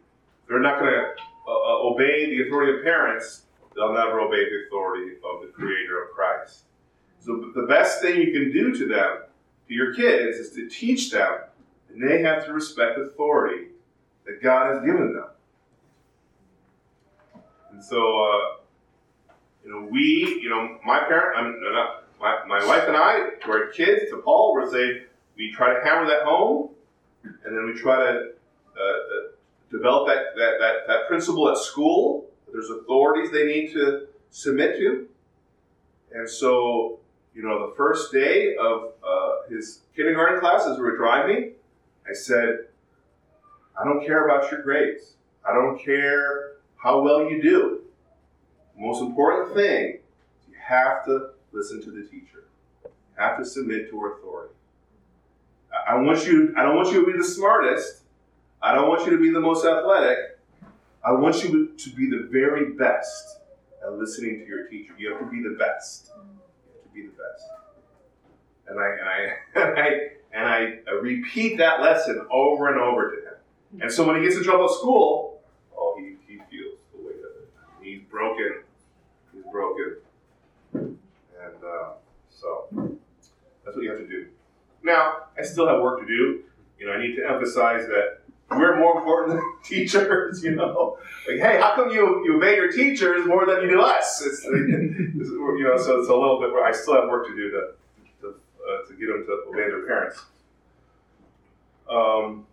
They're 0.47 0.59
not 0.59 0.79
going 0.79 0.91
to 0.91 1.13
uh, 1.47 1.51
uh, 1.51 1.89
obey 1.89 2.29
the 2.29 2.47
authority 2.47 2.77
of 2.77 2.83
parents. 2.83 3.43
They'll 3.75 3.93
never 3.93 4.19
obey 4.19 4.43
the 4.49 4.65
authority 4.67 5.15
of 5.15 5.41
the 5.41 5.47
Creator 5.53 6.03
of 6.03 6.11
Christ. 6.11 6.63
So 7.19 7.51
the 7.55 7.67
best 7.67 8.01
thing 8.01 8.19
you 8.19 8.31
can 8.31 8.51
do 8.51 8.75
to 8.77 8.87
them, 8.87 9.23
to 9.67 9.73
your 9.73 9.93
kids, 9.93 10.37
is 10.37 10.51
to 10.55 10.67
teach 10.67 11.11
them, 11.11 11.33
and 11.89 12.07
they 12.07 12.21
have 12.21 12.45
to 12.45 12.53
respect 12.53 12.97
the 12.97 13.03
authority 13.03 13.67
that 14.25 14.41
God 14.41 14.73
has 14.73 14.83
given 14.83 15.13
them. 15.13 15.25
And 17.71 17.83
so, 17.83 17.97
uh, 17.97 18.55
you 19.63 19.71
know, 19.71 19.87
we, 19.89 20.39
you 20.41 20.49
know, 20.49 20.79
my 20.85 20.99
parent, 20.99 21.37
I'm 21.37 21.61
my, 22.19 22.43
my 22.47 22.65
wife 22.65 22.83
and 22.87 22.95
I, 22.95 23.31
to 23.43 23.51
our 23.51 23.67
kids, 23.67 24.11
to 24.11 24.17
Paul, 24.17 24.53
we're 24.53 24.69
saying 24.69 25.01
we 25.37 25.51
try 25.51 25.73
to 25.73 25.83
hammer 25.83 26.07
that 26.07 26.23
home, 26.23 26.70
and 27.23 27.57
then 27.57 27.65
we 27.65 27.73
try 27.79 27.97
to 27.97 28.11
uh, 28.11 28.81
uh, 28.81 29.31
develop 29.69 30.07
that, 30.07 30.35
that, 30.35 30.53
that, 30.59 30.73
that 30.87 31.07
principle 31.07 31.49
at 31.49 31.57
school. 31.57 32.25
There's 32.51 32.69
authorities 32.69 33.31
they 33.31 33.45
need 33.45 33.71
to 33.73 34.07
submit 34.31 34.77
to. 34.77 35.07
And 36.13 36.29
so, 36.29 36.99
you 37.33 37.43
know, 37.43 37.69
the 37.69 37.75
first 37.75 38.11
day 38.11 38.55
of 38.55 38.93
uh, 39.07 39.49
his 39.49 39.81
kindergarten 39.95 40.39
class, 40.39 40.65
as 40.65 40.77
we 40.77 40.83
were 40.83 40.97
driving, 40.97 41.53
I 42.09 42.13
said, 42.13 42.65
I 43.79 43.85
don't 43.85 44.05
care 44.05 44.27
about 44.27 44.51
your 44.51 44.61
grades. 44.61 45.13
I 45.47 45.53
don't 45.53 45.79
care 45.79 46.53
how 46.75 47.01
well 47.01 47.29
you 47.29 47.41
do. 47.41 47.81
The 48.75 48.81
most 48.81 49.01
important 49.01 49.55
thing, 49.55 49.99
you 50.49 50.55
have 50.59 51.05
to 51.05 51.29
listen 51.51 51.81
to 51.83 51.91
the 51.91 52.03
teacher. 52.03 52.45
You 52.83 52.91
have 53.17 53.37
to 53.37 53.45
submit 53.45 53.89
to 53.89 54.05
authority. 54.05 54.53
I 55.87 55.95
want 55.95 56.25
you, 56.25 56.53
I 56.57 56.63
don't 56.63 56.75
want 56.75 56.91
you 56.91 57.05
to 57.05 57.11
be 57.11 57.17
the 57.17 57.23
smartest. 57.23 58.03
I 58.61 58.75
don't 58.75 58.87
want 58.87 59.05
you 59.05 59.11
to 59.11 59.21
be 59.21 59.31
the 59.31 59.39
most 59.39 59.65
athletic. 59.65 60.17
I 61.03 61.11
want 61.13 61.43
you 61.43 61.73
to 61.75 61.89
be 61.91 62.09
the 62.09 62.27
very 62.31 62.73
best 62.73 63.39
at 63.83 63.93
listening 63.93 64.39
to 64.39 64.45
your 64.45 64.67
teacher. 64.67 64.93
You 64.97 65.11
have 65.11 65.19
to 65.19 65.25
be 65.25 65.41
the 65.41 65.55
best. 65.57 66.11
You 66.15 66.21
have 66.21 66.83
to 66.83 66.93
be 66.93 67.01
the 67.07 67.13
best. 67.13 67.47
And 68.67 68.79
I 68.79 68.87
and 68.99 69.79
I 69.79 70.09
and 70.33 70.47
I 70.47 70.79
I 70.87 70.93
repeat 71.01 71.57
that 71.57 71.81
lesson 71.81 72.25
over 72.29 72.69
and 72.69 72.79
over 72.79 73.15
to 73.15 73.17
him. 73.17 73.81
And 73.81 73.91
so 73.91 74.05
when 74.05 74.17
he 74.17 74.21
gets 74.23 74.35
in 74.35 74.43
trouble 74.43 74.65
at 74.65 74.71
school, 74.71 75.41
oh, 75.75 75.95
he, 75.97 76.15
he 76.27 76.39
feels 76.51 76.77
the 76.93 77.01
weight 77.01 77.15
of 77.17 77.41
it. 77.41 77.49
He's 77.81 78.01
broken. 78.09 78.63
He's 79.33 79.43
broken. 79.51 79.95
And 80.73 81.63
uh, 81.65 81.93
so 82.29 82.67
that's 83.63 83.75
what 83.75 83.83
you 83.83 83.89
have 83.89 83.99
to 83.99 84.07
do. 84.07 84.27
Now, 84.83 85.20
I 85.41 85.45
still 85.45 85.67
have 85.67 85.81
work 85.81 85.99
to 86.01 86.05
do. 86.05 86.43
You 86.79 86.87
know, 86.87 86.93
I 86.93 87.01
need 87.01 87.15
to 87.15 87.27
emphasize 87.27 87.87
that 87.87 88.19
we're 88.49 88.79
more 88.79 88.97
important 88.97 89.35
than 89.35 89.43
teachers. 89.63 90.43
You 90.43 90.55
know, 90.55 90.97
like, 91.27 91.39
hey, 91.39 91.59
how 91.59 91.75
come 91.75 91.89
you 91.89 92.23
you 92.25 92.37
obey 92.37 92.55
your 92.55 92.71
teachers 92.71 93.25
more 93.25 93.45
than 93.45 93.61
you 93.63 93.69
do 93.69 93.81
us? 93.81 94.21
It's, 94.25 94.39
it's 94.45 95.29
you 95.29 95.63
know, 95.63 95.77
so 95.77 95.99
it's 95.99 96.09
a 96.09 96.13
little 96.13 96.39
bit. 96.39 96.51
I 96.63 96.71
still 96.71 96.95
have 96.95 97.09
work 97.09 97.27
to 97.27 97.35
do 97.35 97.49
to 97.51 97.71
to, 98.21 98.27
uh, 98.29 98.87
to 98.87 98.93
get 98.93 99.07
them 99.07 99.25
to 99.25 99.43
obey 99.49 99.69
their 99.69 99.85
parents. 99.85 100.21
Um, 101.89 102.45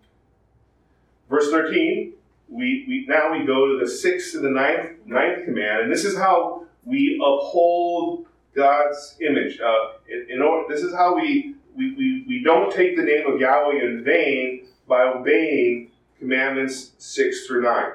verse 1.29 1.51
thirteen. 1.51 2.15
We, 2.51 2.87
we 2.89 3.05
now 3.07 3.31
we 3.31 3.45
go 3.45 3.67
to 3.67 3.79
the 3.79 3.91
sixth 3.91 4.35
and 4.35 4.43
the 4.43 4.51
ninth 4.51 4.93
ninth 5.05 5.45
command, 5.45 5.83
and 5.83 5.93
this 5.93 6.07
is 6.07 6.17
how 6.17 6.65
we 6.87 7.21
uphold 7.23 8.27
God's 8.55 9.17
image. 9.21 9.61
Uh, 9.61 9.99
in, 10.09 10.27
in 10.31 10.43
order, 10.43 10.73
this 10.73 10.83
is 10.83 10.95
how 10.95 11.15
we, 11.15 11.55
we, 11.79 11.95
we, 11.95 12.25
we 12.27 12.43
don't 12.43 12.75
take 12.75 12.97
the 12.97 13.05
name 13.05 13.33
of 13.33 13.41
Yahweh 13.41 13.81
in 13.85 14.03
vain 14.05 14.67
by 14.89 15.03
obeying 15.03 15.93
commandments 16.19 16.91
6 16.99 17.47
through 17.47 17.63
9. 17.63 17.93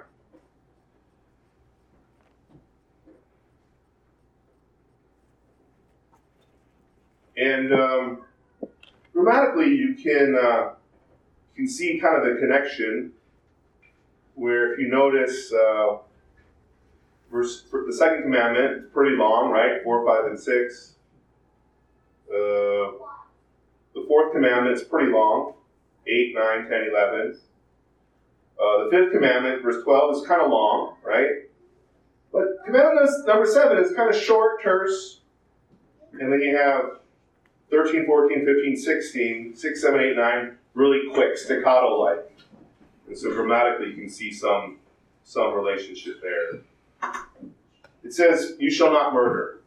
And 7.35 7.73
um, 7.73 8.21
grammatically, 9.11 9.75
you 9.75 9.95
can 9.95 10.35
uh, 10.35 10.73
you 11.55 11.65
can 11.65 11.67
see 11.67 11.99
kind 11.99 12.15
of 12.15 12.31
the 12.31 12.39
connection 12.39 13.11
where 14.35 14.73
if 14.73 14.79
you 14.79 14.87
notice 14.87 15.51
uh, 15.51 15.97
verse 17.31 17.63
the 17.71 17.91
second 17.91 18.21
commandment 18.21 18.85
is 18.85 18.91
pretty 18.93 19.15
long 19.17 19.49
right 19.49 19.83
four 19.83 20.05
five 20.05 20.29
and 20.29 20.39
six 20.39 20.93
uh, 22.31 22.91
the 23.93 24.05
fourth 24.07 24.33
commandment 24.33 24.75
is 24.75 24.83
pretty 24.83 25.11
long. 25.11 25.53
8 26.05 26.35
9 26.35 26.69
10 26.69 26.87
11 26.91 27.39
uh, 28.59 28.83
the 28.83 28.89
fifth 28.91 29.13
commandment 29.13 29.63
verse 29.63 29.81
12 29.83 30.17
is 30.17 30.27
kind 30.27 30.41
of 30.41 30.51
long 30.51 30.95
right? 31.03 31.29
But 32.33 32.43
commandment 32.65 33.09
number 33.25 33.45
7 33.45 33.77
is 33.77 33.95
kind 33.95 34.09
of 34.09 34.15
short 34.15 34.61
terse. 34.61 35.21
And 36.19 36.31
then 36.31 36.41
you 36.41 36.57
have 36.57 36.99
13 37.71 38.05
14 38.05 38.45
15 38.45 38.75
16 38.75 39.55
6 39.55 39.81
7 39.81 39.99
8 39.99 40.15
9 40.17 40.57
really 40.73 41.13
quick 41.13 41.37
staccato 41.37 41.99
like 42.01 42.33
and 43.07 43.17
so 43.17 43.31
grammatically, 43.33 43.89
you 43.89 43.95
can 43.95 44.09
see 44.09 44.31
some 44.31 44.77
some 45.23 45.53
relationship 45.53 46.21
there. 46.21 46.61
It 48.03 48.13
says, 48.13 48.55
"You 48.59 48.71
shall 48.71 48.91
not 48.91 49.13
murder." 49.13 49.61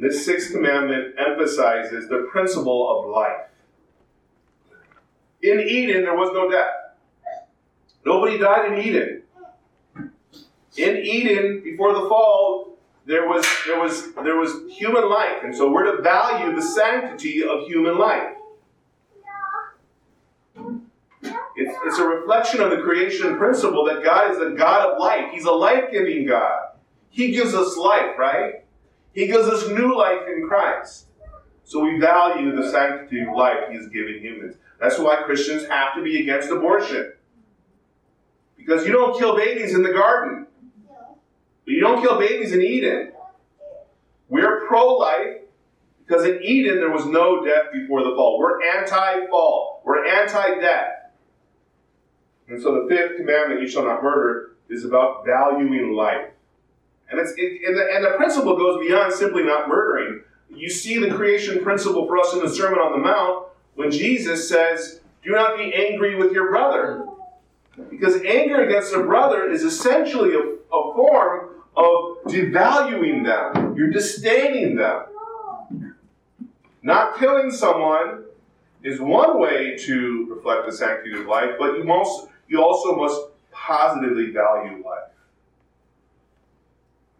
This 0.00 0.24
sixth 0.24 0.52
commandment 0.52 1.14
emphasizes 1.18 2.08
the 2.08 2.26
principle 2.30 2.88
of 2.88 3.10
life. 3.10 3.48
In 5.42 5.60
Eden, 5.60 6.04
there 6.04 6.16
was 6.16 6.30
no 6.32 6.50
death. 6.50 6.70
Nobody 8.06 8.38
died 8.38 8.72
in 8.72 8.78
Eden. 8.78 9.22
In 10.78 10.96
Eden, 10.96 11.60
before 11.62 11.92
the 11.92 12.08
fall, 12.08 12.78
there 13.04 13.28
was 13.28 13.44
there 13.66 13.78
was 13.78 14.14
there 14.14 14.36
was 14.36 14.72
human 14.72 15.10
life, 15.10 15.42
and 15.44 15.54
so 15.54 15.70
we're 15.70 15.94
to 15.94 16.02
value 16.02 16.54
the 16.54 16.62
sanctity 16.62 17.44
of 17.44 17.66
human 17.66 17.98
life. 17.98 18.36
It's, 21.56 21.76
it's 21.84 21.98
a 21.98 22.06
reflection 22.06 22.62
of 22.62 22.70
the 22.70 22.78
creation 22.78 23.36
principle 23.36 23.84
that 23.84 24.02
God 24.02 24.30
is 24.30 24.38
a 24.38 24.56
God 24.56 24.92
of 24.92 24.98
life. 24.98 25.30
He's 25.30 25.44
a 25.44 25.52
life 25.52 25.90
giving 25.92 26.26
God. 26.26 26.68
He 27.10 27.32
gives 27.32 27.54
us 27.54 27.76
life, 27.76 28.16
right? 28.18 28.64
He 29.12 29.26
gives 29.26 29.48
us 29.48 29.68
new 29.68 29.96
life 29.96 30.22
in 30.26 30.46
Christ. 30.46 31.06
So 31.64 31.80
we 31.80 31.98
value 31.98 32.54
the 32.54 32.70
sanctity 32.70 33.22
of 33.22 33.28
life 33.36 33.68
He 33.70 33.76
has 33.76 33.88
given 33.88 34.18
humans. 34.20 34.56
That's 34.80 34.98
why 34.98 35.22
Christians 35.22 35.68
have 35.68 35.94
to 35.94 36.02
be 36.02 36.20
against 36.20 36.50
abortion. 36.50 37.12
Because 38.56 38.86
you 38.86 38.92
don't 38.92 39.18
kill 39.18 39.36
babies 39.36 39.74
in 39.74 39.82
the 39.82 39.92
garden, 39.92 40.46
but 40.88 41.72
you 41.72 41.80
don't 41.80 42.02
kill 42.02 42.18
babies 42.18 42.52
in 42.52 42.62
Eden. 42.62 43.12
We're 44.28 44.66
pro 44.66 44.96
life 44.96 45.38
because 46.06 46.24
in 46.24 46.42
Eden 46.42 46.76
there 46.76 46.90
was 46.90 47.06
no 47.06 47.44
death 47.44 47.72
before 47.72 48.02
the 48.02 48.14
fall. 48.16 48.38
We're 48.38 48.62
anti 48.64 49.26
fall, 49.26 49.82
we're 49.84 50.06
anti 50.06 50.60
death. 50.60 51.12
And 52.48 52.60
so 52.60 52.82
the 52.82 52.88
fifth 52.88 53.16
commandment, 53.16 53.60
you 53.60 53.68
shall 53.68 53.84
not 53.84 54.02
murder, 54.02 54.56
is 54.68 54.84
about 54.84 55.24
valuing 55.24 55.94
life. 55.94 56.30
And, 57.10 57.18
it's, 57.18 57.32
it, 57.36 57.60
and, 57.66 57.76
the, 57.76 57.88
and 57.92 58.04
the 58.04 58.16
principle 58.16 58.56
goes 58.56 58.84
beyond 58.86 59.12
simply 59.12 59.42
not 59.42 59.68
murdering. 59.68 60.22
You 60.54 60.68
see 60.68 60.98
the 60.98 61.14
creation 61.14 61.62
principle 61.62 62.06
for 62.06 62.18
us 62.18 62.32
in 62.32 62.40
the 62.40 62.48
Sermon 62.48 62.78
on 62.78 62.92
the 62.92 62.98
Mount 62.98 63.48
when 63.74 63.90
Jesus 63.90 64.48
says, 64.48 65.00
Do 65.22 65.30
not 65.30 65.56
be 65.56 65.72
angry 65.74 66.16
with 66.16 66.32
your 66.32 66.50
brother. 66.50 67.06
Because 67.88 68.22
anger 68.22 68.62
against 68.62 68.92
a 68.92 69.02
brother 69.02 69.48
is 69.48 69.62
essentially 69.62 70.34
a, 70.34 70.40
a 70.74 70.94
form 70.94 71.50
of 71.76 72.18
devaluing 72.26 73.24
them. 73.24 73.74
You're 73.76 73.90
disdaining 73.90 74.76
them. 74.76 75.04
Not 76.82 77.18
killing 77.18 77.50
someone 77.50 78.24
is 78.82 79.00
one 79.00 79.38
way 79.38 79.76
to 79.76 80.34
reflect 80.34 80.66
the 80.66 80.72
sanctity 80.72 81.18
of 81.18 81.26
life, 81.26 81.50
but 81.58 81.76
you 81.76 81.84
most 81.84 82.28
you 82.48 82.62
also 82.62 82.96
must 82.96 83.20
positively 83.52 84.30
value 84.30 84.82
life. 84.84 85.10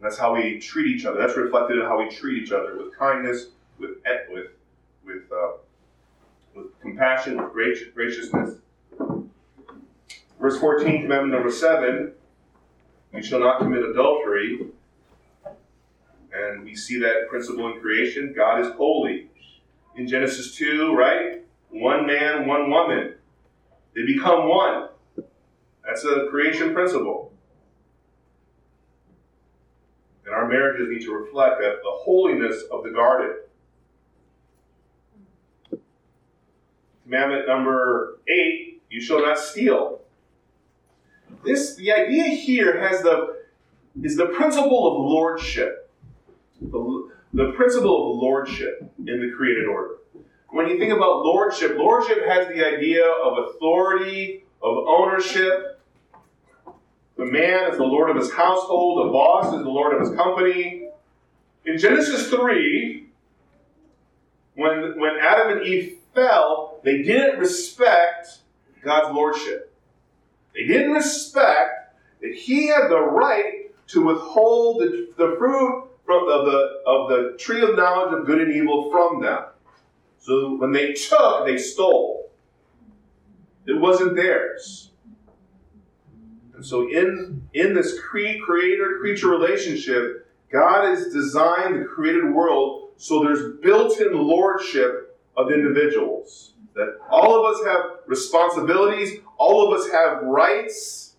And 0.01 0.07
that's 0.07 0.16
how 0.16 0.34
we 0.34 0.59
treat 0.59 0.86
each 0.86 1.05
other. 1.05 1.18
That's 1.18 1.36
reflected 1.36 1.76
in 1.78 1.84
how 1.84 1.98
we 1.98 2.09
treat 2.09 2.42
each 2.42 2.53
other 2.53 2.78
with 2.78 2.96
kindness, 2.96 3.48
with 3.78 3.98
with 4.30 4.46
with 5.05 5.30
uh, 5.30 5.53
with 6.55 6.80
compassion, 6.80 7.36
with 7.36 7.53
graciousness. 7.94 8.57
Verse 10.40 10.59
14, 10.59 11.03
commandment 11.03 11.34
number 11.34 11.51
7 11.51 12.14
you 13.12 13.22
shall 13.22 13.40
not 13.40 13.59
commit 13.59 13.82
adultery. 13.82 14.66
And 16.32 16.64
we 16.64 16.76
see 16.76 16.98
that 17.01 17.28
principle 17.28 17.72
in 17.72 17.80
creation. 17.80 18.32
God 18.34 18.61
is 18.61 18.68
holy. 18.74 19.28
In 19.96 20.07
Genesis 20.07 20.55
2, 20.57 20.94
right? 20.94 21.42
One 21.70 22.07
man, 22.07 22.46
one 22.46 22.70
woman. 22.70 23.14
They 23.94 24.07
become 24.07 24.48
one. 24.48 24.88
That's 25.84 26.05
a 26.05 26.28
creation 26.30 26.72
principle. 26.72 27.32
And 30.24 30.34
our 30.34 30.46
marriages 30.61 30.88
need 30.90 31.04
to 31.04 31.12
reflect 31.12 31.61
that 31.61 31.78
the 31.82 31.90
holiness 31.90 32.64
of 32.70 32.84
the 32.84 32.90
garden. 32.90 33.36
Commandment 37.04 37.48
number 37.48 38.18
eight, 38.28 38.82
you 38.90 39.00
shall 39.00 39.22
not 39.22 39.38
steal. 39.38 40.00
This 41.44 41.74
the 41.76 41.92
idea 41.92 42.24
here 42.24 42.78
has 42.80 43.02
the 43.02 43.40
is 44.02 44.16
the 44.16 44.26
principle 44.26 44.86
of 44.92 45.11
lordship. 45.11 45.90
The, 46.61 47.11
the 47.32 47.52
principle 47.52 48.12
of 48.12 48.18
lordship 48.18 48.82
in 48.98 49.20
the 49.20 49.32
created 49.34 49.66
order. 49.66 49.96
When 50.50 50.68
you 50.68 50.78
think 50.78 50.92
about 50.92 51.24
lordship, 51.24 51.76
lordship 51.78 52.26
has 52.26 52.48
the 52.48 52.64
idea 52.64 53.06
of 53.06 53.48
authority, 53.48 54.44
of 54.62 54.76
ownership. 54.86 55.69
The 57.20 57.26
man 57.26 57.70
is 57.70 57.76
the 57.76 57.84
lord 57.84 58.08
of 58.08 58.16
his 58.16 58.32
household, 58.32 59.06
the 59.06 59.12
boss 59.12 59.52
is 59.54 59.62
the 59.62 59.68
lord 59.68 59.94
of 59.94 60.00
his 60.00 60.16
company. 60.16 60.88
In 61.66 61.76
Genesis 61.76 62.30
3, 62.30 63.08
when, 64.54 64.98
when 64.98 65.18
Adam 65.20 65.58
and 65.58 65.66
Eve 65.66 65.98
fell, 66.14 66.80
they 66.82 67.02
didn't 67.02 67.38
respect 67.38 68.38
God's 68.82 69.14
lordship. 69.14 69.70
They 70.54 70.64
didn't 70.64 70.92
respect 70.92 71.94
that 72.22 72.34
he 72.34 72.68
had 72.68 72.88
the 72.88 73.02
right 73.02 73.70
to 73.88 74.02
withhold 74.02 74.80
the, 74.80 75.12
the 75.18 75.36
fruit 75.38 75.90
from 76.06 76.26
of, 76.26 76.46
the, 76.46 76.82
of 76.86 77.10
the 77.10 77.36
tree 77.38 77.60
of 77.60 77.76
knowledge 77.76 78.18
of 78.18 78.24
good 78.24 78.40
and 78.40 78.50
evil 78.50 78.90
from 78.90 79.20
them. 79.20 79.44
So 80.20 80.56
when 80.56 80.72
they 80.72 80.94
took, 80.94 81.44
they 81.44 81.58
stole. 81.58 82.30
It 83.66 83.78
wasn't 83.78 84.16
theirs. 84.16 84.89
And 86.61 86.66
so 86.66 86.90
in, 86.90 87.40
in 87.54 87.72
this 87.72 87.98
cre- 87.98 88.38
creator-creature 88.44 89.30
relationship, 89.30 90.30
God 90.52 90.84
has 90.90 91.11
designed 91.11 91.80
the 91.80 91.86
created 91.86 92.34
world 92.34 92.90
so 92.98 93.22
there's 93.24 93.56
built-in 93.62 94.12
lordship 94.12 95.18
of 95.38 95.50
individuals. 95.50 96.52
That 96.74 96.98
all 97.11 97.34
of 97.34 97.54
us 97.54 97.64
have 97.64 98.00
responsibilities, 98.06 99.20
all 99.38 99.66
of 99.66 99.80
us 99.80 99.90
have 99.90 100.22
rights, 100.22 101.14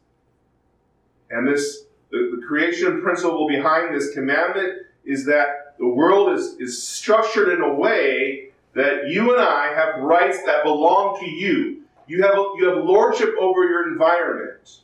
and 1.31 1.47
this 1.47 1.85
the, 2.11 2.37
the 2.39 2.45
creation 2.45 3.01
principle 3.01 3.47
behind 3.47 3.95
this 3.95 4.13
commandment 4.13 4.83
is 5.05 5.25
that 5.25 5.75
the 5.79 5.87
world 5.87 6.37
is, 6.37 6.53
is 6.59 6.83
structured 6.83 7.49
in 7.49 7.61
a 7.61 7.73
way 7.73 8.51
that 8.75 9.07
you 9.07 9.33
and 9.33 9.41
I 9.41 9.73
have 9.73 10.03
rights 10.03 10.43
that 10.45 10.63
belong 10.63 11.19
to 11.19 11.27
you. 11.27 11.81
You 12.05 12.21
have, 12.21 12.35
you 12.35 12.69
have 12.69 12.83
lordship 12.85 13.33
over 13.39 13.63
your 13.63 13.91
environment. 13.91 14.81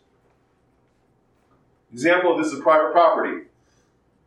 Example 1.98 2.34
of 2.34 2.38
this 2.38 2.54
is 2.54 2.60
private 2.60 2.92
property. 2.92 3.46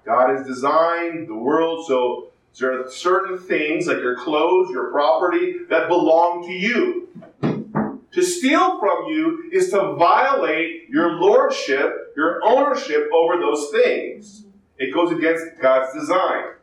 God 0.05 0.37
has 0.37 0.45
designed 0.45 1.29
the 1.29 1.37
world 1.37 1.87
so 1.87 2.33
there 2.59 2.81
are 2.81 2.91
certain 2.91 3.39
things 3.39 3.87
like 3.87 3.99
your 3.99 4.16
clothes, 4.16 4.71
your 4.73 4.91
property 4.91 5.59
that 5.68 5.87
belong 5.87 6.45
to 6.49 6.53
you. 6.53 7.09
To 7.41 8.23
steal 8.25 8.81
from 8.81 9.05
you 9.12 9.51
is 9.53 9.71
to 9.71 9.95
violate 9.95 10.89
your 10.89 11.12
lordship, 11.12 12.12
your 12.16 12.41
ownership 12.43 13.09
over 13.14 13.37
those 13.37 13.71
things. 13.71 14.47
It 14.77 14.93
goes 14.93 15.12
against 15.12 15.61
God's 15.62 15.95
design. 15.95 16.55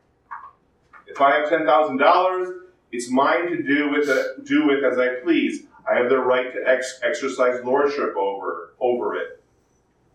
If 1.06 1.22
I 1.22 1.38
have 1.38 1.48
$10,000, 1.48 2.60
it's 2.92 3.10
mine 3.10 3.48
to 3.52 3.64
do 3.64 3.92
with 3.92 4.10
it, 4.10 4.44
do 4.44 4.68
with 4.68 4.84
as 4.84 5.00
I 5.00 5.22
please. 5.24 5.68
I 5.90 5.96
have 5.96 6.10
the 6.10 6.20
right 6.20 6.52
to 6.52 6.70
ex- 6.70 7.00
exercise 7.02 7.64
lordship 7.64 8.14
over, 8.18 8.74
over 8.82 9.16
it. 9.16 9.38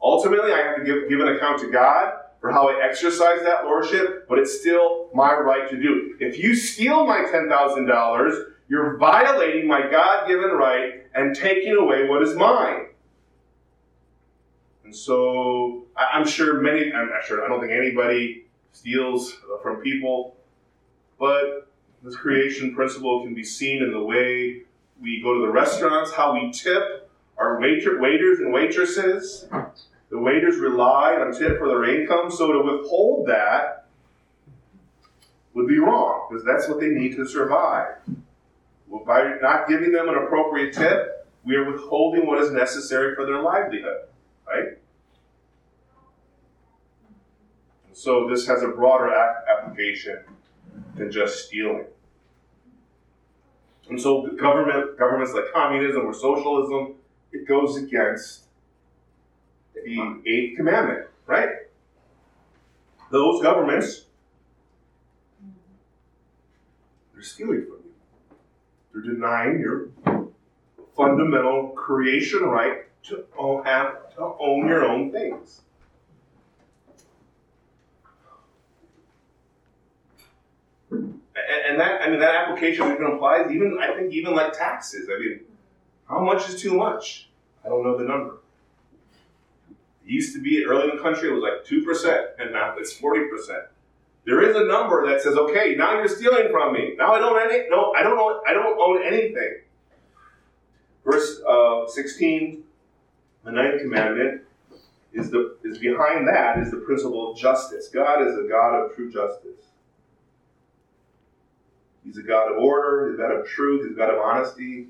Ultimately, 0.03 0.53
I 0.53 0.59
have 0.59 0.76
to 0.76 0.84
give, 0.84 1.09
give 1.09 1.20
an 1.20 1.28
account 1.28 1.61
to 1.61 1.70
God 1.70 2.14
for 2.40 2.50
how 2.50 2.68
I 2.68 2.84
exercise 2.84 3.42
that 3.44 3.64
lordship, 3.64 4.28
but 4.28 4.38
it's 4.38 4.61
still 4.61 5.09
my 5.14 5.32
right 5.32 5.70
to 5.70 5.80
do. 5.80 6.16
If 6.18 6.38
you 6.38 6.57
steal 6.57 7.07
my 7.07 7.24
$10,000, 7.32 8.44
you're 8.68 8.96
violating 8.96 9.68
my 9.68 9.88
God 9.88 10.26
given 10.26 10.50
right 10.50 11.05
and 11.14 11.36
taking 11.36 11.76
away 11.76 12.09
what 12.09 12.22
is 12.22 12.34
mine. 12.34 12.86
And 14.84 14.94
so 14.94 15.84
I'm 15.96 16.26
sure 16.26 16.61
many, 16.61 16.92
I'm 16.92 17.09
not 17.09 17.24
sure, 17.24 17.44
I 17.44 17.48
don't 17.48 17.61
think 17.61 17.72
anybody 17.72 18.46
steals 18.72 19.34
uh, 19.53 19.62
from 19.62 19.76
people, 19.76 20.36
but 21.18 21.68
this 22.03 22.16
creation 22.16 22.74
principle 22.74 23.22
can 23.22 23.34
be 23.34 23.44
seen 23.44 23.82
in 23.82 23.92
the 23.92 24.03
way 24.03 24.62
we 25.00 25.22
go 25.22 25.34
to 25.34 25.46
the 25.46 25.53
restaurants, 25.53 26.12
how 26.12 26.34
we 26.34 26.50
tip 26.50 27.11
our 27.38 27.61
waiter, 27.61 28.00
waiters 28.00 28.40
and 28.40 28.53
waitresses. 28.53 29.46
The 30.12 30.18
waiters 30.18 30.58
rely 30.58 31.14
on 31.14 31.32
tip 31.32 31.58
for 31.58 31.68
their 31.68 31.84
income, 31.86 32.30
so 32.30 32.52
to 32.52 32.58
withhold 32.58 33.26
that 33.28 33.86
would 35.54 35.66
be 35.66 35.78
wrong 35.78 36.28
because 36.28 36.44
that's 36.44 36.68
what 36.68 36.80
they 36.80 36.88
need 36.88 37.16
to 37.16 37.26
survive. 37.26 37.96
Well, 38.88 39.06
by 39.06 39.38
not 39.40 39.68
giving 39.68 39.90
them 39.90 40.10
an 40.10 40.16
appropriate 40.16 40.74
tip, 40.74 41.26
we 41.44 41.56
are 41.56 41.72
withholding 41.72 42.26
what 42.26 42.42
is 42.42 42.52
necessary 42.52 43.14
for 43.14 43.24
their 43.24 43.40
livelihood, 43.40 44.02
right? 44.46 44.76
So 47.94 48.28
this 48.28 48.46
has 48.46 48.62
a 48.62 48.68
broader 48.68 49.14
application 49.14 50.18
than 50.94 51.10
just 51.10 51.46
stealing. 51.46 51.86
And 53.88 53.98
so 53.98 54.26
government 54.38 54.98
governments 54.98 55.32
like 55.32 55.54
communism 55.54 56.04
or 56.04 56.12
socialism, 56.12 56.96
it 57.32 57.48
goes 57.48 57.78
against 57.78 58.42
the 59.85 60.22
eighth 60.26 60.57
commandment, 60.57 61.07
right? 61.26 61.49
Those 63.11 63.43
governments, 63.43 64.07
they're 67.12 67.22
stealing 67.22 67.62
from 67.62 67.78
you. 67.85 67.93
They're 68.93 69.03
denying 69.03 69.61
your 69.61 69.89
fundamental 70.97 71.68
creation 71.68 72.43
right 72.43 72.87
to 73.05 73.24
own, 73.39 73.64
have 73.64 74.14
to 74.14 74.35
own 74.41 74.66
your 74.68 74.85
own 74.85 75.11
things. 75.11 75.61
And, 80.91 81.80
that, 81.80 82.03
I 82.03 82.11
mean, 82.11 82.20
that 82.20 82.35
application 82.35 82.93
even 82.93 83.07
applies, 83.07 83.51
even 83.51 83.78
I 83.80 83.97
think, 83.97 84.12
even 84.12 84.35
like 84.35 84.53
taxes. 84.53 85.09
I 85.11 85.18
mean, 85.18 85.41
how 86.09 86.20
much 86.20 86.49
is 86.49 86.61
too 86.61 86.74
much? 86.74 87.30
I 87.64 87.68
don't 87.68 87.83
know 87.83 87.97
the 87.97 88.05
number. 88.05 88.41
Used 90.12 90.34
to 90.34 90.42
be 90.42 90.62
early 90.66 90.90
in 90.90 90.96
the 90.96 91.02
country, 91.02 91.30
it 91.30 91.32
was 91.32 91.42
like 91.42 91.64
2%, 91.64 92.26
and 92.38 92.52
now 92.52 92.74
it's 92.76 92.92
40%. 93.00 93.64
There 94.26 94.42
is 94.42 94.54
a 94.54 94.66
number 94.66 95.08
that 95.08 95.22
says, 95.22 95.36
okay, 95.36 95.74
now 95.74 95.94
you're 95.94 96.06
stealing 96.06 96.50
from 96.50 96.74
me. 96.74 96.94
Now 96.98 97.14
I 97.14 97.18
don't 97.18 97.40
any, 97.40 97.66
no, 97.70 97.94
I 97.96 98.02
don't 98.02 98.18
own, 98.18 98.40
I 98.46 98.52
don't 98.52 98.78
own 98.78 99.02
anything. 99.06 99.62
Verse 101.02 101.40
uh, 101.48 101.88
16, 101.88 102.62
the 103.42 103.52
ninth 103.52 103.80
commandment, 103.80 104.42
is 105.14 105.30
the 105.30 105.56
is 105.64 105.78
behind 105.78 106.28
that 106.28 106.58
is 106.58 106.70
the 106.70 106.76
principle 106.76 107.32
of 107.32 107.38
justice. 107.38 107.88
God 107.88 108.20
is 108.20 108.36
a 108.36 108.46
God 108.46 108.84
of 108.84 108.94
true 108.94 109.10
justice. 109.10 109.64
He's 112.04 112.18
a 112.18 112.22
God 112.22 112.52
of 112.52 112.58
order, 112.58 113.08
he's 113.08 113.18
a 113.18 113.22
God 113.22 113.32
of 113.32 113.46
truth, 113.46 113.86
he's 113.86 113.96
a 113.96 113.98
God 113.98 114.10
of 114.10 114.20
honesty. 114.20 114.88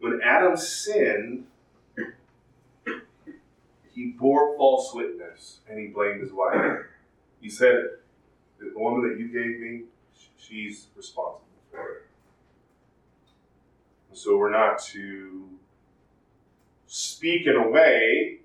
When 0.00 0.20
Adam 0.24 0.56
sinned, 0.56 1.46
he 3.94 4.14
bore 4.18 4.56
false 4.56 4.92
witness 4.94 5.58
and 5.68 5.78
he 5.78 5.88
blamed 5.88 6.20
his 6.20 6.32
wife. 6.32 6.80
He 7.40 7.50
said, 7.50 7.84
The 8.58 8.72
woman 8.74 9.08
that 9.08 9.18
you 9.18 9.28
gave 9.28 9.60
me, 9.60 9.82
she's 10.36 10.86
responsible 10.96 11.42
for 11.70 11.88
it. 11.88 12.02
So 14.14 14.36
we're 14.36 14.50
not 14.50 14.80
to 14.84 15.48
speak 16.86 17.46
in 17.46 17.56
a 17.56 17.68
way 17.68 18.38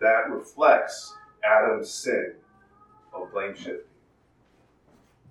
that 0.00 0.30
reflects 0.30 1.14
Adam's 1.44 1.90
sin 1.90 2.34
of 3.12 3.32
blame 3.32 3.54
shifting. 3.54 3.80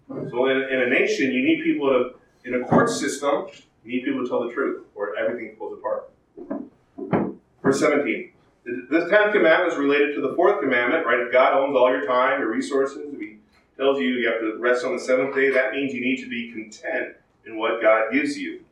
So 0.10 0.50
in, 0.50 0.58
in 0.58 0.82
a 0.82 0.90
nation, 0.90 1.32
you 1.32 1.44
need 1.44 1.64
people 1.64 1.88
to, 1.90 2.48
in 2.48 2.62
a 2.62 2.66
court 2.66 2.90
system, 2.90 3.48
you 3.86 3.94
need 3.94 4.04
people 4.04 4.24
to 4.24 4.30
tell 4.30 4.48
the 4.48 4.54
truth, 4.54 4.86
or 4.96 5.16
everything 5.18 5.56
falls 5.58 5.80
apart. 5.80 6.10
Verse 7.64 7.80
17. 7.80 8.33
This 8.66 9.10
tenth 9.10 9.34
commandment 9.34 9.74
is 9.74 9.78
related 9.78 10.16
to 10.16 10.22
the 10.22 10.34
fourth 10.36 10.62
commandment, 10.62 11.06
right? 11.06 11.20
If 11.20 11.32
God 11.34 11.54
owns 11.54 11.76
all 11.76 11.90
your 11.90 12.06
time, 12.06 12.40
your 12.40 12.50
resources, 12.50 13.14
if 13.14 13.20
He 13.20 13.38
tells 13.78 14.00
you 14.00 14.08
you 14.08 14.28
have 14.32 14.40
to 14.40 14.58
rest 14.58 14.86
on 14.86 14.96
the 14.96 15.02
seventh 15.02 15.36
day, 15.36 15.50
that 15.50 15.74
means 15.74 15.94
you 15.94 16.02
need 16.02 16.24
to 16.24 16.30
be 16.30 16.52
content 16.52 17.16
in 17.46 17.58
what 17.58 17.82
God 17.82 18.14
gives 18.14 18.38
you. 18.38 18.64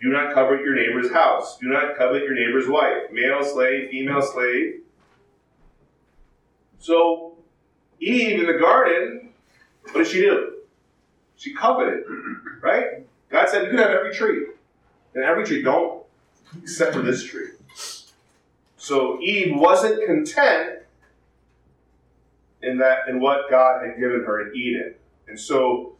Do 0.00 0.08
not 0.10 0.34
covet 0.34 0.60
your 0.60 0.74
neighbor's 0.74 1.12
house. 1.12 1.56
Do 1.58 1.68
not 1.68 1.96
covet 1.96 2.24
your 2.24 2.34
neighbor's 2.34 2.68
wife. 2.68 3.10
Male 3.12 3.44
slave, 3.44 3.90
female 3.90 4.22
slave. 4.22 4.80
So, 6.78 7.38
Eve 8.00 8.40
in 8.40 8.46
the 8.46 8.58
garden, 8.58 9.30
what 9.92 10.04
did 10.04 10.06
she 10.08 10.20
do? 10.20 10.58
She 11.36 11.54
coveted, 11.54 12.04
right? 12.60 13.06
God 13.30 13.48
said, 13.48 13.64
You 13.64 13.70
can 13.70 13.78
have 13.78 13.90
every 13.90 14.14
tree. 14.14 14.46
And 15.14 15.24
every 15.24 15.44
tree, 15.44 15.62
don't, 15.62 16.02
except 16.62 16.92
for 16.92 17.02
this 17.02 17.24
tree. 17.24 17.48
So 18.84 19.18
Eve 19.22 19.56
wasn't 19.56 20.04
content 20.04 20.80
in 22.60 22.76
that 22.76 23.08
in 23.08 23.18
what 23.18 23.48
God 23.48 23.82
had 23.82 23.98
given 23.98 24.22
her 24.26 24.42
in 24.42 24.54
Eden. 24.54 24.94
And 25.26 25.40
so 25.40 25.96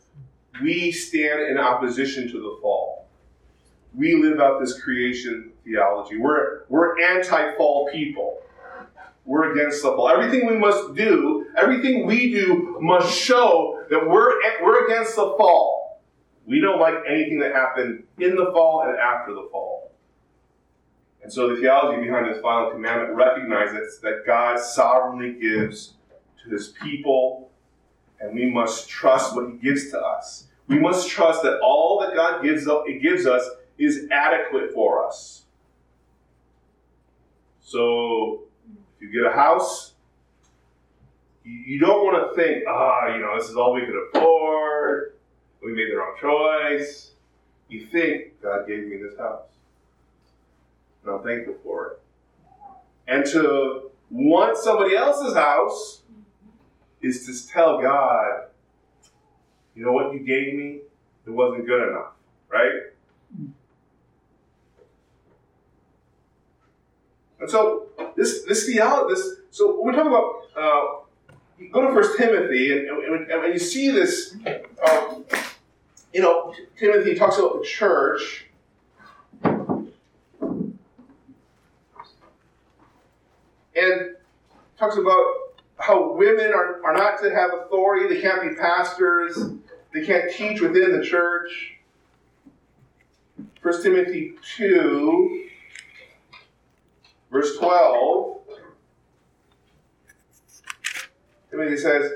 we 0.60 0.92
stand 0.92 1.40
in 1.40 1.56
opposition 1.56 2.30
to 2.30 2.38
the 2.38 2.58
fall. 2.60 3.08
We 3.94 4.16
live 4.16 4.38
out 4.38 4.60
this 4.60 4.78
creation 4.82 5.52
theology. 5.64 6.18
We're 6.18 6.64
we're 6.68 7.00
anti-fall 7.00 7.88
people. 7.90 8.42
We're 9.24 9.52
against 9.52 9.82
the 9.82 9.88
fall. 9.88 10.10
Everything 10.10 10.46
we 10.46 10.58
must 10.58 10.94
do, 10.94 11.46
everything 11.56 12.04
we 12.04 12.32
do 12.32 12.76
must 12.82 13.18
show 13.18 13.82
that 13.88 14.06
we're 14.06 14.30
we're 14.62 14.84
against 14.84 15.16
the 15.16 15.34
fall. 15.38 16.02
We 16.44 16.60
don't 16.60 16.80
like 16.80 16.96
anything 17.08 17.38
that 17.38 17.54
happened 17.54 18.04
in 18.18 18.36
the 18.36 18.50
fall 18.52 18.82
and 18.86 18.98
after 18.98 19.32
the 19.32 19.48
fall. 19.50 19.83
And 21.24 21.32
so 21.32 21.48
the 21.48 21.56
theology 21.56 22.02
behind 22.02 22.26
this 22.26 22.40
final 22.42 22.70
commandment 22.70 23.14
recognizes 23.14 23.98
that 24.00 24.24
God 24.26 24.60
sovereignly 24.60 25.32
gives 25.40 25.94
to 26.44 26.50
his 26.50 26.68
people, 26.68 27.50
and 28.20 28.34
we 28.34 28.50
must 28.50 28.90
trust 28.90 29.34
what 29.34 29.50
he 29.50 29.56
gives 29.56 29.90
to 29.92 29.98
us. 29.98 30.48
We 30.68 30.78
must 30.78 31.08
trust 31.08 31.42
that 31.42 31.60
all 31.60 31.98
that 32.00 32.14
God 32.14 32.42
gives 32.42 32.68
up, 32.68 32.84
gives 33.00 33.24
us 33.26 33.42
is 33.78 34.06
adequate 34.10 34.74
for 34.74 35.06
us. 35.06 35.44
So 37.62 38.42
if 39.00 39.08
you 39.08 39.22
get 39.22 39.32
a 39.32 39.34
house, 39.34 39.94
you 41.42 41.80
don't 41.80 42.04
want 42.04 42.28
to 42.28 42.36
think, 42.36 42.64
ah, 42.68 43.14
you 43.14 43.22
know, 43.22 43.34
this 43.38 43.48
is 43.48 43.56
all 43.56 43.72
we 43.72 43.80
could 43.86 43.96
afford. 44.08 45.14
We 45.62 45.72
made 45.72 45.90
the 45.90 45.96
wrong 45.96 46.16
choice. 46.20 47.12
You 47.70 47.86
think 47.86 48.42
God 48.42 48.68
gave 48.68 48.86
me 48.86 48.98
this 48.98 49.18
house 49.18 49.53
and 51.04 51.14
I'm 51.14 51.22
thankful 51.22 51.56
for 51.62 51.86
it. 51.88 52.00
And 53.06 53.24
to 53.26 53.90
want 54.10 54.56
somebody 54.56 54.96
else's 54.96 55.34
house 55.34 56.02
is 57.02 57.26
to 57.26 57.52
tell 57.52 57.80
God, 57.80 58.44
you 59.74 59.84
know 59.84 59.92
what 59.92 60.12
you 60.14 60.20
gave 60.20 60.54
me? 60.54 60.80
It 61.26 61.30
wasn't 61.30 61.66
good 61.66 61.88
enough, 61.88 62.12
right? 62.48 62.72
And 67.40 67.50
so 67.50 67.86
this 68.16 68.44
this 68.44 68.66
theology, 68.66 69.14
this 69.14 69.36
so 69.50 69.82
we 69.82 69.92
talk 69.92 70.06
about 70.06 70.34
uh, 70.56 71.04
go 71.72 71.86
to 71.86 71.92
First 71.92 72.16
Timothy, 72.16 72.72
and, 72.72 72.88
and, 72.88 73.30
and, 73.30 73.52
you 73.52 73.58
see 73.58 73.90
this, 73.90 74.36
um, 74.88 75.24
you 76.12 76.20
know, 76.20 76.54
Timothy 76.78 77.14
talks 77.14 77.38
about 77.38 77.60
the 77.60 77.66
church 77.66 78.46
and 83.76 84.16
talks 84.78 84.96
about 84.96 85.24
how 85.78 86.12
women 86.12 86.52
are, 86.54 86.84
are 86.84 86.94
not 86.94 87.20
to 87.22 87.30
have 87.34 87.50
authority, 87.52 88.14
they 88.14 88.20
can't 88.20 88.42
be 88.42 88.54
pastors, 88.54 89.38
they 89.92 90.04
can't 90.04 90.32
teach 90.32 90.60
within 90.60 90.98
the 90.98 91.04
church. 91.04 91.74
1 93.62 93.82
Timothy 93.82 94.34
2, 94.56 95.48
verse 97.30 97.56
12. 97.56 98.40
Timothy 101.50 101.76
says, 101.76 102.12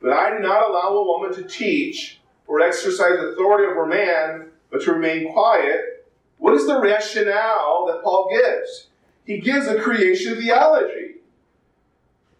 But 0.00 0.12
I 0.12 0.30
do 0.30 0.40
not 0.40 0.68
allow 0.68 0.88
a 0.88 1.04
woman 1.04 1.34
to 1.34 1.44
teach 1.44 2.20
or 2.46 2.60
exercise 2.60 3.12
authority 3.12 3.70
over 3.70 3.86
man, 3.86 4.48
but 4.70 4.82
to 4.82 4.92
remain 4.92 5.32
quiet. 5.32 6.06
What 6.38 6.54
is 6.54 6.66
the 6.66 6.80
rationale 6.80 7.86
that 7.86 8.02
Paul 8.02 8.28
gives? 8.30 8.89
He 9.24 9.38
gives 9.38 9.66
a 9.66 9.80
creation 9.80 10.36
theology. 10.36 11.16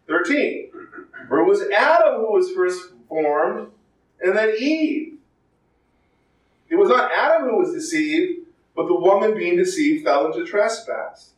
13. 0.09 0.71
For 1.29 1.41
it 1.41 1.45
was 1.45 1.63
Adam 1.71 2.21
who 2.21 2.33
was 2.33 2.51
first 2.53 2.83
formed, 3.09 3.71
and 4.21 4.37
then 4.37 4.55
Eve. 4.59 5.19
It 6.69 6.77
was 6.77 6.89
not 6.89 7.11
Adam 7.13 7.49
who 7.49 7.59
was 7.59 7.73
deceived, 7.73 8.47
but 8.75 8.87
the 8.87 8.95
woman 8.95 9.35
being 9.35 9.57
deceived 9.57 10.05
fell 10.05 10.27
into 10.27 10.45
trespass. 10.45 11.33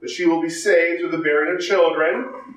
But 0.00 0.10
she 0.10 0.26
will 0.26 0.42
be 0.42 0.50
saved 0.50 1.00
through 1.00 1.10
the 1.10 1.18
bearing 1.18 1.54
of 1.54 1.60
children 1.60 2.56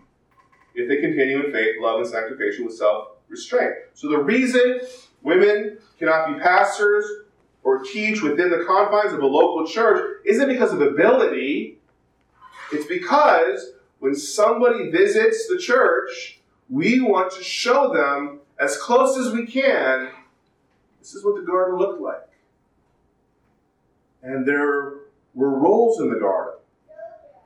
if 0.76 0.88
they 0.88 0.97
continue 0.97 1.45
in 1.45 1.51
faith, 1.51 1.76
love, 1.80 1.99
and 1.99 2.07
sanctification 2.07 2.65
with 2.65 2.76
self 2.76 3.09
restraint. 3.28 3.74
So 3.93 4.09
the 4.09 4.20
reason 4.20 4.82
women 5.22 5.78
cannot 5.97 6.34
be 6.34 6.39
pastors 6.41 7.05
or 7.63 7.80
or 7.80 7.84
teach 7.84 8.22
within 8.22 8.49
the 8.49 8.63
confines 8.65 9.13
of 9.13 9.22
a 9.22 9.26
local 9.26 9.67
church 9.67 10.22
isn't 10.26 10.47
because 10.47 10.74
of 10.74 10.82
ability. 10.82 11.78
It's 12.72 12.86
because 12.86 13.72
when 13.99 14.15
somebody 14.15 14.89
visits 14.89 15.47
the 15.47 15.57
church, 15.57 16.39
we 16.70 16.99
want 16.99 17.34
to 17.34 17.43
show 17.43 17.93
them 17.93 18.39
as 18.59 18.78
close 18.78 19.17
as 19.17 19.34
we 19.34 19.45
can 19.45 20.09
this 20.99 21.15
is 21.15 21.26
what 21.26 21.36
the 21.36 21.41
garden 21.41 21.80
looked 21.80 22.01
like. 22.01 22.30
And 24.22 24.45
there 24.45 24.93
were 25.34 25.57
roles 25.57 25.99
in 25.99 26.11
the 26.11 26.20
garden. 26.20 26.59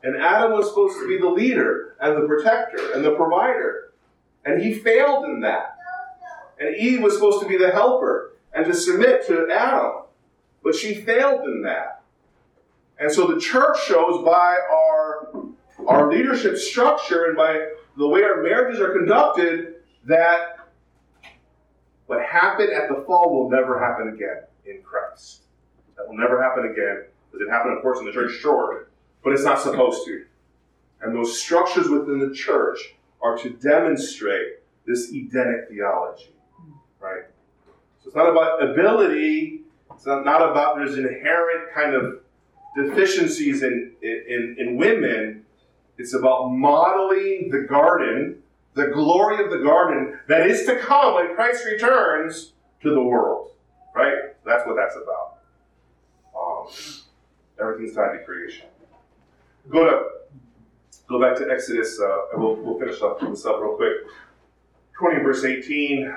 And 0.04 0.22
Adam 0.22 0.52
was 0.52 0.68
supposed 0.68 1.00
to 1.00 1.08
be 1.08 1.18
the 1.18 1.30
leader 1.30 1.96
and 2.02 2.22
the 2.22 2.28
protector 2.28 2.92
and 2.94 3.06
the 3.06 3.16
provider. 3.16 3.94
And 4.44 4.62
he 4.62 4.74
failed 4.74 5.24
in 5.26 5.40
that. 5.42 5.78
And 6.60 6.76
Eve 6.76 7.02
was 7.02 7.14
supposed 7.14 7.42
to 7.42 7.48
be 7.48 7.58
the 7.58 7.72
helper 7.72 8.34
and 8.54 8.66
to 8.66 8.74
submit 8.74 9.26
to 9.28 9.48
Adam. 9.50 10.04
But 10.62 10.76
she 10.76 10.96
failed 10.96 11.46
in 11.46 11.62
that. 11.62 12.03
And 13.00 13.12
so 13.12 13.28
the 13.28 13.40
church 13.40 13.78
shows 13.86 14.24
by 14.24 14.58
our, 14.72 15.34
our 15.88 16.12
leadership 16.12 16.58
structure 16.58 17.26
and 17.26 17.36
by 17.36 17.68
the 17.98 18.08
way 18.08 18.24
our 18.24 18.42
marriages 18.42 18.80
are 18.80 18.92
conducted 18.92 19.76
that 20.06 20.58
what 22.06 22.24
happened 22.24 22.72
at 22.72 22.90
the 22.90 23.04
fall 23.06 23.34
will 23.34 23.50
never 23.50 23.80
happen 23.80 24.14
again 24.14 24.44
in 24.66 24.82
Christ. 24.84 25.44
That 25.98 26.08
will 26.08 26.18
never 26.18 26.42
happen 26.42 26.72
again. 26.72 27.06
Does 27.32 27.42
it 27.42 27.50
happen, 27.50 27.74
of 27.74 27.82
course, 27.82 28.00
in 28.00 28.06
the 28.06 28.12
church? 28.12 28.34
Sure. 28.34 28.88
But 29.24 29.34
it's 29.34 29.44
not 29.44 29.60
supposed 29.60 30.06
to. 30.06 30.26
And 31.02 31.16
those 31.16 31.40
structures 31.40 31.90
within 31.90 32.20
the 32.20 32.34
church 32.34 32.96
are 33.22 33.38
to 33.38 33.50
demonstrate 33.50 34.60
this 34.86 35.12
Edenic 35.12 35.70
theology. 35.70 36.36
Right? 37.00 37.24
So 38.02 38.08
it's 38.08 38.16
not 38.16 38.30
about 38.30 38.62
ability, 38.62 39.62
it's 39.94 40.06
not, 40.06 40.26
not 40.26 40.42
about 40.52 40.76
there's 40.76 40.98
inherent 40.98 41.74
kind 41.74 41.96
of 41.96 42.23
deficiencies 42.76 43.64
in, 43.64 43.92
in, 44.02 44.56
in 44.60 44.78
women. 44.78 45.46
It's 45.98 46.14
about 46.14 46.50
modeling 46.50 47.50
the 47.52 47.62
garden, 47.70 48.42
the 48.74 48.88
glory 48.88 49.44
of 49.44 49.52
the 49.52 49.60
garden 49.60 50.20
that 50.28 50.48
is 50.48 50.66
to 50.66 50.78
come 50.78 51.16
when 51.16 51.36
Christ 51.36 51.66
returns 51.66 52.54
to 52.82 52.90
the 52.90 53.02
world. 53.02 53.52
Right? 53.96 54.14
That's 54.46 54.66
what 54.66 54.76
that's 54.76 54.96
about. 54.96 55.38
Um, 56.36 56.68
everything's 57.60 57.96
tied 57.96 58.18
to 58.18 58.24
creation. 58.26 58.66
Go 59.70 59.86
to 59.86 60.02
go 61.08 61.22
back 61.22 61.38
to 61.38 61.50
Exodus, 61.50 62.00
uh, 62.00 62.34
and 62.34 62.42
we'll, 62.42 62.56
we'll 62.56 62.80
finish 62.80 63.02
up 63.02 63.20
this 63.20 63.46
up 63.46 63.62
real 63.62 63.76
quick. 63.76 63.94
20 65.00 65.24
verse 65.24 65.44
18. 65.44 66.14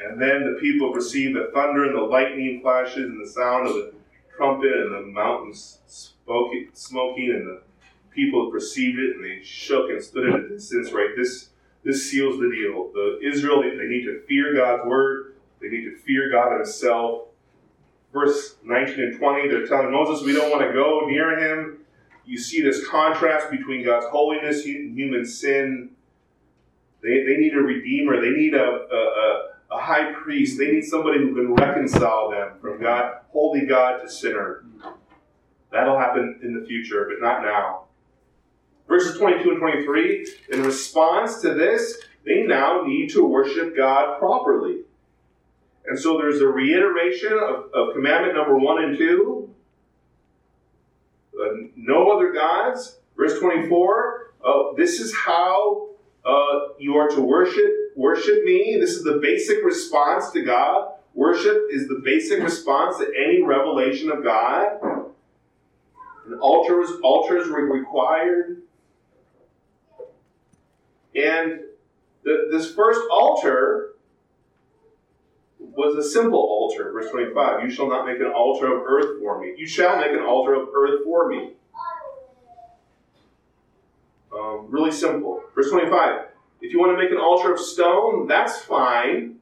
And 0.00 0.20
then 0.20 0.44
the 0.44 0.60
people 0.60 0.92
perceived 0.92 1.34
the 1.36 1.50
thunder 1.52 1.84
and 1.84 1.96
the 1.96 2.02
lightning 2.02 2.60
flashes 2.60 3.04
and 3.04 3.24
the 3.24 3.28
sound 3.28 3.66
of 3.66 3.74
the 3.74 3.92
trumpet 4.38 4.72
and 4.72 4.94
the 4.94 5.02
mountains 5.12 5.80
smoking, 6.72 7.30
and 7.30 7.46
the 7.46 7.62
people 8.10 8.50
perceived 8.50 8.98
it 8.98 9.16
and 9.16 9.24
they 9.24 9.42
shook 9.42 9.90
and 9.90 10.02
stood 10.02 10.28
at 10.28 10.40
a 10.40 10.48
distance. 10.48 10.92
Right, 10.92 11.10
this 11.16 11.50
this 11.84 12.10
seals 12.10 12.38
the 12.38 12.48
deal. 12.48 12.90
The 12.94 13.20
Israel 13.22 13.62
they, 13.62 13.76
they 13.76 13.88
need 13.88 14.04
to 14.04 14.22
fear 14.26 14.54
God's 14.54 14.88
word. 14.88 15.34
They 15.60 15.68
need 15.68 15.84
to 15.84 15.96
fear 15.96 16.30
God 16.30 16.56
Himself. 16.56 17.22
Verse 18.12 18.56
19 18.64 19.00
and 19.00 19.18
20, 19.18 19.48
they're 19.48 19.66
telling 19.66 19.92
Moses, 19.92 20.24
we 20.24 20.32
don't 20.32 20.50
want 20.50 20.62
to 20.62 20.72
go 20.72 21.02
near 21.06 21.38
him. 21.38 21.80
You 22.24 22.38
see 22.38 22.62
this 22.62 22.86
contrast 22.88 23.50
between 23.50 23.84
God's 23.84 24.06
holiness 24.06 24.64
and 24.64 24.96
human 24.96 25.26
sin. 25.26 25.90
They, 27.02 27.24
they 27.24 27.36
need 27.36 27.52
a 27.52 27.60
redeemer. 27.60 28.18
They 28.20 28.30
need 28.30 28.54
a, 28.54 28.64
a 28.64 29.48
high 29.76 30.12
priest. 30.12 30.58
They 30.58 30.72
need 30.72 30.84
somebody 30.84 31.18
who 31.18 31.34
can 31.34 31.54
reconcile 31.54 32.30
them 32.30 32.52
from 32.60 32.80
God, 32.80 33.18
holy 33.30 33.66
God 33.66 33.98
to 33.98 34.08
sinner. 34.08 34.64
That'll 35.70 35.98
happen 35.98 36.40
in 36.42 36.58
the 36.58 36.66
future, 36.66 37.06
but 37.08 37.24
not 37.24 37.42
now. 37.42 37.84
Verses 38.88 39.18
22 39.18 39.50
and 39.50 39.58
23, 39.58 40.26
in 40.52 40.62
response 40.62 41.42
to 41.42 41.52
this, 41.52 41.98
they 42.24 42.42
now 42.42 42.82
need 42.86 43.10
to 43.10 43.24
worship 43.24 43.76
God 43.76 44.18
properly. 44.18 44.80
And 45.86 45.98
so 45.98 46.16
there's 46.16 46.40
a 46.40 46.46
reiteration 46.46 47.32
of, 47.32 47.70
of 47.74 47.94
commandment 47.94 48.34
number 48.34 48.58
one 48.58 48.82
and 48.82 48.96
two. 48.96 49.54
Uh, 51.38 51.68
no 51.76 52.10
other 52.10 52.32
gods. 52.32 52.98
Verse 53.16 53.38
24, 53.40 54.34
uh, 54.44 54.52
this 54.76 55.00
is 55.00 55.14
how 55.14 55.88
uh, 56.24 56.68
you 56.78 56.96
are 56.96 57.08
to 57.08 57.20
worship 57.20 57.72
worship 57.98 58.44
me. 58.44 58.78
This 58.80 58.90
is 58.90 59.02
the 59.02 59.18
basic 59.20 59.62
response 59.64 60.30
to 60.30 60.42
God. 60.42 60.92
Worship 61.14 61.64
is 61.70 61.88
the 61.88 62.00
basic 62.04 62.40
response 62.40 62.98
to 62.98 63.06
any 63.06 63.42
revelation 63.42 64.10
of 64.10 64.22
God. 64.22 64.78
And 66.24 66.40
altars, 66.40 66.90
altars 67.02 67.48
were 67.48 67.66
required. 67.66 68.62
And 71.14 71.60
the, 72.22 72.48
this 72.52 72.72
first 72.72 73.00
altar 73.10 73.94
was 75.58 75.96
a 75.96 76.08
simple 76.08 76.38
altar. 76.38 76.92
Verse 76.92 77.10
25 77.10 77.64
You 77.64 77.70
shall 77.70 77.88
not 77.88 78.06
make 78.06 78.20
an 78.20 78.30
altar 78.32 78.66
of 78.66 78.84
earth 78.86 79.18
for 79.20 79.40
me. 79.40 79.54
You 79.56 79.66
shall 79.66 79.96
make 79.96 80.12
an 80.12 80.24
altar 80.24 80.54
of 80.54 80.68
earth 80.72 81.02
for 81.02 81.28
me. 81.28 81.54
Um, 84.32 84.66
really 84.70 84.92
simple. 84.92 85.42
Verse 85.56 85.70
25 85.70 86.27
If 86.60 86.72
you 86.72 86.78
want 86.78 86.96
to 86.96 87.02
make 87.02 87.12
an 87.12 87.18
altar 87.18 87.52
of 87.52 87.60
stone, 87.60 88.26
that's 88.26 88.58
fine. 88.58 89.36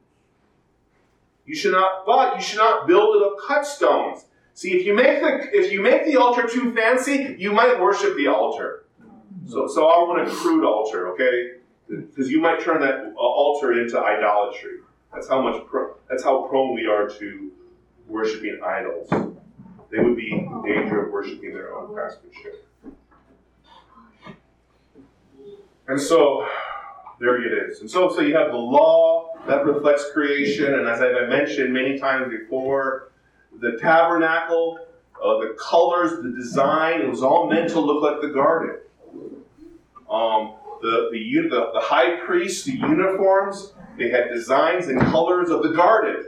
You 1.45 1.55
should 1.55 1.71
not, 1.71 2.05
but 2.05 2.35
you 2.35 2.41
should 2.41 2.57
not 2.57 2.87
build 2.87 3.15
it 3.15 3.25
of 3.25 3.33
cut 3.47 3.65
stones. 3.65 4.25
See, 4.53 4.73
if 4.73 4.85
you 4.85 4.93
make 4.93 5.21
the 5.21 5.49
if 5.51 5.71
you 5.71 5.81
make 5.81 6.05
the 6.05 6.17
altar 6.17 6.47
too 6.47 6.73
fancy, 6.73 7.35
you 7.37 7.51
might 7.53 7.79
worship 7.79 8.15
the 8.17 8.27
altar. 8.27 8.85
So, 9.47 9.67
so 9.67 9.87
I 9.87 9.99
want 9.99 10.27
a 10.27 10.31
crude 10.31 10.65
altar, 10.65 11.07
okay? 11.13 11.53
Because 11.87 12.29
you 12.29 12.41
might 12.41 12.59
turn 12.59 12.81
that 12.81 13.13
altar 13.15 13.79
into 13.79 13.97
idolatry. 13.97 14.79
That's 15.13 15.29
how 15.29 15.41
much. 15.41 15.65
Pro- 15.67 15.95
that's 16.09 16.23
how 16.23 16.47
prone 16.47 16.75
we 16.75 16.85
are 16.85 17.07
to 17.07 17.51
worshiping 18.07 18.59
idols. 18.65 19.09
They 19.89 19.99
would 19.99 20.17
be 20.17 20.31
in 20.31 20.63
danger 20.65 21.05
of 21.05 21.13
worshiping 21.13 21.53
their 21.53 21.73
own 21.73 21.93
craftsmanship. 21.93 22.67
And 25.87 26.01
so, 26.01 26.45
there 27.19 27.41
it 27.41 27.69
is. 27.69 27.81
And 27.81 27.89
so, 27.89 28.13
so 28.13 28.21
you 28.21 28.35
have 28.35 28.51
the 28.51 28.57
law 28.57 29.35
that 29.47 29.65
reflects 29.65 30.05
creation, 30.13 30.73
and 30.73 30.87
as 30.87 31.01
I've 31.01 31.29
mentioned 31.29 31.73
many 31.73 31.97
times 31.97 32.31
before, 32.31 33.11
the 33.59 33.77
tabernacle, 33.81 34.79
uh, 35.23 35.39
the 35.39 35.57
colors, 35.59 36.21
the 36.21 36.31
design, 36.31 37.01
it 37.01 37.09
was 37.09 37.23
all 37.23 37.49
meant 37.49 37.69
to 37.71 37.79
look 37.79 38.03
like 38.03 38.21
the 38.21 38.29
garden. 38.29 38.77
Um, 40.09 40.53
the, 40.81 41.09
the, 41.11 41.47
the, 41.49 41.71
the 41.73 41.79
high 41.81 42.17
priest, 42.25 42.65
the 42.65 42.73
uniforms, 42.73 43.73
they 43.97 44.09
had 44.09 44.29
designs 44.29 44.87
and 44.87 45.01
colors 45.01 45.49
of 45.49 45.63
the 45.63 45.69
garden. 45.69 46.27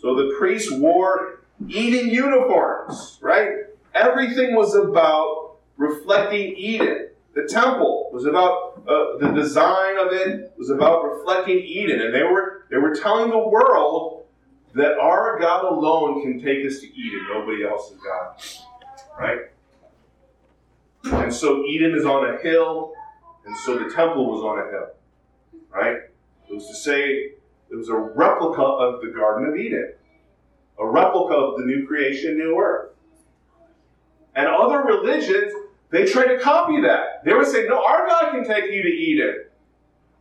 So 0.00 0.14
the 0.14 0.34
priests 0.38 0.70
wore 0.70 1.40
Eden 1.68 2.10
uniforms, 2.10 3.18
right? 3.22 3.48
Everything 3.94 4.54
was 4.54 4.74
about 4.74 5.56
reflecting 5.76 6.54
Eden. 6.56 7.09
The 7.40 7.48
temple 7.48 8.10
was 8.12 8.26
about 8.26 8.82
uh, 8.86 9.18
the 9.18 9.32
design 9.34 9.98
of 9.98 10.12
it 10.12 10.52
was 10.58 10.68
about 10.68 11.02
reflecting 11.04 11.58
Eden, 11.58 12.00
and 12.00 12.14
they 12.14 12.22
were 12.22 12.66
they 12.70 12.76
were 12.76 12.94
telling 12.94 13.30
the 13.30 13.38
world 13.38 14.26
that 14.74 14.98
our 14.98 15.38
God 15.38 15.64
alone 15.64 16.22
can 16.22 16.42
take 16.42 16.66
us 16.66 16.80
to 16.80 16.86
Eden. 16.86 17.26
Nobody 17.32 17.64
else 17.64 17.92
is 17.92 17.98
God, 17.98 18.42
right? 19.18 19.38
And 21.22 21.32
so 21.32 21.64
Eden 21.64 21.94
is 21.94 22.04
on 22.04 22.34
a 22.34 22.42
hill, 22.42 22.92
and 23.46 23.56
so 23.56 23.78
the 23.78 23.94
temple 23.94 24.26
was 24.26 24.42
on 24.42 24.58
a 24.58 24.70
hill, 24.70 24.90
right? 25.72 25.96
It 26.48 26.54
was 26.54 26.66
to 26.66 26.74
say 26.74 27.32
it 27.70 27.74
was 27.74 27.88
a 27.88 27.96
replica 27.96 28.62
of 28.62 29.00
the 29.00 29.08
Garden 29.08 29.48
of 29.48 29.56
Eden, 29.56 29.94
a 30.78 30.86
replica 30.86 31.34
of 31.34 31.58
the 31.58 31.64
new 31.64 31.86
creation, 31.86 32.36
new 32.36 32.60
earth. 32.60 32.90
And 34.34 34.46
other 34.46 34.82
religions, 34.82 35.52
they 35.90 36.04
try 36.06 36.26
to 36.26 36.38
copy 36.38 36.80
that. 36.82 37.24
They 37.24 37.34
would 37.34 37.46
say, 37.46 37.66
no, 37.66 37.84
our 37.84 38.06
God 38.06 38.32
can 38.32 38.44
take 38.44 38.72
you 38.72 38.82
to 38.82 38.88
Eden. 38.88 39.44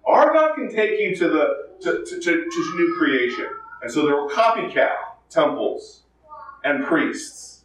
Our 0.05 0.33
God 0.33 0.55
can 0.55 0.69
take 0.69 0.99
you 0.99 1.15
to 1.15 1.29
the 1.29 1.69
to, 1.81 2.05
to, 2.05 2.19
to, 2.19 2.49
to 2.49 2.75
new 2.75 2.95
creation. 2.97 3.47
And 3.81 3.91
so 3.91 4.05
there 4.05 4.15
were 4.15 4.29
copycat 4.29 4.95
temples 5.29 6.03
and 6.63 6.83
priests. 6.85 7.63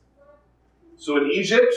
So 0.96 1.16
in 1.16 1.30
Egypt, 1.30 1.74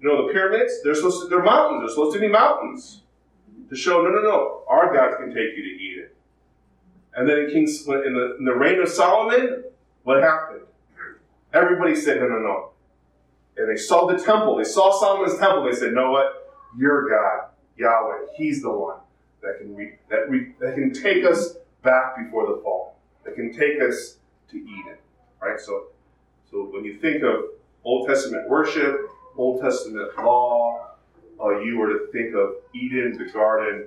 you 0.00 0.08
know, 0.08 0.26
the 0.26 0.32
pyramids, 0.32 0.80
they're 0.82 0.94
supposed 0.94 1.22
to, 1.22 1.28
they're 1.28 1.42
mountains. 1.42 1.82
They're 1.82 1.88
supposed 1.90 2.14
to 2.14 2.20
be 2.20 2.28
mountains. 2.28 3.02
To 3.70 3.76
show, 3.76 4.02
no, 4.02 4.10
no, 4.10 4.20
no, 4.20 4.62
our 4.68 4.94
God 4.94 5.16
can 5.18 5.28
take 5.28 5.56
you 5.56 5.62
to 5.62 5.82
Eden. 5.82 6.08
And 7.14 7.28
then 7.28 7.38
in 7.38 7.50
King's 7.50 7.86
in 7.86 8.14
the, 8.14 8.36
in 8.38 8.44
the 8.44 8.54
reign 8.54 8.80
of 8.80 8.88
Solomon, 8.88 9.64
what 10.04 10.22
happened? 10.22 10.62
Everybody 11.52 11.94
said, 11.94 12.20
no, 12.20 12.28
no, 12.28 12.38
no. 12.38 12.71
And 13.56 13.68
they 13.68 13.80
saw 13.80 14.06
the 14.06 14.16
temple. 14.16 14.56
They 14.56 14.64
saw 14.64 14.98
Solomon's 14.98 15.38
temple. 15.38 15.64
They 15.64 15.76
said, 15.76 15.92
know 15.92 16.10
what? 16.10 16.50
Your 16.76 17.08
God, 17.08 17.48
Yahweh, 17.76 18.26
He's 18.36 18.62
the 18.62 18.70
one 18.70 18.98
that 19.42 19.58
can 19.58 19.74
re, 19.74 19.92
that 20.08 20.30
that 20.60 20.74
can 20.74 20.92
take 20.92 21.24
us 21.24 21.56
back 21.82 22.16
before 22.16 22.46
the 22.46 22.62
fall. 22.62 22.96
That 23.24 23.34
can 23.34 23.52
take 23.52 23.80
us 23.82 24.16
to 24.50 24.56
Eden. 24.56 24.96
Right? 25.40 25.60
So, 25.60 25.88
So 26.50 26.64
when 26.72 26.84
you 26.84 26.98
think 26.98 27.22
of 27.22 27.44
Old 27.84 28.08
Testament 28.08 28.48
worship, 28.48 29.00
Old 29.36 29.60
Testament 29.60 30.16
law, 30.18 30.92
uh, 31.42 31.60
you 31.60 31.78
were 31.78 31.88
to 31.88 32.06
think 32.12 32.34
of 32.34 32.54
Eden, 32.74 33.18
the 33.18 33.30
garden, 33.32 33.86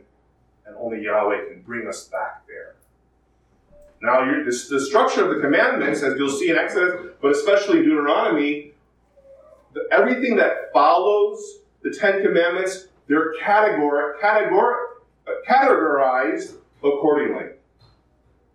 and 0.65 0.75
only 0.77 1.03
Yahweh 1.03 1.45
can 1.49 1.61
bring 1.61 1.87
us 1.87 2.05
back 2.05 2.45
there. 2.47 2.75
Now, 4.01 4.43
the 4.43 4.51
structure 4.51 5.23
of 5.27 5.35
the 5.35 5.41
commandments, 5.41 6.03
as 6.03 6.17
you'll 6.17 6.29
see 6.29 6.49
in 6.49 6.57
Exodus, 6.57 7.11
but 7.21 7.31
especially 7.31 7.79
Deuteronomy, 7.79 8.73
the, 9.75 9.87
everything 9.91 10.35
that 10.37 10.73
follows 10.73 11.59
the 11.83 11.91
Ten 11.91 12.23
Commandments, 12.23 12.87
they're 13.07 13.33
categor, 13.35 14.15
uh, 14.23 15.31
categorized 15.47 16.55
accordingly. 16.79 17.51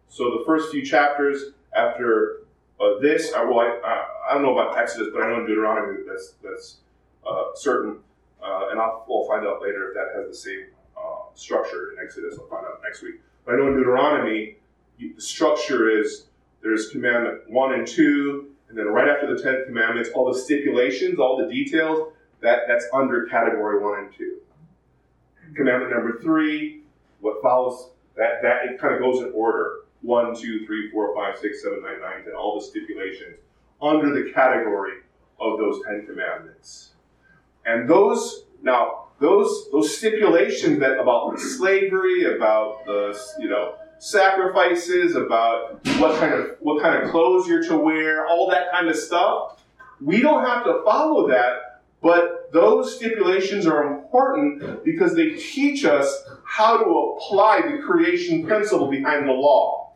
So 0.09 0.25
the 0.39 0.43
first 0.45 0.73
few 0.73 0.85
chapters 0.85 1.53
after 1.77 2.43
uh, 2.81 2.99
this, 3.01 3.33
uh, 3.33 3.45
well, 3.47 3.61
I, 3.61 4.07
I, 4.29 4.35
don't 4.35 4.43
know 4.43 4.59
about 4.59 4.77
Exodus, 4.77 5.09
but 5.13 5.23
I 5.23 5.29
know 5.29 5.41
in 5.41 5.47
Deuteronomy 5.47 6.03
that's 6.09 6.35
that's 6.43 6.79
uh, 7.25 7.45
certain, 7.55 7.99
uh, 8.43 8.69
and 8.71 8.81
I'll 8.81 9.05
we'll 9.09 9.29
find 9.29 9.47
out 9.47 9.63
later 9.63 9.89
if 9.89 9.95
that 9.95 10.19
has 10.19 10.29
the 10.29 10.35
same 10.35 10.67
uh, 10.97 11.27
structure 11.35 11.93
in 11.93 12.05
Exodus. 12.05 12.39
I'll 12.41 12.49
find 12.49 12.65
out 12.65 12.81
next 12.83 13.03
week. 13.03 13.21
But 13.45 13.55
I 13.55 13.59
know 13.59 13.69
in 13.69 13.75
Deuteronomy, 13.77 14.57
the 14.99 15.15
structure 15.19 15.91
is 15.91 16.27
there's 16.63 16.89
commandment 16.89 17.49
one 17.49 17.75
and 17.75 17.87
two, 17.87 18.50
and 18.71 18.79
then 18.79 18.87
right 18.87 19.09
after 19.09 19.35
the 19.35 19.43
Ten 19.43 19.65
Commandments, 19.67 20.11
all 20.15 20.33
the 20.33 20.39
stipulations, 20.39 21.19
all 21.19 21.37
the 21.37 21.53
details, 21.53 22.13
that, 22.41 22.61
that's 22.69 22.87
under 22.95 23.27
category 23.27 23.83
one 23.83 24.05
and 24.05 24.15
two. 24.17 24.39
Commandment 25.55 25.91
number 25.91 26.21
three, 26.23 26.83
what 27.21 27.43
follows, 27.43 27.91
that, 28.17 28.41
that 28.43 28.65
it 28.65 28.81
kind 28.81 28.95
of 28.95 29.01
goes 29.01 29.21
in 29.21 29.33
order. 29.35 29.81
One, 30.03 30.35
two, 30.35 30.65
three, 30.65 30.91
four, 30.91 31.15
five, 31.15 31.39
six, 31.39 31.63
seven, 31.63 31.83
nine, 31.83 32.01
nine, 32.01 32.23
and 32.25 32.35
all 32.35 32.59
the 32.59 32.65
stipulations 32.65 33.37
under 33.83 34.15
the 34.15 34.33
category 34.33 35.01
of 35.41 35.59
those 35.59 35.83
Ten 35.85 36.07
Commandments. 36.07 36.93
And 37.67 37.91
those, 37.91 38.45
now, 38.63 39.09
those 39.21 39.69
those 39.71 39.95
stipulations 39.95 40.79
that 40.81 40.99
about 40.99 41.39
slavery, 41.39 42.35
about 42.35 42.87
the 42.87 43.19
you 43.39 43.51
know 43.51 43.75
sacrifices, 44.01 45.15
about 45.15 45.87
what 45.99 46.19
kind 46.19 46.35
of 46.35 46.57
what 46.61 46.83
kind 46.83 47.03
of 47.03 47.11
clothes 47.11 47.47
you're 47.47 47.63
to 47.63 47.77
wear, 47.77 48.27
all 48.27 48.51
that 48.51 48.73
kind 48.73 48.89
of 48.89 48.97
stuff. 48.97 49.63
We 50.01 50.21
don't 50.23 50.45
have 50.45 50.65
to 50.65 50.83
follow 50.85 51.29
that, 51.29 51.83
but 52.03 52.51
those 52.53 52.97
stipulations 52.97 53.67
are 53.67 53.85
important 53.85 54.83
because 54.85 55.15
they 55.15 55.35
teach 55.35 55.85
us 55.85 56.25
how 56.45 56.79
to 56.79 56.85
apply 56.85 57.61
the 57.71 57.83
creation 57.83 58.47
principle 58.47 58.89
behind 58.91 59.29
the 59.29 59.33
law. 59.33 59.93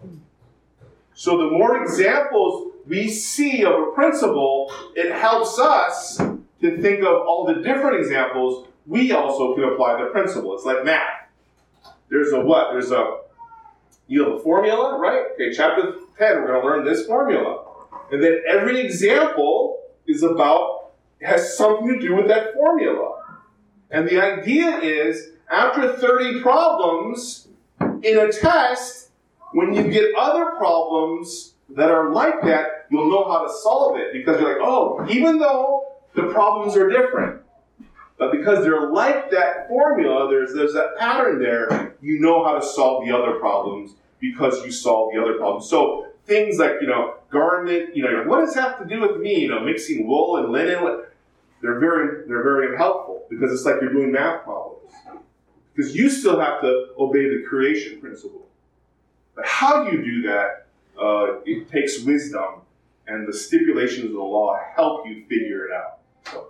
So 1.15 1.39
the 1.39 1.51
more 1.51 1.83
examples 1.83 2.73
we 2.87 3.09
see 3.09 3.65
of 3.65 3.73
a 3.73 3.93
principle, 3.93 4.71
it 4.95 5.13
helps 5.13 5.59
us 5.59 6.19
to 6.61 6.83
think 6.83 7.01
of 7.01 7.27
all 7.27 7.47
the 7.47 7.63
different 7.63 7.99
examples 7.99 8.69
we 8.87 9.13
also 9.13 9.55
can 9.55 9.65
apply 9.65 10.03
the 10.03 10.11
principle. 10.11 10.55
It's 10.55 10.65
like 10.65 10.85
math. 10.85 11.31
There's 12.11 12.33
a 12.33 12.41
what? 12.41 12.73
There's 12.73 12.91
a 12.91 13.21
you 14.07 14.25
have 14.25 14.35
a 14.35 14.39
formula, 14.41 14.99
right? 14.99 15.25
Okay, 15.35 15.53
chapter 15.53 15.95
10, 16.19 16.43
we're 16.43 16.47
going 16.47 16.61
to 16.61 16.67
learn 16.67 16.85
this 16.85 17.07
formula. 17.07 17.65
And 18.13 18.23
then 18.23 18.43
every 18.49 18.81
example 18.81 19.81
is 20.07 20.23
about, 20.23 20.91
has 21.23 21.57
something 21.57 21.89
to 21.89 21.99
do 21.99 22.15
with 22.15 22.29
that 22.29 22.55
formula. 22.55 23.23
And 23.91 24.09
the 24.09 24.21
idea 24.21 24.79
is, 24.79 25.31
after 25.51 25.93
30 25.97 26.43
problems 26.43 27.49
in 28.03 28.19
a 28.19 28.31
test, 28.33 29.11
when 29.53 29.73
you 29.73 29.85
get 29.91 30.15
other 30.19 30.57
problems 30.57 31.55
that 31.71 31.91
are 31.91 32.13
like 32.13 32.43
that, 32.43 32.87
you'll 32.91 33.11
know 33.11 33.25
how 33.25 33.47
to 33.47 33.53
solve 33.53 33.97
it 33.99 34.13
because 34.13 34.41
you're 34.41 34.59
like, 34.59 34.67
oh, 34.67 35.07
even 35.09 35.39
though 35.39 35.85
the 36.15 36.25
problems 36.33 36.77
are 36.77 36.89
different, 36.89 37.41
but 38.19 38.31
because 38.31 38.65
they're 38.65 38.91
like 38.91 39.31
that 39.31 39.69
formula, 39.69 40.29
there's, 40.29 40.55
there's 40.55 40.73
that 40.75 40.97
pattern 40.99 41.41
there, 41.41 41.95
you 42.01 42.21
know 42.21 42.45
how 42.45 42.59
to 42.59 42.65
solve 42.65 43.05
the 43.05 43.17
other 43.17 43.39
problems 43.39 43.95
because 44.21 44.65
you 44.65 44.71
solve 44.71 45.13
the 45.13 45.21
other 45.21 45.35
problems. 45.35 45.69
So 45.69 46.07
things 46.25 46.59
like, 46.59 46.77
you 46.81 46.87
know, 46.87 47.17
garment, 47.31 47.97
you 47.97 48.05
know, 48.05 48.23
what 48.25 48.41
does 48.41 48.55
that 48.55 48.63
have 48.63 48.79
to 48.79 48.87
do 48.87 49.01
with 49.01 49.21
me? 49.21 49.41
You 49.41 49.49
know, 49.49 49.61
mixing 49.61 50.07
wool 50.07 50.37
and 50.37 50.51
linen, 50.51 51.05
they're 51.61 51.79
very, 51.81 52.29
they're 52.29 52.43
very 52.43 52.77
helpful 52.77 53.27
because 53.29 53.53
it's 53.53 53.65
like 53.65 53.77
you're 53.81 53.93
doing 53.93 54.13
math 54.13 54.45
problems. 54.45 54.93
Because 55.75 55.97
you 55.97 56.09
still 56.09 56.39
have 56.39 56.61
to 56.61 56.91
obey 56.99 57.29
the 57.29 57.45
creation 57.49 58.01
principle. 58.01 58.47
But 59.35 59.47
how 59.47 59.91
you 59.91 60.05
do 60.05 60.23
that, 60.23 60.67
uh, 61.01 61.41
it 61.45 61.69
takes 61.69 62.01
wisdom, 62.03 62.61
and 63.09 63.27
the 63.27 63.33
stipulations 63.33 64.07
of 64.07 64.13
the 64.13 64.19
law 64.19 64.57
help 64.77 65.07
you 65.07 65.25
figure 65.29 65.67
it 65.67 65.73
out. 65.73 65.99
So 66.31 66.47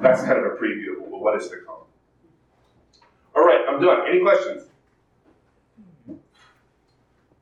that's 0.00 0.22
kind 0.22 0.38
of 0.38 0.44
a 0.44 0.56
preview 0.56 1.02
of 1.02 1.08
what 1.08 1.40
is 1.40 1.48
to 1.48 1.56
come. 1.66 1.76
All 3.36 3.44
right, 3.44 3.60
I'm 3.68 3.80
done. 3.80 4.08
Any 4.08 4.20
questions? 4.20 4.64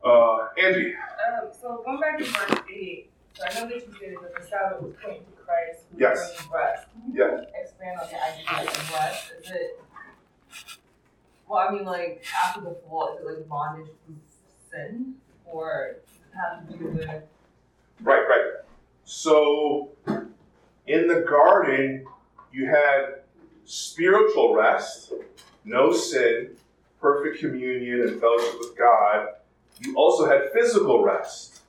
Uh, 0.04 0.48
Angie. 0.62 0.94
Um, 0.94 1.48
so 1.60 1.82
going 1.84 2.00
back 2.00 2.18
to 2.18 2.24
verse 2.24 2.60
8, 2.70 3.10
so 3.34 3.44
I 3.44 3.54
know 3.54 3.68
that 3.68 3.74
you 3.74 3.94
said 3.98 4.14
that 4.22 4.40
the 4.40 4.46
Sabbath 4.46 4.82
was 4.82 4.92
pointing 5.02 5.24
to 5.24 5.42
Christ 5.42 5.84
yes. 5.96 6.46
rest. 6.52 6.88
Can 6.92 7.12
you 7.12 7.18
yes. 7.18 7.44
expand 7.54 7.98
on 8.00 8.08
the 8.08 8.22
idea 8.22 8.70
of 8.70 8.92
rest? 8.92 9.32
Is 9.40 9.50
it, 9.50 9.82
well, 11.48 11.66
I 11.68 11.72
mean, 11.72 11.84
like, 11.84 12.24
after 12.44 12.60
the 12.60 12.76
fall, 12.88 13.16
is 13.16 13.24
it 13.24 13.26
like 13.26 13.48
bondage 13.48 13.86
to 13.86 14.14
sin? 14.70 15.14
Or 15.44 15.96
have 16.36 16.68
to 16.68 16.76
do 16.76 16.86
with. 16.86 17.08
Right, 18.02 18.22
right. 18.28 18.52
So, 19.04 19.90
in 20.86 21.08
the 21.08 21.24
garden, 21.28 22.04
you 22.56 22.66
had 22.66 23.16
spiritual 23.66 24.54
rest, 24.54 25.12
no 25.66 25.92
sin, 25.92 26.56
perfect 27.02 27.38
communion 27.38 28.00
and 28.00 28.18
fellowship 28.18 28.54
with 28.58 28.78
God. 28.78 29.28
You 29.80 29.94
also 29.94 30.26
had 30.26 30.50
physical 30.54 31.04
rest. 31.04 31.60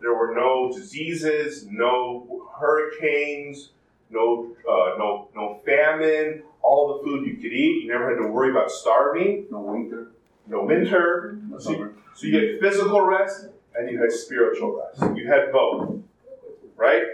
There 0.00 0.14
were 0.14 0.34
no 0.34 0.72
diseases, 0.72 1.64
no 1.70 2.48
hurricanes, 2.58 3.70
no 4.10 4.48
uh, 4.68 4.98
no 4.98 5.28
no 5.36 5.60
famine. 5.64 6.42
All 6.60 6.98
the 6.98 7.04
food 7.04 7.24
you 7.24 7.36
could 7.36 7.52
eat. 7.52 7.84
You 7.84 7.88
never 7.92 8.10
had 8.10 8.20
to 8.20 8.26
worry 8.26 8.50
about 8.50 8.72
starving. 8.72 9.46
No 9.48 9.60
winter. 9.60 10.08
No 10.48 10.64
winter. 10.64 11.38
No 11.48 11.58
so, 11.60 11.70
you, 11.70 11.94
so 12.14 12.26
you 12.26 12.36
had 12.36 12.60
physical 12.60 13.00
rest 13.02 13.46
and 13.76 13.88
you 13.88 14.00
had 14.00 14.10
spiritual 14.10 14.82
rest. 14.82 15.16
You 15.16 15.28
had 15.28 15.52
both, 15.52 16.00
right? 16.76 17.04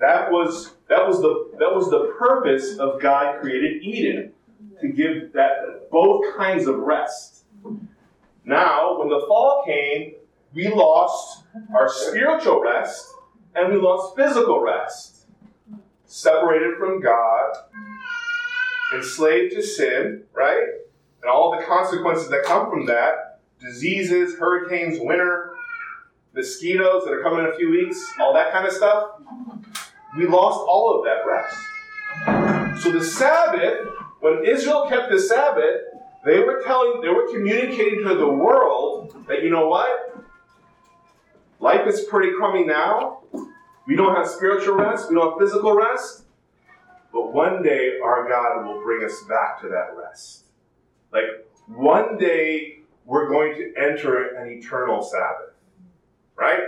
That 0.00 0.30
was 0.30 0.74
that 0.88 1.06
was 1.06 1.20
the 1.20 1.50
that 1.58 1.74
was 1.74 1.90
the 1.90 2.14
purpose 2.18 2.78
of 2.78 3.00
God 3.00 3.40
created 3.40 3.82
Eden 3.82 4.32
to 4.80 4.88
give 4.88 5.32
that 5.32 5.90
both 5.90 6.36
kinds 6.36 6.66
of 6.66 6.78
rest. 6.78 7.44
Now, 8.44 8.98
when 8.98 9.08
the 9.08 9.24
fall 9.26 9.62
came, 9.66 10.14
we 10.54 10.68
lost 10.68 11.44
our 11.74 11.88
spiritual 11.88 12.62
rest 12.62 13.12
and 13.54 13.72
we 13.72 13.80
lost 13.80 14.16
physical 14.16 14.60
rest. 14.60 15.26
Separated 16.06 16.78
from 16.78 17.00
God, 17.00 17.52
enslaved 18.94 19.54
to 19.54 19.62
sin, 19.62 20.22
right? 20.32 20.62
And 21.20 21.30
all 21.30 21.54
the 21.58 21.64
consequences 21.66 22.30
that 22.30 22.44
come 22.44 22.70
from 22.70 22.86
that 22.86 23.40
diseases, 23.60 24.38
hurricanes, 24.38 24.98
winter, 25.00 25.54
mosquitoes 26.34 27.04
that 27.04 27.12
are 27.12 27.22
coming 27.22 27.40
in 27.40 27.46
a 27.46 27.56
few 27.56 27.70
weeks, 27.70 28.14
all 28.20 28.32
that 28.32 28.52
kind 28.52 28.66
of 28.66 28.72
stuff. 28.72 29.20
We 30.16 30.26
lost 30.26 30.58
all 30.68 30.98
of 30.98 31.04
that 31.04 31.26
rest. 31.26 32.82
So 32.82 32.90
the 32.92 33.04
Sabbath, 33.04 33.88
when 34.20 34.44
Israel 34.44 34.86
kept 34.88 35.10
the 35.10 35.20
Sabbath, 35.20 35.82
they 36.24 36.40
were 36.40 36.62
telling, 36.64 37.00
they 37.02 37.08
were 37.08 37.28
communicating 37.28 38.04
to 38.04 38.14
the 38.14 38.28
world 38.28 39.14
that, 39.28 39.42
you 39.42 39.50
know 39.50 39.68
what? 39.68 40.16
Life 41.60 41.86
is 41.86 42.02
pretty 42.02 42.32
crummy 42.36 42.64
now. 42.64 43.22
We 43.86 43.96
don't 43.96 44.14
have 44.14 44.28
spiritual 44.28 44.74
rest, 44.74 45.08
we 45.08 45.14
don't 45.14 45.30
have 45.30 45.38
physical 45.38 45.74
rest. 45.74 46.24
But 47.12 47.32
one 47.32 47.62
day 47.62 47.98
our 48.04 48.28
God 48.28 48.66
will 48.66 48.82
bring 48.82 49.04
us 49.04 49.22
back 49.28 49.60
to 49.62 49.68
that 49.68 49.96
rest. 49.96 50.44
Like 51.12 51.24
one 51.66 52.18
day 52.18 52.80
we're 53.04 53.28
going 53.28 53.54
to 53.54 53.72
enter 53.80 54.36
an 54.36 54.50
eternal 54.50 55.02
Sabbath. 55.02 55.54
Right? 56.36 56.60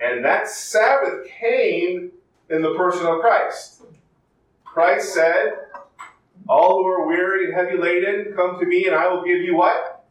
And 0.00 0.24
that 0.24 0.48
Sabbath 0.48 1.26
came 1.26 2.12
in 2.48 2.62
the 2.62 2.74
person 2.74 3.06
of 3.06 3.20
Christ. 3.20 3.82
Christ 4.64 5.12
said, 5.14 5.52
All 6.48 6.82
who 6.82 6.86
are 6.86 7.06
weary 7.06 7.46
and 7.46 7.54
heavy 7.54 7.76
laden, 7.76 8.32
come 8.34 8.58
to 8.58 8.66
me, 8.66 8.86
and 8.86 8.94
I 8.94 9.08
will 9.08 9.24
give 9.24 9.40
you 9.40 9.56
what? 9.56 10.06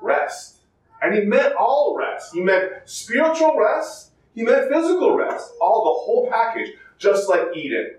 Rest. 0.00 0.58
And 1.00 1.14
he 1.14 1.20
meant 1.22 1.54
all 1.54 1.96
rest. 1.96 2.34
He 2.34 2.40
meant 2.40 2.72
spiritual 2.86 3.56
rest, 3.58 4.10
he 4.34 4.42
meant 4.42 4.70
physical 4.72 5.16
rest, 5.16 5.52
all 5.60 5.84
the 5.84 6.04
whole 6.04 6.28
package, 6.30 6.72
just 6.98 7.28
like 7.28 7.54
Eden. 7.54 7.96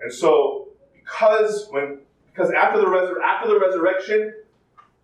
And 0.00 0.12
so, 0.12 0.68
because 0.94 1.68
when 1.70 1.98
because 2.32 2.52
after 2.52 2.80
the 2.80 2.86
resur- 2.86 3.22
after 3.22 3.48
the 3.48 3.58
resurrection, 3.58 4.34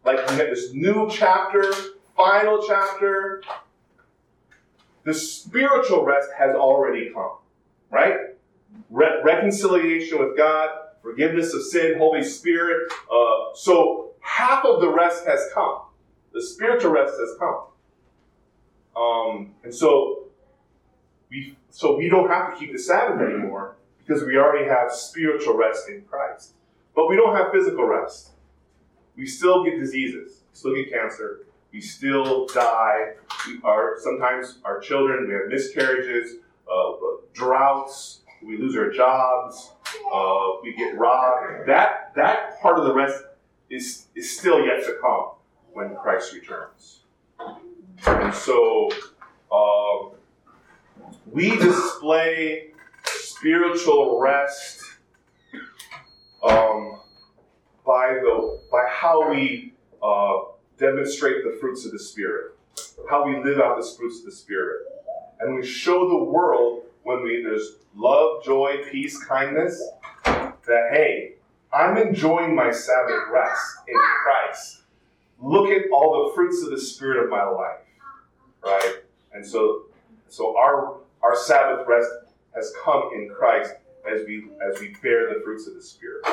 like 0.04 0.16
we 0.28 0.36
have 0.36 0.48
this 0.48 0.72
new 0.72 1.08
chapter, 1.10 1.72
final 2.16 2.64
chapter, 2.66 3.42
the 5.06 5.14
spiritual 5.14 6.04
rest 6.04 6.28
has 6.36 6.54
already 6.56 7.10
come, 7.14 7.36
right? 7.90 8.16
Re- 8.90 9.22
reconciliation 9.22 10.18
with 10.18 10.36
God, 10.36 10.68
forgiveness 11.00 11.54
of 11.54 11.62
sin, 11.62 11.96
Holy 11.96 12.24
Spirit. 12.24 12.92
Uh, 13.10 13.54
so 13.54 14.10
half 14.20 14.64
of 14.64 14.80
the 14.80 14.88
rest 14.88 15.24
has 15.24 15.48
come. 15.54 15.82
The 16.32 16.42
spiritual 16.42 16.90
rest 16.90 17.14
has 17.20 17.38
come. 17.38 17.66
Um, 18.96 19.54
and 19.62 19.72
so 19.72 20.24
we 21.30 21.56
so 21.70 21.96
we 21.96 22.08
don't 22.08 22.28
have 22.28 22.52
to 22.52 22.58
keep 22.58 22.72
the 22.72 22.78
Sabbath 22.78 23.20
anymore 23.20 23.76
because 23.98 24.24
we 24.24 24.36
already 24.36 24.66
have 24.66 24.90
spiritual 24.90 25.56
rest 25.56 25.88
in 25.88 26.02
Christ. 26.02 26.54
But 26.96 27.08
we 27.08 27.14
don't 27.14 27.36
have 27.36 27.52
physical 27.52 27.84
rest. 27.84 28.30
We 29.14 29.26
still 29.26 29.62
get 29.64 29.78
diseases, 29.78 30.40
still 30.52 30.74
get 30.74 30.90
cancer, 30.90 31.46
we 31.72 31.80
still 31.80 32.46
die. 32.46 33.14
We 33.46 33.60
are 33.64 33.96
sometimes 33.98 34.58
our 34.64 34.80
children, 34.80 35.28
we 35.28 35.34
have 35.34 35.48
miscarriages, 35.48 36.36
uh, 36.72 36.92
droughts, 37.32 38.20
we 38.42 38.56
lose 38.56 38.76
our 38.76 38.90
jobs, 38.90 39.72
uh, 40.12 40.50
we 40.62 40.74
get 40.74 40.96
robbed. 40.96 41.66
That 41.66 42.12
that 42.14 42.60
part 42.60 42.78
of 42.78 42.84
the 42.84 42.94
rest 42.94 43.24
is 43.70 44.06
is 44.14 44.38
still 44.38 44.64
yet 44.64 44.84
to 44.84 44.96
come 45.00 45.30
when 45.72 45.94
Christ 45.96 46.32
returns. 46.32 47.02
And 48.06 48.34
so 48.34 48.90
um, 49.52 50.12
we 51.30 51.56
display 51.56 52.70
spiritual 53.04 54.20
rest 54.20 54.82
um, 56.48 57.00
by 57.84 58.14
the 58.14 58.60
by 58.70 58.86
how 58.88 59.30
we 59.30 59.74
uh, 60.02 60.55
demonstrate 60.78 61.44
the 61.44 61.56
fruits 61.60 61.84
of 61.84 61.92
the 61.92 61.98
spirit, 61.98 62.52
how 63.10 63.26
we 63.26 63.42
live 63.42 63.60
out 63.60 63.76
the 63.76 63.96
fruits 63.96 64.20
of 64.20 64.26
the 64.26 64.32
spirit, 64.32 64.82
and 65.40 65.54
we 65.54 65.66
show 65.66 66.08
the 66.08 66.24
world 66.24 66.82
when 67.02 67.22
we 67.22 67.42
there's 67.42 67.76
love, 67.94 68.42
joy, 68.44 68.78
peace, 68.90 69.22
kindness 69.22 69.82
that 70.24 70.88
hey, 70.92 71.34
I'm 71.72 71.96
enjoying 71.96 72.54
my 72.54 72.70
Sabbath 72.70 73.22
rest 73.32 73.62
in 73.88 73.96
Christ. 74.22 74.82
Look 75.40 75.70
at 75.70 75.90
all 75.92 76.26
the 76.26 76.34
fruits 76.34 76.62
of 76.62 76.70
the 76.70 76.80
spirit 76.80 77.22
of 77.22 77.30
my 77.30 77.44
life, 77.44 77.80
right? 78.64 78.96
And 79.32 79.44
so, 79.44 79.82
so 80.28 80.56
our 80.56 80.96
our 81.22 81.36
Sabbath 81.36 81.86
rest 81.86 82.10
has 82.54 82.72
come 82.82 83.10
in 83.14 83.28
Christ 83.28 83.74
as 84.10 84.26
we 84.26 84.48
as 84.62 84.80
we 84.80 84.94
bear 85.02 85.32
the 85.32 85.40
fruits 85.44 85.66
of 85.66 85.74
the 85.74 85.82
Spirit. 85.82 86.24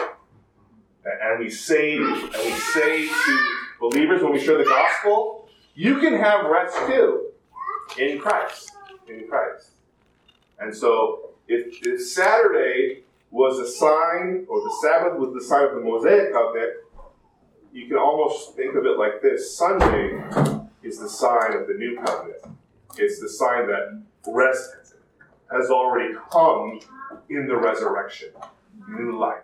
And 1.06 1.40
we 1.40 1.50
say 1.50 1.98
and 1.98 2.22
we 2.22 2.52
say 2.74 3.08
to 3.08 3.63
believers 3.80 4.22
when 4.22 4.34
we 4.34 4.40
share 4.40 4.58
the 4.58 4.66
gospel, 4.66 5.50
you 5.76 6.00
can 6.00 6.16
have 6.16 6.46
rest 6.46 6.78
too 6.88 7.30
in 7.98 8.20
Christ. 8.20 8.72
In 9.08 9.28
Christ. 9.28 9.72
And 10.60 10.76
so 10.76 11.32
if, 11.48 11.86
if 11.86 12.02
Saturday 12.02 13.04
was 13.32 13.60
a 13.60 13.68
sign, 13.68 14.46
or 14.48 14.62
the 14.62 14.76
Sabbath 14.82 15.18
was 15.18 15.34
the 15.34 15.44
sign 15.44 15.66
of 15.66 15.74
the 15.74 15.82
Mosaic 15.82 16.32
covenant, 16.32 16.74
you 17.74 17.88
can 17.88 17.98
almost 17.98 18.56
think 18.56 18.76
of 18.76 18.86
it 18.86 19.00
like 19.00 19.22
this 19.22 19.58
Sunday 19.58 20.22
is 20.84 21.00
the 21.00 21.10
sign 21.10 21.54
of 21.54 21.68
the 21.68 21.74
new 21.74 21.98
covenant. 22.06 22.38
It's 22.98 23.20
the 23.20 23.28
sign 23.28 23.68
that 23.68 24.04
rest 24.28 24.94
has 25.52 25.70
already 25.70 26.14
come 26.32 26.80
in 27.30 27.48
the 27.48 27.58
resurrection, 27.58 28.30
new 28.88 29.18
life. 29.18 29.44